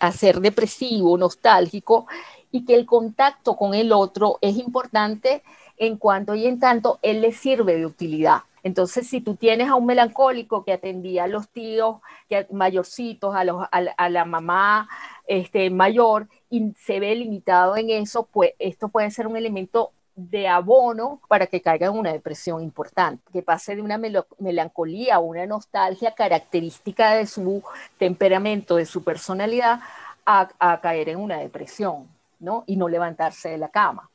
a 0.00 0.12
ser 0.12 0.40
depresivo, 0.40 1.18
nostálgico, 1.18 2.06
y 2.50 2.64
que 2.64 2.74
el 2.74 2.86
contacto 2.86 3.56
con 3.56 3.74
el 3.74 3.92
otro 3.92 4.38
es 4.40 4.56
importante 4.56 5.42
en 5.76 5.96
cuanto 5.96 6.34
y 6.34 6.46
en 6.46 6.58
tanto 6.58 6.98
él 7.02 7.20
le 7.20 7.32
sirve 7.32 7.76
de 7.76 7.86
utilidad. 7.86 8.42
Entonces, 8.62 9.06
si 9.08 9.20
tú 9.20 9.36
tienes 9.36 9.68
a 9.68 9.76
un 9.76 9.86
melancólico 9.86 10.64
que 10.64 10.72
atendía 10.72 11.24
a 11.24 11.28
los 11.28 11.48
tíos 11.48 11.98
que, 12.28 12.46
mayorcitos, 12.50 13.34
a, 13.34 13.44
los, 13.44 13.64
a, 13.70 14.08
la 14.08 14.24
mamá 14.24 14.88
este, 15.26 15.70
mayor, 15.70 16.28
y 16.50 16.72
se 16.78 16.98
ve 16.98 17.14
limitado 17.14 17.76
en 17.76 17.90
eso, 17.90 18.28
pues 18.30 18.52
esto 18.58 18.88
puede 18.88 19.10
ser 19.10 19.26
un 19.26 19.36
elemento 19.36 19.92
de 20.18 20.48
abono 20.48 21.20
para 21.28 21.46
que 21.46 21.62
caiga 21.62 21.86
en 21.86 21.92
una 21.92 22.12
depresión 22.12 22.60
importante, 22.60 23.22
que 23.32 23.40
pase 23.40 23.76
de 23.76 23.82
una 23.82 23.98
melancolía 24.38 25.20
o 25.20 25.26
una 25.26 25.46
nostalgia 25.46 26.12
característica 26.12 27.12
de 27.12 27.24
su 27.24 27.62
temperamento, 27.98 28.74
de 28.74 28.84
su 28.84 29.04
personalidad, 29.04 29.78
a, 30.26 30.80
caer 30.82 31.10
en 31.10 31.20
una 31.20 31.38
depresión, 31.38 32.08
¿no? 32.40 32.64
Y 32.66 32.76
no 32.76 32.88
levantarse 32.88 33.48
de 33.48 33.58
la 33.58 33.68
cama. 33.68 34.10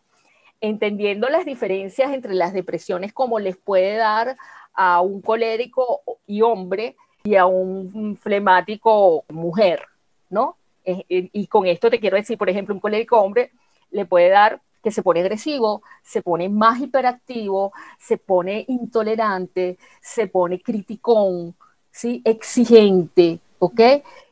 Entendiendo 0.60 1.30
las 1.30 1.46
diferencias 1.46 2.14
entre 2.14 2.34
las 2.34 2.52
depresiones 2.52 3.14
como 3.14 3.40
les 3.40 3.56
puede 3.56 3.96
dar 3.96 4.36
a 4.74 5.00
un 5.00 5.22
colérico 5.22 6.02
y 6.28 6.42
hombre 6.42 6.98
y 7.24 7.36
a 7.36 7.46
un 7.46 8.18
flemático 8.22 9.24
mujer, 9.30 9.86
¿no? 10.30 10.58
Y 10.84 11.48
con 11.48 11.66
esto 11.66 11.90
te 11.90 12.02
quiero 12.02 12.18
decir, 12.18 12.38
por 12.38 12.50
ejemplo, 12.50 12.76
un 12.76 12.82
colérico 12.82 13.22
hombre 13.22 13.52
le 13.90 14.06
puede 14.06 14.30
dar 14.30 14.62
que 14.84 14.92
se 14.92 15.02
pone 15.02 15.22
agresivo, 15.22 15.82
se 16.04 16.22
pone 16.22 16.50
más 16.50 16.80
hiperactivo, 16.82 17.72
se 17.98 18.18
pone 18.18 18.66
intolerante, 18.68 19.78
se 20.02 20.28
pone 20.28 20.62
criticón, 20.62 21.56
¿sí? 21.90 22.22
exigente, 22.26 23.40
¿ok? 23.60 23.82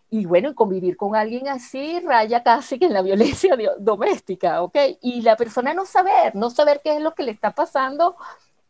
Y 0.09 0.25
bueno, 0.25 0.53
convivir 0.53 0.97
con 0.97 1.15
alguien 1.15 1.47
así 1.47 2.01
raya 2.01 2.43
casi 2.43 2.77
que 2.77 2.85
en 2.87 2.93
la 2.93 3.01
violencia 3.01 3.55
doméstica, 3.79 4.61
¿ok? 4.61 4.77
Y 5.01 5.21
la 5.21 5.37
persona 5.37 5.73
no 5.73 5.85
saber, 5.85 6.35
no 6.35 6.49
saber 6.49 6.81
qué 6.83 6.97
es 6.97 7.01
lo 7.01 7.13
que 7.13 7.23
le 7.23 7.31
está 7.31 7.51
pasando 7.51 8.17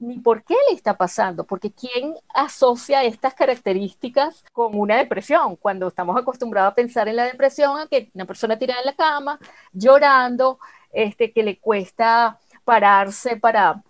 ni 0.02 0.20
por 0.20 0.44
qué 0.44 0.56
le 0.70 0.76
está 0.76 0.98
pasando, 0.98 1.46
porque 1.46 1.72
¿quién 1.72 2.16
asocia 2.34 3.04
estas 3.04 3.36
características 3.36 4.44
con 4.52 4.78
una 4.78 4.98
depresión? 4.98 5.56
Cuando 5.56 5.88
estamos 5.88 6.18
acostumbrados 6.18 6.72
a 6.72 6.76
pensar 6.76 7.08
en 7.08 7.16
la 7.16 7.26
depresión, 7.26 7.80
a 7.80 7.88
que 7.88 8.10
una 8.16 8.26
persona 8.26 8.58
tirada 8.58 8.82
en 8.82 8.88
la 8.88 8.96
cama, 8.96 9.40
llorando, 9.72 10.60
este, 10.94 11.32
que 11.32 11.44
le 11.44 11.58
cuesta 11.60 12.40
pararse 12.64 13.38
para, 13.38 13.84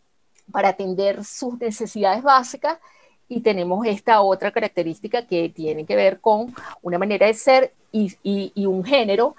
para 0.51 0.69
atender 0.69 1.23
sus 1.23 1.59
necesidades 1.59 2.23
básicas. 2.23 2.77
Y 3.27 3.41
tenemos 3.41 3.85
esta 3.87 4.21
otra 4.21 4.51
característica 4.51 5.25
que 5.25 5.49
tiene 5.49 5.85
que 5.85 5.95
ver 5.95 6.19
con 6.19 6.53
una 6.81 6.97
manera 6.97 7.27
de 7.27 7.33
ser 7.33 7.73
y, 7.91 8.13
y, 8.23 8.65
un 8.65 8.83
género 8.83 9.35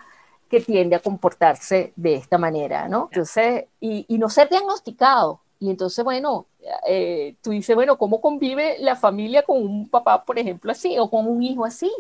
que 0.48 0.60
tiende 0.60 0.96
a 0.96 1.00
comportarse 1.00 1.92
de 1.96 2.14
esta 2.14 2.38
manera, 2.38 2.88
¿no? 2.88 3.08
Entonces, 3.10 3.66
y, 3.80 4.06
y 4.08 4.18
no 4.18 4.28
ser 4.28 4.48
diagnosticado. 4.48 5.40
Y 5.58 5.70
entonces, 5.70 6.04
bueno, 6.04 6.46
eh, 6.86 7.36
tú 7.40 7.50
dices, 7.50 7.74
bueno, 7.76 7.96
¿cómo 7.96 8.20
convive 8.20 8.76
la 8.80 8.96
familia 8.96 9.42
con 9.42 9.62
un 9.62 9.88
papá, 9.88 10.24
por 10.24 10.38
ejemplo, 10.38 10.72
así, 10.72 10.98
o 10.98 11.08
con 11.08 11.26
un 11.28 11.42
hijo 11.42 11.64
así? 11.64 11.90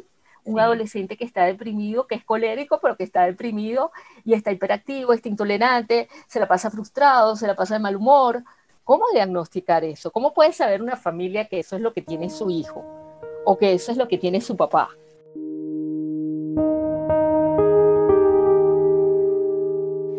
Un 0.44 0.58
adolescente 0.58 1.16
que 1.16 1.24
está 1.24 1.44
deprimido, 1.44 2.06
que 2.06 2.16
es 2.16 2.24
colérico, 2.24 2.80
pero 2.80 2.96
que 2.96 3.04
está 3.04 3.26
deprimido 3.26 3.92
y 4.24 4.34
está 4.34 4.50
hiperactivo, 4.50 5.12
está 5.12 5.28
intolerante, 5.28 6.08
se 6.26 6.40
la 6.40 6.48
pasa 6.48 6.70
frustrado, 6.70 7.36
se 7.36 7.46
la 7.46 7.54
pasa 7.54 7.74
de 7.74 7.80
mal 7.80 7.96
humor. 7.96 8.42
¿Cómo 8.84 9.04
diagnosticar 9.12 9.84
eso? 9.84 10.10
¿Cómo 10.10 10.34
puede 10.34 10.52
saber 10.52 10.82
una 10.82 10.96
familia 10.96 11.46
que 11.46 11.60
eso 11.60 11.76
es 11.76 11.82
lo 11.82 11.92
que 11.92 12.02
tiene 12.02 12.28
su 12.30 12.50
hijo 12.50 12.84
o 13.44 13.56
que 13.56 13.72
eso 13.72 13.92
es 13.92 13.98
lo 13.98 14.08
que 14.08 14.18
tiene 14.18 14.40
su 14.40 14.56
papá? 14.56 14.90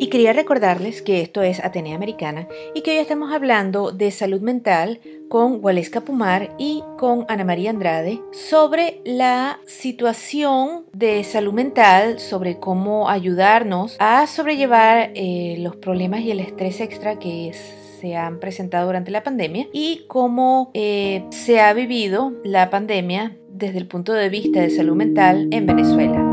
Y 0.04 0.08
quería 0.08 0.34
recordarles 0.34 1.02
que 1.02 1.22
esto 1.22 1.44
es 1.44 1.64
Atenea 1.64 1.96
Americana 1.96 2.50
y 2.76 2.82
que 2.82 2.92
hoy 2.92 2.98
estamos 2.98 3.32
hablando 3.32 3.94
de 3.94 4.12
salud 4.12 4.42
mental 4.42 5.00
con 5.30 5.64
Waleska 5.64 6.02
Pumar 6.02 6.54
y 6.58 6.84
con 6.98 7.24
Ana 7.30 7.46
María 7.46 7.70
Andrade 7.70 8.20
sobre 8.34 9.00
la 9.06 9.62
situación 9.66 10.84
de 10.92 11.24
salud 11.24 11.54
mental, 11.54 12.20
sobre 12.20 12.60
cómo 12.60 13.08
ayudarnos 13.08 13.96
a 13.98 14.28
sobrellevar 14.28 15.12
eh, 15.16 15.56
los 15.60 15.78
problemas 15.78 16.20
y 16.20 16.32
el 16.32 16.42
estrés 16.42 16.82
extra 16.82 17.18
que 17.18 17.54
se 18.02 18.18
han 18.18 18.42
presentado 18.42 18.88
durante 18.88 19.10
la 19.10 19.24
pandemia 19.24 19.70
y 19.72 20.04
cómo 20.10 20.70
eh, 20.74 21.24
se 21.30 21.62
ha 21.62 21.72
vivido 21.72 22.34
la 22.44 22.70
pandemia 22.70 23.38
desde 23.48 23.78
el 23.78 23.88
punto 23.88 24.12
de 24.12 24.28
vista 24.28 24.60
de 24.60 24.70
salud 24.70 24.98
mental 24.98 25.48
en 25.52 25.66
Venezuela. 25.66 26.33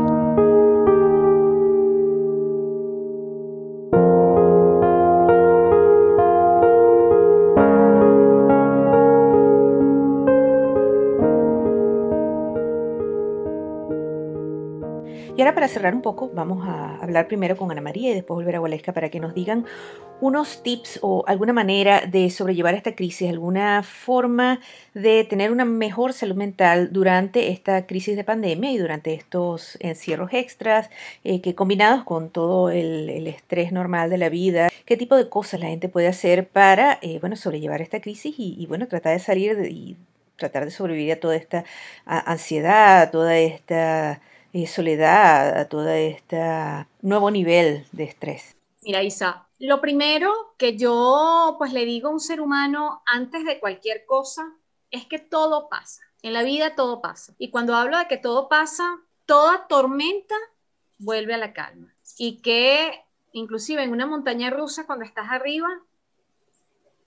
Y 15.41 15.43
ahora 15.43 15.55
para 15.55 15.67
cerrar 15.67 15.95
un 15.95 16.03
poco, 16.03 16.29
vamos 16.35 16.67
a 16.67 16.97
hablar 16.97 17.27
primero 17.27 17.57
con 17.57 17.71
Ana 17.71 17.81
María 17.81 18.11
y 18.11 18.13
después 18.13 18.35
volver 18.35 18.57
a 18.57 18.59
Gualesca 18.59 18.93
para 18.93 19.09
que 19.09 19.19
nos 19.19 19.33
digan 19.33 19.65
unos 20.19 20.61
tips 20.61 20.99
o 21.01 21.23
alguna 21.25 21.51
manera 21.51 22.01
de 22.05 22.29
sobrellevar 22.29 22.75
esta 22.75 22.93
crisis, 22.93 23.27
alguna 23.27 23.81
forma 23.81 24.59
de 24.93 25.23
tener 25.23 25.51
una 25.51 25.65
mejor 25.65 26.13
salud 26.13 26.35
mental 26.35 26.93
durante 26.93 27.49
esta 27.49 27.87
crisis 27.87 28.15
de 28.15 28.23
pandemia 28.23 28.71
y 28.71 28.77
durante 28.77 29.15
estos 29.15 29.79
encierros 29.79 30.31
extras, 30.31 30.91
eh, 31.23 31.41
que 31.41 31.55
combinados 31.55 32.03
con 32.03 32.29
todo 32.29 32.69
el, 32.69 33.25
estrés 33.25 33.71
normal 33.71 34.11
de 34.11 34.19
la 34.19 34.29
vida, 34.29 34.69
qué 34.85 34.95
tipo 34.95 35.15
de 35.15 35.27
cosas 35.27 35.59
la 35.59 35.69
gente 35.69 35.89
puede 35.89 36.07
hacer 36.07 36.49
para, 36.49 36.99
eh, 37.01 37.17
bueno, 37.19 37.35
sobrellevar 37.35 37.81
esta 37.81 37.99
crisis 37.99 38.35
y, 38.37 38.63
bueno, 38.67 38.87
tratar 38.87 39.13
de 39.13 39.19
salir 39.19 39.57
y 39.71 39.97
tratar 40.35 40.65
de 40.65 40.71
sobrevivir 40.71 41.13
a 41.13 41.19
toda 41.19 41.35
esta 41.35 41.63
ansiedad, 42.05 43.01
a 43.01 43.09
toda 43.09 43.39
esta 43.39 44.21
soledad, 44.67 45.57
a 45.57 45.69
todo 45.69 45.89
este 45.89 46.41
nuevo 47.01 47.31
nivel 47.31 47.85
de 47.91 48.03
estrés? 48.03 48.55
Mira, 48.83 49.03
Isa, 49.03 49.47
lo 49.59 49.79
primero 49.79 50.33
que 50.57 50.75
yo 50.75 51.55
pues 51.57 51.71
le 51.71 51.85
digo 51.85 52.09
a 52.09 52.11
un 52.11 52.19
ser 52.19 52.41
humano 52.41 53.01
antes 53.05 53.45
de 53.45 53.59
cualquier 53.59 54.05
cosa 54.05 54.55
es 54.89 55.05
que 55.05 55.19
todo 55.19 55.69
pasa. 55.69 56.01
En 56.23 56.33
la 56.33 56.43
vida 56.43 56.75
todo 56.75 57.01
pasa. 57.01 57.33
Y 57.37 57.49
cuando 57.49 57.75
hablo 57.75 57.97
de 57.97 58.07
que 58.07 58.17
todo 58.17 58.49
pasa, 58.49 58.99
toda 59.25 59.67
tormenta 59.67 60.35
vuelve 60.97 61.33
a 61.33 61.37
la 61.37 61.53
calma. 61.53 61.93
Y 62.17 62.41
que 62.41 63.03
inclusive 63.33 63.83
en 63.83 63.91
una 63.91 64.05
montaña 64.05 64.49
rusa 64.49 64.85
cuando 64.85 65.05
estás 65.05 65.29
arriba, 65.29 65.69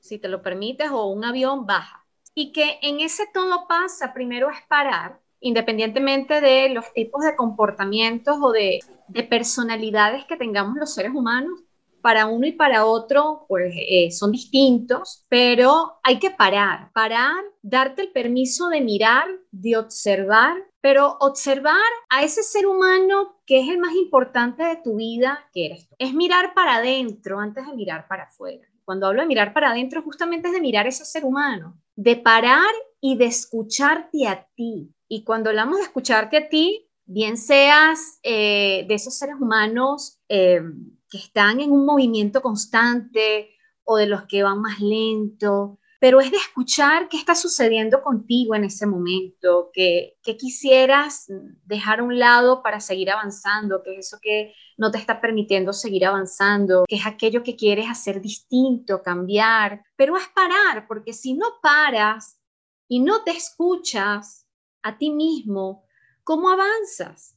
si 0.00 0.18
te 0.18 0.28
lo 0.28 0.42
permites, 0.42 0.90
o 0.90 1.06
un 1.06 1.24
avión 1.24 1.66
baja. 1.66 2.04
Y 2.34 2.52
que 2.52 2.78
en 2.82 3.00
ese 3.00 3.26
todo 3.32 3.66
pasa, 3.66 4.12
primero 4.12 4.50
es 4.50 4.62
parar 4.68 5.20
independientemente 5.44 6.40
de 6.40 6.70
los 6.70 6.90
tipos 6.94 7.22
de 7.22 7.36
comportamientos 7.36 8.38
o 8.40 8.50
de, 8.50 8.80
personalidades 9.28 10.24
que 10.24 10.36
tengamos 10.36 10.76
los 10.76 10.94
seres 10.94 11.12
humanos, 11.14 11.60
para 12.00 12.26
uno 12.26 12.46
y 12.46 12.52
para 12.52 12.84
otro, 12.84 13.46
pues 13.48 13.74
eh, 13.76 14.10
son 14.10 14.32
distintos, 14.32 15.24
pero 15.28 16.00
hay 16.02 16.18
que 16.18 16.30
parar, 16.30 16.90
parar, 16.92 17.42
darte 17.62 18.02
el 18.02 18.12
permiso 18.12 18.68
de 18.68 18.82
mirar, 18.82 19.26
de 19.50 19.76
observar, 19.76 20.56
pero 20.82 21.16
observar 21.20 21.80
a 22.10 22.22
ese 22.22 22.42
ser 22.42 22.66
humano 22.66 23.36
que 23.46 23.60
es 23.60 23.68
el 23.68 23.78
más 23.78 23.94
importante 23.94 24.64
de 24.64 24.76
tu 24.76 24.96
vida, 24.96 25.48
que 25.52 25.66
eres 25.66 25.88
tú. 25.88 25.94
Es 25.98 26.12
mirar 26.12 26.52
para 26.54 26.76
adentro 26.76 27.38
antes 27.38 27.66
de 27.66 27.72
mirar 27.74 28.06
para 28.06 28.24
afuera. 28.24 28.66
Cuando 28.84 29.06
hablo 29.06 29.22
de 29.22 29.28
mirar 29.28 29.54
para 29.54 29.70
adentro, 29.70 30.02
justamente 30.02 30.48
es 30.48 30.54
de 30.54 30.60
mirar 30.60 30.84
a 30.84 30.90
ese 30.90 31.06
ser 31.06 31.24
humano, 31.24 31.78
de 31.96 32.16
parar 32.16 32.74
y 33.00 33.16
de 33.16 33.26
escucharte 33.26 34.26
a 34.26 34.46
ti, 34.54 34.93
y 35.08 35.24
cuando 35.24 35.50
hablamos 35.50 35.78
de 35.78 35.84
escucharte 35.84 36.36
a 36.36 36.48
ti, 36.48 36.88
bien 37.04 37.36
seas 37.36 38.18
eh, 38.22 38.84
de 38.88 38.94
esos 38.94 39.16
seres 39.18 39.36
humanos 39.38 40.20
eh, 40.28 40.62
que 41.08 41.18
están 41.18 41.60
en 41.60 41.70
un 41.70 41.84
movimiento 41.84 42.40
constante 42.42 43.50
o 43.84 43.96
de 43.96 44.06
los 44.06 44.22
que 44.24 44.42
van 44.42 44.60
más 44.60 44.80
lento, 44.80 45.78
pero 46.04 46.20
es 46.20 46.30
de 46.30 46.36
escuchar 46.36 47.08
qué 47.08 47.16
está 47.16 47.34
sucediendo 47.34 48.02
contigo 48.02 48.54
en 48.54 48.64
ese 48.64 48.86
momento, 48.86 49.70
que, 49.72 50.18
quisieras 50.38 51.32
dejar 51.64 52.00
a 52.00 52.02
un 52.02 52.18
lado 52.18 52.62
para 52.62 52.80
seguir 52.80 53.10
avanzando, 53.10 53.82
que 53.82 53.92
es 53.92 54.08
eso 54.08 54.18
que 54.20 54.52
no 54.76 54.90
te 54.90 54.98
está 54.98 55.20
permitiendo 55.20 55.72
seguir 55.72 56.04
avanzando, 56.04 56.84
que 56.86 56.96
es 56.96 57.06
aquello 57.06 57.42
que 57.42 57.56
quieres 57.56 57.86
hacer 57.88 58.20
distinto, 58.20 59.02
cambiar, 59.02 59.82
pero 59.96 60.16
es 60.18 60.28
parar, 60.28 60.86
porque 60.86 61.14
si 61.14 61.32
no 61.32 61.46
paras 61.62 62.38
y 62.86 63.00
no 63.00 63.22
te 63.22 63.30
escuchas, 63.30 64.43
a 64.84 64.96
ti 64.98 65.10
mismo, 65.10 65.84
¿cómo 66.22 66.50
avanzas? 66.50 67.36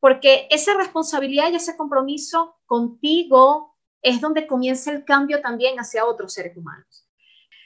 Porque 0.00 0.48
esa 0.50 0.74
responsabilidad 0.74 1.52
y 1.52 1.56
ese 1.56 1.76
compromiso 1.76 2.56
contigo 2.66 3.76
es 4.02 4.20
donde 4.20 4.46
comienza 4.46 4.90
el 4.90 5.04
cambio 5.04 5.40
también 5.40 5.78
hacia 5.78 6.06
otros 6.06 6.32
seres 6.32 6.56
humanos. 6.56 7.08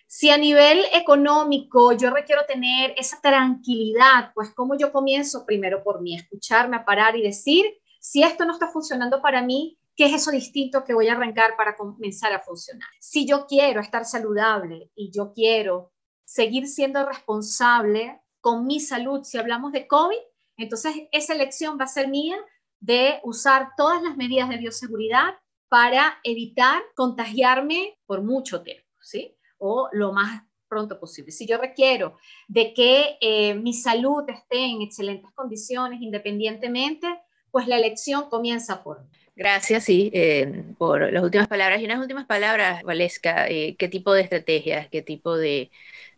Si 0.06 0.28
a 0.30 0.36
nivel 0.36 0.84
económico 0.92 1.92
yo 1.92 2.10
requiero 2.10 2.44
tener 2.46 2.94
esa 2.96 3.20
tranquilidad, 3.20 4.32
pues 4.34 4.50
¿cómo 4.52 4.76
yo 4.76 4.90
comienzo? 4.90 5.46
Primero 5.46 5.84
por 5.84 6.02
mí, 6.02 6.16
escucharme, 6.16 6.76
a 6.76 6.84
parar 6.84 7.16
y 7.16 7.22
decir, 7.22 7.64
si 8.00 8.24
esto 8.24 8.44
no 8.44 8.52
está 8.54 8.66
funcionando 8.66 9.22
para 9.22 9.42
mí, 9.42 9.78
¿qué 9.94 10.06
es 10.06 10.14
eso 10.14 10.32
distinto 10.32 10.82
que 10.82 10.94
voy 10.94 11.06
a 11.06 11.12
arrancar 11.12 11.56
para 11.56 11.76
comenzar 11.76 12.32
a 12.32 12.40
funcionar? 12.40 12.88
Si 12.98 13.24
yo 13.24 13.46
quiero 13.46 13.80
estar 13.80 14.04
saludable 14.04 14.90
y 14.96 15.12
yo 15.12 15.32
quiero 15.32 15.92
seguir 16.24 16.66
siendo 16.66 17.06
responsable 17.06 18.20
con 18.40 18.66
mi 18.66 18.80
salud, 18.80 19.22
si 19.22 19.38
hablamos 19.38 19.72
de 19.72 19.86
COVID, 19.86 20.18
entonces 20.56 20.94
esa 21.12 21.34
elección 21.34 21.78
va 21.78 21.84
a 21.84 21.88
ser 21.88 22.08
mía 22.08 22.36
de 22.80 23.20
usar 23.22 23.70
todas 23.76 24.02
las 24.02 24.16
medidas 24.16 24.48
de 24.48 24.56
bioseguridad 24.56 25.34
para 25.68 26.18
evitar 26.24 26.82
contagiarme 26.94 27.96
por 28.06 28.22
mucho 28.22 28.62
tiempo, 28.62 28.86
¿sí? 29.00 29.36
O 29.58 29.88
lo 29.92 30.12
más 30.12 30.42
pronto 30.68 30.98
posible. 30.98 31.32
Si 31.32 31.46
yo 31.46 31.58
requiero 31.58 32.16
de 32.48 32.72
que 32.74 33.18
eh, 33.20 33.54
mi 33.54 33.74
salud 33.74 34.24
esté 34.28 34.66
en 34.66 34.82
excelentes 34.82 35.30
condiciones 35.32 36.00
independientemente, 36.00 37.06
pues 37.50 37.66
la 37.66 37.76
elección 37.76 38.30
comienza 38.30 38.82
por 38.82 39.02
mí. 39.02 39.08
Gracias, 39.34 39.84
sí, 39.84 40.10
eh, 40.12 40.64
por 40.78 41.12
las 41.12 41.22
últimas 41.22 41.48
palabras. 41.48 41.80
Y 41.80 41.84
unas 41.86 42.00
últimas 42.00 42.26
palabras, 42.26 42.82
Valesca, 42.82 43.48
eh, 43.48 43.74
¿qué 43.78 43.88
tipo 43.88 44.12
de 44.12 44.22
estrategias, 44.22 44.88
qué 44.88 45.02
tipo 45.02 45.36
de, 45.36 45.70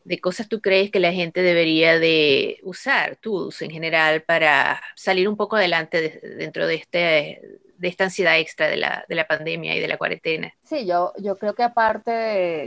de 0.05 0.21
cosas 0.21 0.49
tú 0.49 0.61
crees 0.61 0.91
que 0.91 1.01
la 1.01 1.13
gente 1.13 1.43
debería 1.43 1.99
de 1.99 2.59
usar, 2.63 3.17
tools 3.17 3.63
en 3.63 3.71
general, 3.71 4.23
para 4.23 4.81
salir 4.97 5.29
un 5.29 5.37
poco 5.37 5.57
adelante 5.57 6.21
dentro 6.39 6.67
de, 6.67 6.75
este, 6.75 7.61
de 7.79 7.89
esta 7.89 8.05
ansiedad 8.05 8.39
extra 8.39 8.69
de 8.69 8.77
la, 8.77 9.05
de 9.09 9.15
la, 9.15 9.27
pandemia 9.27 9.75
y 9.75 9.81
de 9.81 9.89
la 9.89 9.99
cuarentena? 9.99 10.53
Sí, 10.65 10.87
yo, 10.87 11.13
yo 11.19 11.37
creo 11.37 11.55
que 11.55 11.63
aparte 11.63 12.11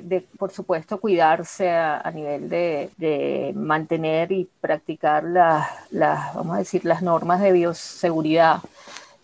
de, 0.03 0.25
por 0.37 0.51
supuesto, 0.51 0.99
cuidarse 0.99 1.69
a, 1.69 2.11
nivel 2.13 2.49
de, 2.49 3.51
mantener 3.55 4.31
y 4.31 4.49
practicar 4.61 5.23
las, 5.23 5.67
las, 5.91 6.33
vamos 6.35 6.55
a 6.55 6.59
decir, 6.59 6.85
las 6.85 7.01
normas 7.01 7.41
de 7.41 7.51
bioseguridad 7.51 8.59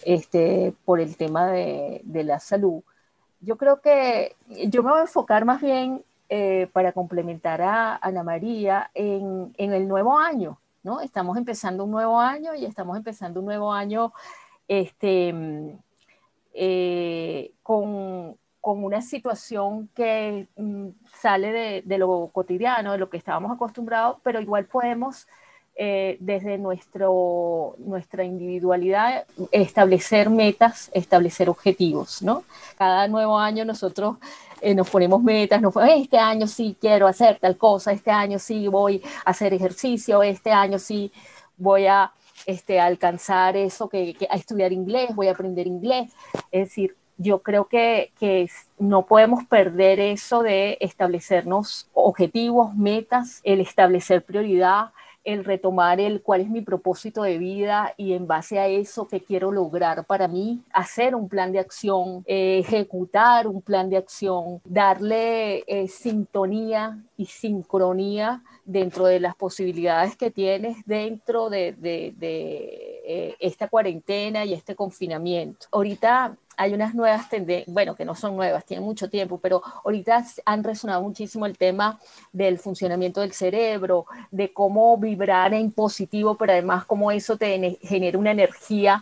este, 0.03 0.73
por 0.85 0.99
el 0.99 1.15
tema 1.15 1.47
de, 1.51 2.01
de 2.03 2.23
la 2.23 2.39
salud, 2.39 2.83
yo 3.41 3.57
creo 3.57 3.81
que 3.81 4.35
yo 4.67 4.83
me 4.83 4.91
voy 4.91 4.99
a 4.99 5.03
enfocar 5.03 5.45
más 5.45 5.61
bien 5.61 6.03
eh, 6.33 6.69
para 6.71 6.93
complementar 6.93 7.61
a 7.61 7.97
Ana 7.97 8.23
María 8.23 8.89
en, 8.93 9.53
el 9.57 9.85
nuevo 9.85 10.17
año, 10.17 10.61
¿no? 10.81 11.01
Estamos 11.01 11.35
empezando 11.35 11.83
un 11.83 11.91
nuevo 11.91 12.21
año 12.21 12.55
y 12.55 12.63
estamos 12.63 12.95
empezando 12.95 13.41
un 13.41 13.47
nuevo 13.47 13.73
año 13.73 14.13
este, 14.65 15.35
eh, 16.53 17.51
con, 17.61 18.37
una 18.61 19.01
situación 19.01 19.89
que 19.93 20.47
mm, 20.55 20.87
sale 21.19 21.83
de, 21.85 21.97
lo 21.97 22.29
cotidiano, 22.31 22.93
de 22.93 22.97
lo 22.97 23.09
que 23.09 23.17
estábamos 23.17 23.51
acostumbrados, 23.51 24.19
pero 24.23 24.39
igual 24.39 24.67
podemos 24.67 25.27
eh, 25.75 26.17
desde 26.19 26.57
nuestro, 26.57 27.75
nuestra 27.79 28.23
individualidad 28.23 29.25
establecer 29.51 30.29
metas, 30.29 30.91
establecer 30.93 31.49
objetivos, 31.49 32.21
¿no? 32.21 32.43
Cada 32.77 33.07
nuevo 33.07 33.39
año 33.39 33.65
nosotros 33.65 34.17
eh, 34.61 34.75
nos 34.75 34.89
ponemos 34.89 35.23
metas, 35.23 35.61
nos, 35.61 35.73
este 35.89 36.19
año 36.19 36.45
sí 36.45 36.75
quiero 36.79 37.07
hacer 37.07 37.39
tal 37.39 37.57
cosa, 37.57 37.91
este 37.91 38.11
año 38.11 38.37
sí 38.37 38.67
voy 38.67 39.01
a 39.25 39.31
hacer 39.31 39.53
ejercicio, 39.53 40.21
este 40.21 40.51
año 40.51 40.77
sí 40.77 41.11
voy 41.57 41.87
a 41.87 42.11
este, 42.45 42.79
alcanzar 42.79 43.55
eso, 43.55 43.89
que, 43.89 44.15
a 44.29 44.35
estudiar 44.35 44.73
inglés, 44.73 45.15
voy 45.15 45.27
a 45.27 45.31
aprender 45.31 45.67
inglés. 45.67 46.11
Es 46.51 46.69
decir, 46.69 46.95
yo 47.17 47.41
creo 47.41 47.65
que, 47.65 48.11
que, 48.19 48.49
no 48.77 49.05
podemos 49.05 49.45
perder 49.45 49.99
eso 49.99 50.41
de 50.43 50.77
establecernos 50.81 51.89
objetivos, 51.93 52.75
metas, 52.75 53.41
el 53.43 53.61
establecer 53.61 54.23
prioridad, 54.23 54.91
el 55.23 55.45
retomar 55.45 55.99
el 55.99 56.21
cuál 56.21 56.41
es 56.41 56.49
mi 56.49 56.61
propósito 56.61 57.23
de 57.23 57.37
vida 57.37 57.93
y 57.97 58.13
en 58.13 58.27
base 58.27 58.59
a 58.59 58.67
eso 58.67 59.07
que 59.07 59.21
quiero 59.21 59.51
lograr 59.51 60.05
para 60.05 60.27
mí, 60.27 60.61
hacer 60.73 61.15
un 61.15 61.29
plan 61.29 61.51
de 61.51 61.59
acción, 61.59 62.23
eh, 62.25 62.59
ejecutar 62.59 63.47
un 63.47 63.61
plan 63.61 63.89
de 63.89 63.97
acción, 63.97 64.61
darle 64.65 65.63
eh, 65.67 65.87
sintonía 65.87 66.99
y 67.17 67.25
sincronía 67.25 68.43
dentro 68.65 69.05
de 69.05 69.19
las 69.19 69.35
posibilidades 69.35 70.15
que 70.15 70.31
tienes 70.31 70.77
dentro 70.85 71.49
de, 71.49 71.73
de, 71.73 72.13
de 72.17 73.01
eh, 73.05 73.35
esta 73.39 73.67
cuarentena 73.67 74.45
y 74.45 74.53
este 74.53 74.75
confinamiento. 74.75 75.67
Ahorita 75.71 76.37
hay 76.61 76.75
unas 76.75 76.93
nuevas 76.93 77.27
tendencias, 77.27 77.73
bueno, 77.73 77.95
que 77.95 78.05
no 78.05 78.13
son 78.13 78.35
nuevas, 78.35 78.63
tienen 78.65 78.85
mucho 78.85 79.09
tiempo, 79.09 79.39
pero 79.39 79.63
ahorita 79.83 80.23
han 80.45 80.63
resonado 80.63 81.01
muchísimo 81.01 81.47
el 81.47 81.57
tema 81.57 81.99
del 82.31 82.59
funcionamiento 82.59 83.21
del 83.21 83.33
cerebro, 83.33 84.05
de 84.29 84.53
cómo 84.53 84.95
vibrar 84.99 85.55
en 85.55 85.71
positivo, 85.71 86.35
pero 86.35 86.51
además 86.51 86.85
cómo 86.85 87.11
eso 87.11 87.35
te 87.35 87.79
genera 87.81 88.19
una 88.19 88.29
energía 88.29 89.01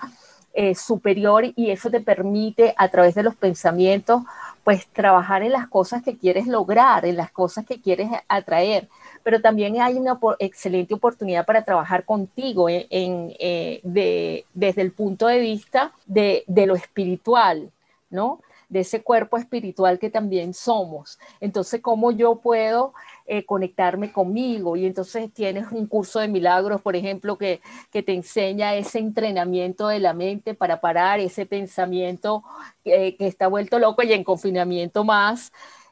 eh, 0.53 0.73
superior 0.73 1.51
y 1.53 1.69
eso 1.69 1.89
te 1.89 1.99
permite 1.99 2.73
a 2.77 2.87
través 2.87 3.13
de 3.15 3.23
los 3.23 3.35
pensamientos, 3.35 4.23
pues 4.63 4.87
trabajar 4.87 5.43
en 5.43 5.51
las 5.51 5.67
cosas 5.67 6.01
que 6.01 6.17
quieres 6.17 6.47
lograr, 6.47 7.05
en 7.05 7.17
las 7.17 7.29
cosas 7.29 7.65
que 7.65 7.81
quieres 7.81 8.09
atraer 8.29 8.87
pero 9.29 9.43
también 9.43 9.79
hay 9.79 9.93
una 9.93 10.19
excelente 10.39 10.95
oportunidad 10.95 11.45
para 11.45 11.63
trabajar 11.63 12.03
contigo 12.03 12.67
en, 12.67 13.35
eh, 13.37 14.43
desde 14.55 14.81
el 14.81 14.91
punto 14.91 15.27
de 15.27 15.37
vista 15.37 15.93
de, 16.07 16.43
lo 16.47 16.73
espiritual, 16.73 17.69
¿no? 18.09 18.41
De 18.69 18.79
ese 18.79 19.03
cuerpo 19.03 19.37
espiritual 19.37 19.99
que 19.99 20.09
también 20.09 20.55
somos. 20.55 21.19
Entonces, 21.39 21.79
¿cómo 21.79 22.11
yo 22.11 22.37
puedo 22.37 22.95
eh, 23.27 23.45
conectarme 23.45 24.11
conmigo? 24.11 24.75
Y 24.75 24.87
entonces 24.87 25.31
tienes 25.31 25.71
un 25.71 25.85
curso 25.85 26.19
de 26.19 26.27
milagros, 26.27 26.81
por 26.81 26.95
ejemplo, 26.95 27.37
que, 27.37 27.61
te 27.91 28.11
enseña 28.11 28.73
ese 28.73 28.97
entrenamiento 28.97 29.89
de 29.89 29.99
la 29.99 30.15
mente 30.15 30.55
para 30.55 30.81
parar 30.81 31.19
ese 31.19 31.45
pensamiento 31.45 32.43
que 32.83 33.15
está 33.19 33.45
vuelto 33.45 33.77
loco 33.77 34.01
y 34.01 34.11
en 34.11 34.23
confinamiento 34.23 35.03
más, 35.03 35.51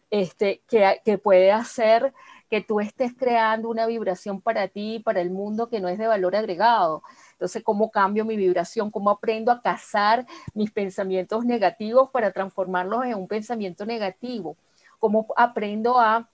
este, 0.09 0.61
que, 0.67 1.01
que 1.05 1.19
puede 1.19 1.51
hacer 1.51 2.15
que 2.49 2.61
tú 2.61 2.79
estés 2.79 3.13
creando 3.13 3.69
una 3.69 3.85
vibración 3.85 4.41
para 4.41 4.67
ti 4.67 4.99
para 5.03 5.21
el 5.21 5.31
mundo 5.31 5.69
que 5.69 5.79
no 5.79 5.89
es 5.89 5.97
de 5.97 6.07
valor 6.07 6.35
agregado. 6.35 7.03
Entonces, 7.33 7.63
¿cómo 7.63 7.91
cambio 7.91 8.25
mi 8.25 8.37
vibración? 8.37 8.89
¿Cómo 8.89 9.09
aprendo 9.09 9.51
a 9.51 9.61
cazar 9.61 10.25
mis 10.53 10.71
pensamientos 10.71 11.45
negativos 11.45 12.09
para 12.09 12.31
transformarlos 12.31 13.05
en 13.05 13.15
un 13.15 13.27
pensamiento 13.27 13.85
negativo? 13.85 14.57
¿Cómo 14.99 15.27
aprendo 15.35 15.99
a 15.99 16.29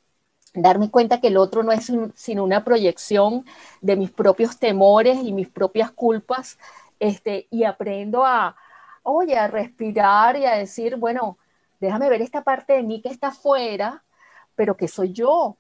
darme 0.54 0.92
cuenta 0.92 1.20
que 1.20 1.28
el 1.28 1.38
otro 1.38 1.64
no 1.64 1.72
es 1.72 1.92
sino 2.16 2.44
una 2.44 2.64
proyección 2.64 3.46
de 3.82 3.96
mis 3.96 4.12
propios 4.12 4.60
temores 4.60 5.18
y 5.24 5.34
mis 5.34 5.50
propias 5.50 5.92
culpas? 5.92 6.58
Este, 7.00 7.48
y 7.50 7.64
aprendo 7.66 8.24
a, 8.26 8.56
oye, 9.04 9.36
a 9.38 9.48
respirar 9.48 10.38
y 10.38 10.46
a 10.46 10.56
decir, 10.56 10.96
bueno, 10.96 11.38
déjame 11.80 12.10
ver 12.10 12.22
esta 12.22 12.44
parte 12.44 12.74
de 12.74 12.84
mí 12.84 13.02
que 13.02 13.10
está 13.10 13.28
afuera, 13.28 14.04
pero 14.56 14.78
que 14.78 14.88
soy 14.88 15.12
yo, 15.12 15.58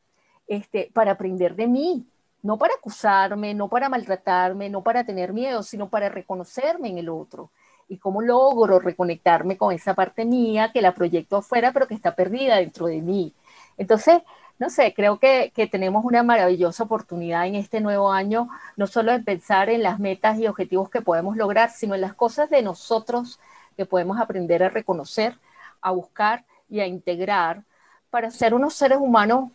este, 0.47 0.89
para 0.93 1.11
aprender 1.11 1.55
de 1.55 1.67
mí, 1.67 2.05
no 2.41 2.57
para 2.57 2.75
acusarme, 2.75 3.53
no 3.53 3.69
para 3.69 3.89
maltratarme, 3.89 4.69
no 4.69 4.81
para 4.81 5.05
tener 5.05 5.33
miedo, 5.33 5.63
sino 5.63 5.89
para 5.89 6.09
reconocerme 6.09 6.89
en 6.89 6.97
el 6.97 7.09
otro. 7.09 7.49
Y 7.87 7.97
cómo 7.97 8.21
logro 8.21 8.79
reconectarme 8.79 9.57
con 9.57 9.73
esa 9.73 9.93
parte 9.93 10.25
mía 10.25 10.71
que 10.73 10.81
la 10.81 10.93
proyecto 10.93 11.37
afuera, 11.37 11.71
pero 11.71 11.87
que 11.87 11.93
está 11.93 12.15
perdida 12.15 12.57
dentro 12.57 12.87
de 12.87 13.01
mí. 13.01 13.33
Entonces, 13.77 14.21
no 14.59 14.69
sé, 14.69 14.93
creo 14.93 15.19
que, 15.19 15.51
que, 15.55 15.67
tenemos 15.67 16.05
una 16.05 16.23
maravillosa 16.23 16.83
oportunidad 16.83 17.47
en 17.47 17.55
este 17.55 17.81
nuevo 17.81 18.11
año, 18.11 18.49
no 18.77 18.87
solo 18.87 19.11
de 19.11 19.19
pensar 19.19 19.69
en 19.69 19.83
las 19.83 19.99
metas 19.99 20.37
y 20.39 20.47
objetivos 20.47 20.89
que 20.89 21.01
podemos 21.01 21.37
lograr, 21.37 21.71
sino 21.71 21.95
en 21.95 22.01
las 22.01 22.13
cosas 22.13 22.49
de 22.49 22.61
nosotros 22.61 23.39
que 23.75 23.85
podemos 23.85 24.19
aprender 24.19 24.63
a 24.63 24.69
reconocer, 24.69 25.37
a 25.81 25.91
buscar 25.91 26.45
y 26.69 26.79
a 26.79 26.87
integrar 26.87 27.63
para 28.09 28.31
ser 28.31 28.53
unos 28.53 28.75
seres 28.75 28.99
humanos 28.99 29.49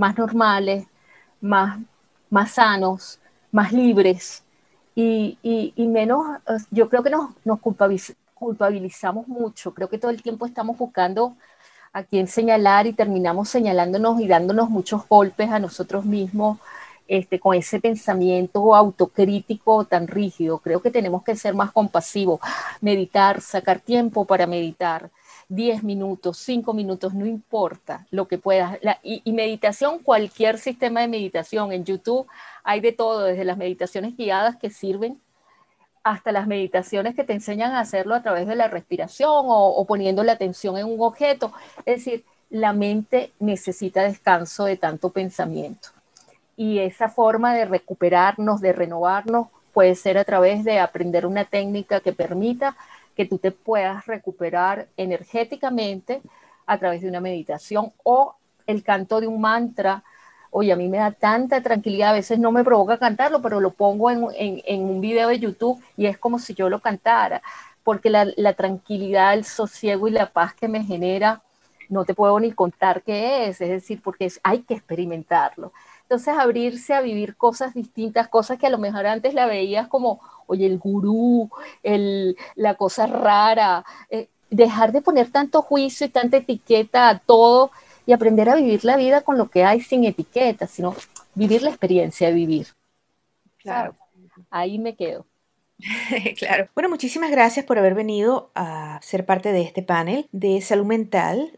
más 0.00 0.16
normales, 0.16 0.86
más, 1.42 1.78
más 2.30 2.52
sanos, 2.52 3.20
más 3.52 3.70
libres 3.72 4.42
y, 4.94 5.38
y, 5.76 5.86
menos, 5.86 6.38
eh, 6.48 6.56
yo 6.70 6.88
creo 6.88 7.02
que 7.02 7.10
nos, 7.10 7.30
nos 7.44 7.60
culpabilizamos 8.34 9.28
mucho, 9.28 9.74
creo 9.74 9.88
que 9.90 9.98
todo 9.98 10.10
el 10.10 10.22
tiempo 10.22 10.46
estamos 10.46 10.78
buscando 10.78 11.36
a 11.92 12.02
quién 12.02 12.26
señalar 12.28 12.86
y 12.86 12.94
terminamos 12.94 13.50
señalándonos 13.50 14.20
y 14.20 14.26
dándonos 14.26 14.70
muchos 14.70 15.06
golpes 15.06 15.50
a 15.50 15.58
nosotros 15.58 16.06
mismos 16.06 16.58
este, 17.06 17.38
con 17.38 17.54
ese 17.54 17.78
pensamiento 17.78 18.74
autocrítico 18.74 19.84
tan 19.84 20.06
rígido. 20.06 20.58
Creo 20.60 20.80
que 20.80 20.90
tenemos 20.90 21.24
que 21.24 21.36
ser 21.36 21.54
más 21.54 21.72
compasivos, 21.72 22.40
meditar, 22.80 23.42
sacar 23.42 23.80
tiempo 23.80 24.24
para 24.24 24.46
meditar, 24.46 25.10
10 25.50 25.82
minutos, 25.82 26.38
5 26.38 26.72
minutos, 26.72 27.12
no 27.12 27.26
importa 27.26 28.06
lo 28.10 28.28
que 28.28 28.38
puedas. 28.38 28.78
y, 29.02 29.32
meditación, 29.32 29.98
cualquier 29.98 30.58
sistema 30.58 31.00
de 31.00 31.08
meditación. 31.08 31.72
En 31.72 31.84
YouTube 31.84 32.26
hay 32.62 32.80
de 32.80 32.92
todo, 32.92 33.24
desde 33.24 33.44
las 33.44 33.58
meditaciones 33.58 34.16
guiadas 34.16 34.56
que 34.56 34.70
sirven 34.70 35.20
hasta 36.04 36.30
las 36.30 36.46
meditaciones 36.46 37.16
que 37.16 37.24
te 37.24 37.32
enseñan 37.32 37.72
a 37.72 37.80
hacerlo 37.80 38.14
a 38.14 38.22
través 38.22 38.46
de 38.46 38.54
la 38.54 38.68
respiración 38.68 39.44
o, 39.48 39.84
poniendo 39.86 40.22
la 40.22 40.32
atención 40.32 40.78
en 40.78 40.86
un 40.86 41.00
objeto. 41.00 41.52
Es 41.84 42.04
decir, 42.04 42.24
la 42.48 42.72
mente 42.72 43.32
necesita 43.40 44.04
descanso 44.04 44.64
de 44.64 44.76
tanto 44.76 45.10
pensamiento. 45.10 45.88
Y 46.56 46.78
esa 46.78 47.08
forma 47.08 47.54
de 47.54 47.64
recuperarnos, 47.64 48.60
de 48.60 48.72
renovarnos, 48.72 49.48
puede 49.72 49.96
ser 49.96 50.16
a 50.16 50.24
través 50.24 50.64
de 50.64 50.78
aprender 50.78 51.26
una 51.26 51.44
técnica 51.44 52.00
que 52.00 52.12
permita 52.12 52.76
que 53.16 53.26
tú 53.26 53.38
te 53.38 53.50
puedas 53.50 54.06
recuperar 54.06 54.88
energéticamente 54.96 56.22
a 56.66 56.78
través 56.78 57.02
de 57.02 57.08
una 57.08 57.20
meditación 57.20 57.92
o 58.04 58.36
el 58.66 58.82
canto 58.82 59.20
de 59.20 59.26
un 59.26 59.40
mantra. 59.40 60.04
Oye, 60.50 60.72
a 60.72 60.76
mí 60.76 60.88
me 60.88 60.98
da 60.98 61.12
tanta 61.12 61.62
tranquilidad, 61.62 62.10
a 62.10 62.14
veces 62.14 62.38
no 62.38 62.52
me 62.52 62.64
provoca 62.64 62.98
cantarlo, 62.98 63.42
pero 63.42 63.60
lo 63.60 63.70
pongo 63.70 64.10
en, 64.10 64.82
un 64.82 65.00
video 65.00 65.28
de 65.28 65.38
YouTube 65.38 65.82
y 65.96 66.06
es 66.06 66.18
como 66.18 66.38
si 66.38 66.54
yo 66.54 66.68
lo 66.68 66.80
cantara, 66.80 67.42
porque 67.84 68.10
la, 68.10 68.26
la 68.36 68.54
tranquilidad, 68.54 69.34
el 69.34 69.44
sosiego 69.44 70.08
y 70.08 70.12
la 70.12 70.26
paz 70.26 70.54
que 70.54 70.68
me 70.68 70.84
genera, 70.84 71.42
no 71.88 72.04
te 72.04 72.14
puedo 72.14 72.38
ni 72.40 72.52
contar 72.52 73.02
qué 73.02 73.48
es, 73.48 73.60
es 73.60 73.68
decir, 73.68 74.00
porque 74.02 74.32
hay 74.42 74.60
que 74.62 74.74
experimentarlo. 74.74 75.72
Entonces, 76.02 76.34
abrirse 76.36 76.94
a 76.94 77.00
vivir 77.00 77.36
cosas 77.36 77.74
distintas, 77.74 78.28
cosas 78.28 78.58
que 78.58 78.66
a 78.66 78.70
lo 78.70 78.78
mejor 78.78 79.06
antes 79.06 79.34
la 79.34 79.46
veías 79.46 79.88
como, 79.88 80.20
oye, 80.50 80.66
el 80.66 80.78
gurú, 80.78 81.48
el, 81.82 82.36
la 82.56 82.74
cosa 82.74 83.06
rara, 83.06 83.84
eh, 84.10 84.28
dejar 84.50 84.90
de 84.92 85.00
poner 85.00 85.30
tanto 85.30 85.62
juicio 85.62 86.06
y 86.06 86.10
tanta 86.10 86.38
etiqueta 86.38 87.08
a 87.08 87.18
todo 87.18 87.70
y 88.04 88.12
aprender 88.12 88.48
a 88.48 88.56
vivir 88.56 88.84
la 88.84 88.96
vida 88.96 89.20
con 89.20 89.38
lo 89.38 89.48
que 89.48 89.64
hay 89.64 89.80
sin 89.80 90.04
etiqueta, 90.04 90.66
sino 90.66 90.94
vivir 91.34 91.62
la 91.62 91.70
experiencia 91.70 92.28
de 92.28 92.34
vivir. 92.34 92.66
Claro. 93.58 93.94
Ahí 94.50 94.78
me 94.78 94.96
quedo. 94.96 95.24
claro. 96.38 96.68
Bueno, 96.74 96.88
muchísimas 96.88 97.30
gracias 97.30 97.64
por 97.64 97.78
haber 97.78 97.94
venido 97.94 98.50
a 98.54 98.98
ser 99.02 99.26
parte 99.26 99.52
de 99.52 99.62
este 99.62 99.82
panel 99.82 100.26
de 100.32 100.60
salud 100.60 100.86
mental, 100.86 101.52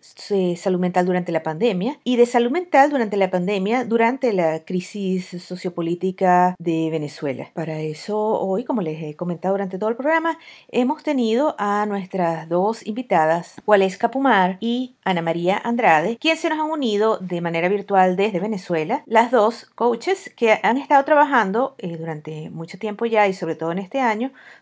salud 0.56 0.78
mental 0.78 1.06
durante 1.06 1.32
la 1.32 1.42
pandemia 1.42 1.98
y 2.04 2.16
de 2.16 2.26
salud 2.26 2.50
mental 2.50 2.90
durante 2.90 3.16
la 3.16 3.30
pandemia 3.30 3.84
durante 3.84 4.32
la 4.32 4.64
crisis 4.64 5.28
sociopolítica 5.42 6.54
de 6.58 6.88
Venezuela. 6.90 7.50
Para 7.54 7.80
eso, 7.80 8.18
hoy, 8.18 8.64
como 8.64 8.82
les 8.82 9.02
he 9.02 9.16
comentado 9.16 9.54
durante 9.54 9.78
todo 9.78 9.90
el 9.90 9.96
programa, 9.96 10.38
hemos 10.68 11.02
tenido 11.02 11.54
a 11.58 11.86
nuestras 11.86 12.48
dos 12.48 12.86
invitadas, 12.86 13.56
Waleska 13.66 14.10
Pumar 14.10 14.58
y 14.60 14.96
Ana 15.04 15.22
María 15.22 15.60
Andrade, 15.62 16.16
quienes 16.18 16.40
se 16.40 16.48
nos 16.48 16.58
han 16.58 16.70
unido 16.70 17.18
de 17.18 17.40
manera 17.40 17.68
virtual 17.68 18.16
desde 18.16 18.40
Venezuela, 18.40 19.02
las 19.06 19.30
dos 19.30 19.66
coaches 19.74 20.32
que 20.36 20.58
han 20.62 20.76
estado 20.76 21.04
trabajando 21.04 21.74
eh, 21.78 21.96
durante 21.96 22.50
mucho 22.50 22.78
tiempo 22.78 23.06
ya 23.06 23.26
y 23.28 23.34
sobre 23.34 23.54
todo 23.54 23.72
en 23.72 23.78
este 23.78 24.00
año 24.00 24.11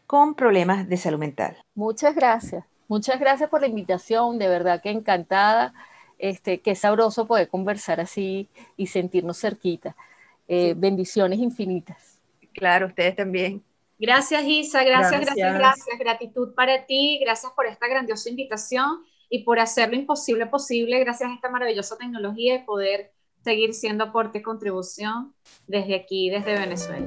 con 0.07 0.35
problemas 0.35 0.89
de 0.89 0.97
salud 0.97 1.19
mental. 1.19 1.57
Muchas 1.75 2.15
gracias. 2.15 2.65
Muchas 2.89 3.21
gracias 3.21 3.49
por 3.49 3.61
la 3.61 3.69
invitación, 3.69 4.39
de 4.39 4.49
verdad 4.49 4.83
que 4.83 4.91
encantada. 4.91 5.73
Este, 6.19 6.61
qué 6.61 6.75
sabroso 6.75 7.27
poder 7.27 7.49
conversar 7.49 8.01
así 8.01 8.49
y 8.77 8.89
sentirnos 8.89 9.41
cerquita. 9.41 9.97
Eh, 10.49 10.75
bendiciones 10.77 11.39
infinitas. 11.39 12.21
Claro, 12.53 12.89
ustedes 12.89 13.17
también. 13.17 13.63
Gracias, 13.99 14.43
Isa. 14.45 14.83
Gracias, 14.83 15.21
gracias, 15.21 15.37
Gracias. 15.37 15.59
gracias. 15.59 15.99
Gratitud 15.99 16.55
para 16.55 16.87
ti. 16.87 17.21
Gracias 17.23 17.53
por 17.53 17.67
esta 17.67 17.87
grandiosa 17.87 18.29
invitación 18.29 19.05
y 19.29 19.45
por 19.45 19.61
hacer 19.61 19.91
lo 19.91 19.97
imposible 19.97 20.47
posible 20.47 20.99
gracias 20.99 21.31
a 21.31 21.35
esta 21.35 21.49
maravillosa 21.49 21.97
tecnología 21.97 22.57
y 22.57 22.65
poder 22.65 23.13
seguir 23.45 23.73
siendo 23.73 24.05
aporte 24.05 24.39
y 24.39 24.43
contribución 24.43 25.35
desde 25.67 25.95
aquí, 25.95 26.29
desde 26.29 26.59
Venezuela. 26.59 27.07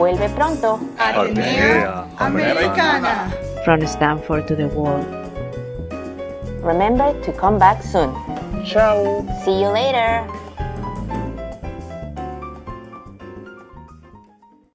Vuelve 0.00 0.30
pronto. 0.30 0.80
Atenea 0.96 2.06
Americana. 2.16 3.30
From 3.66 3.86
Stanford 3.86 4.48
to 4.48 4.56
the 4.56 4.66
world. 4.68 5.04
Remember 6.62 7.12
to 7.20 7.32
come 7.32 7.58
back 7.58 7.82
soon. 7.82 8.14
Ciao. 8.64 9.22
See 9.44 9.60
you 9.60 9.68
later. 9.68 10.24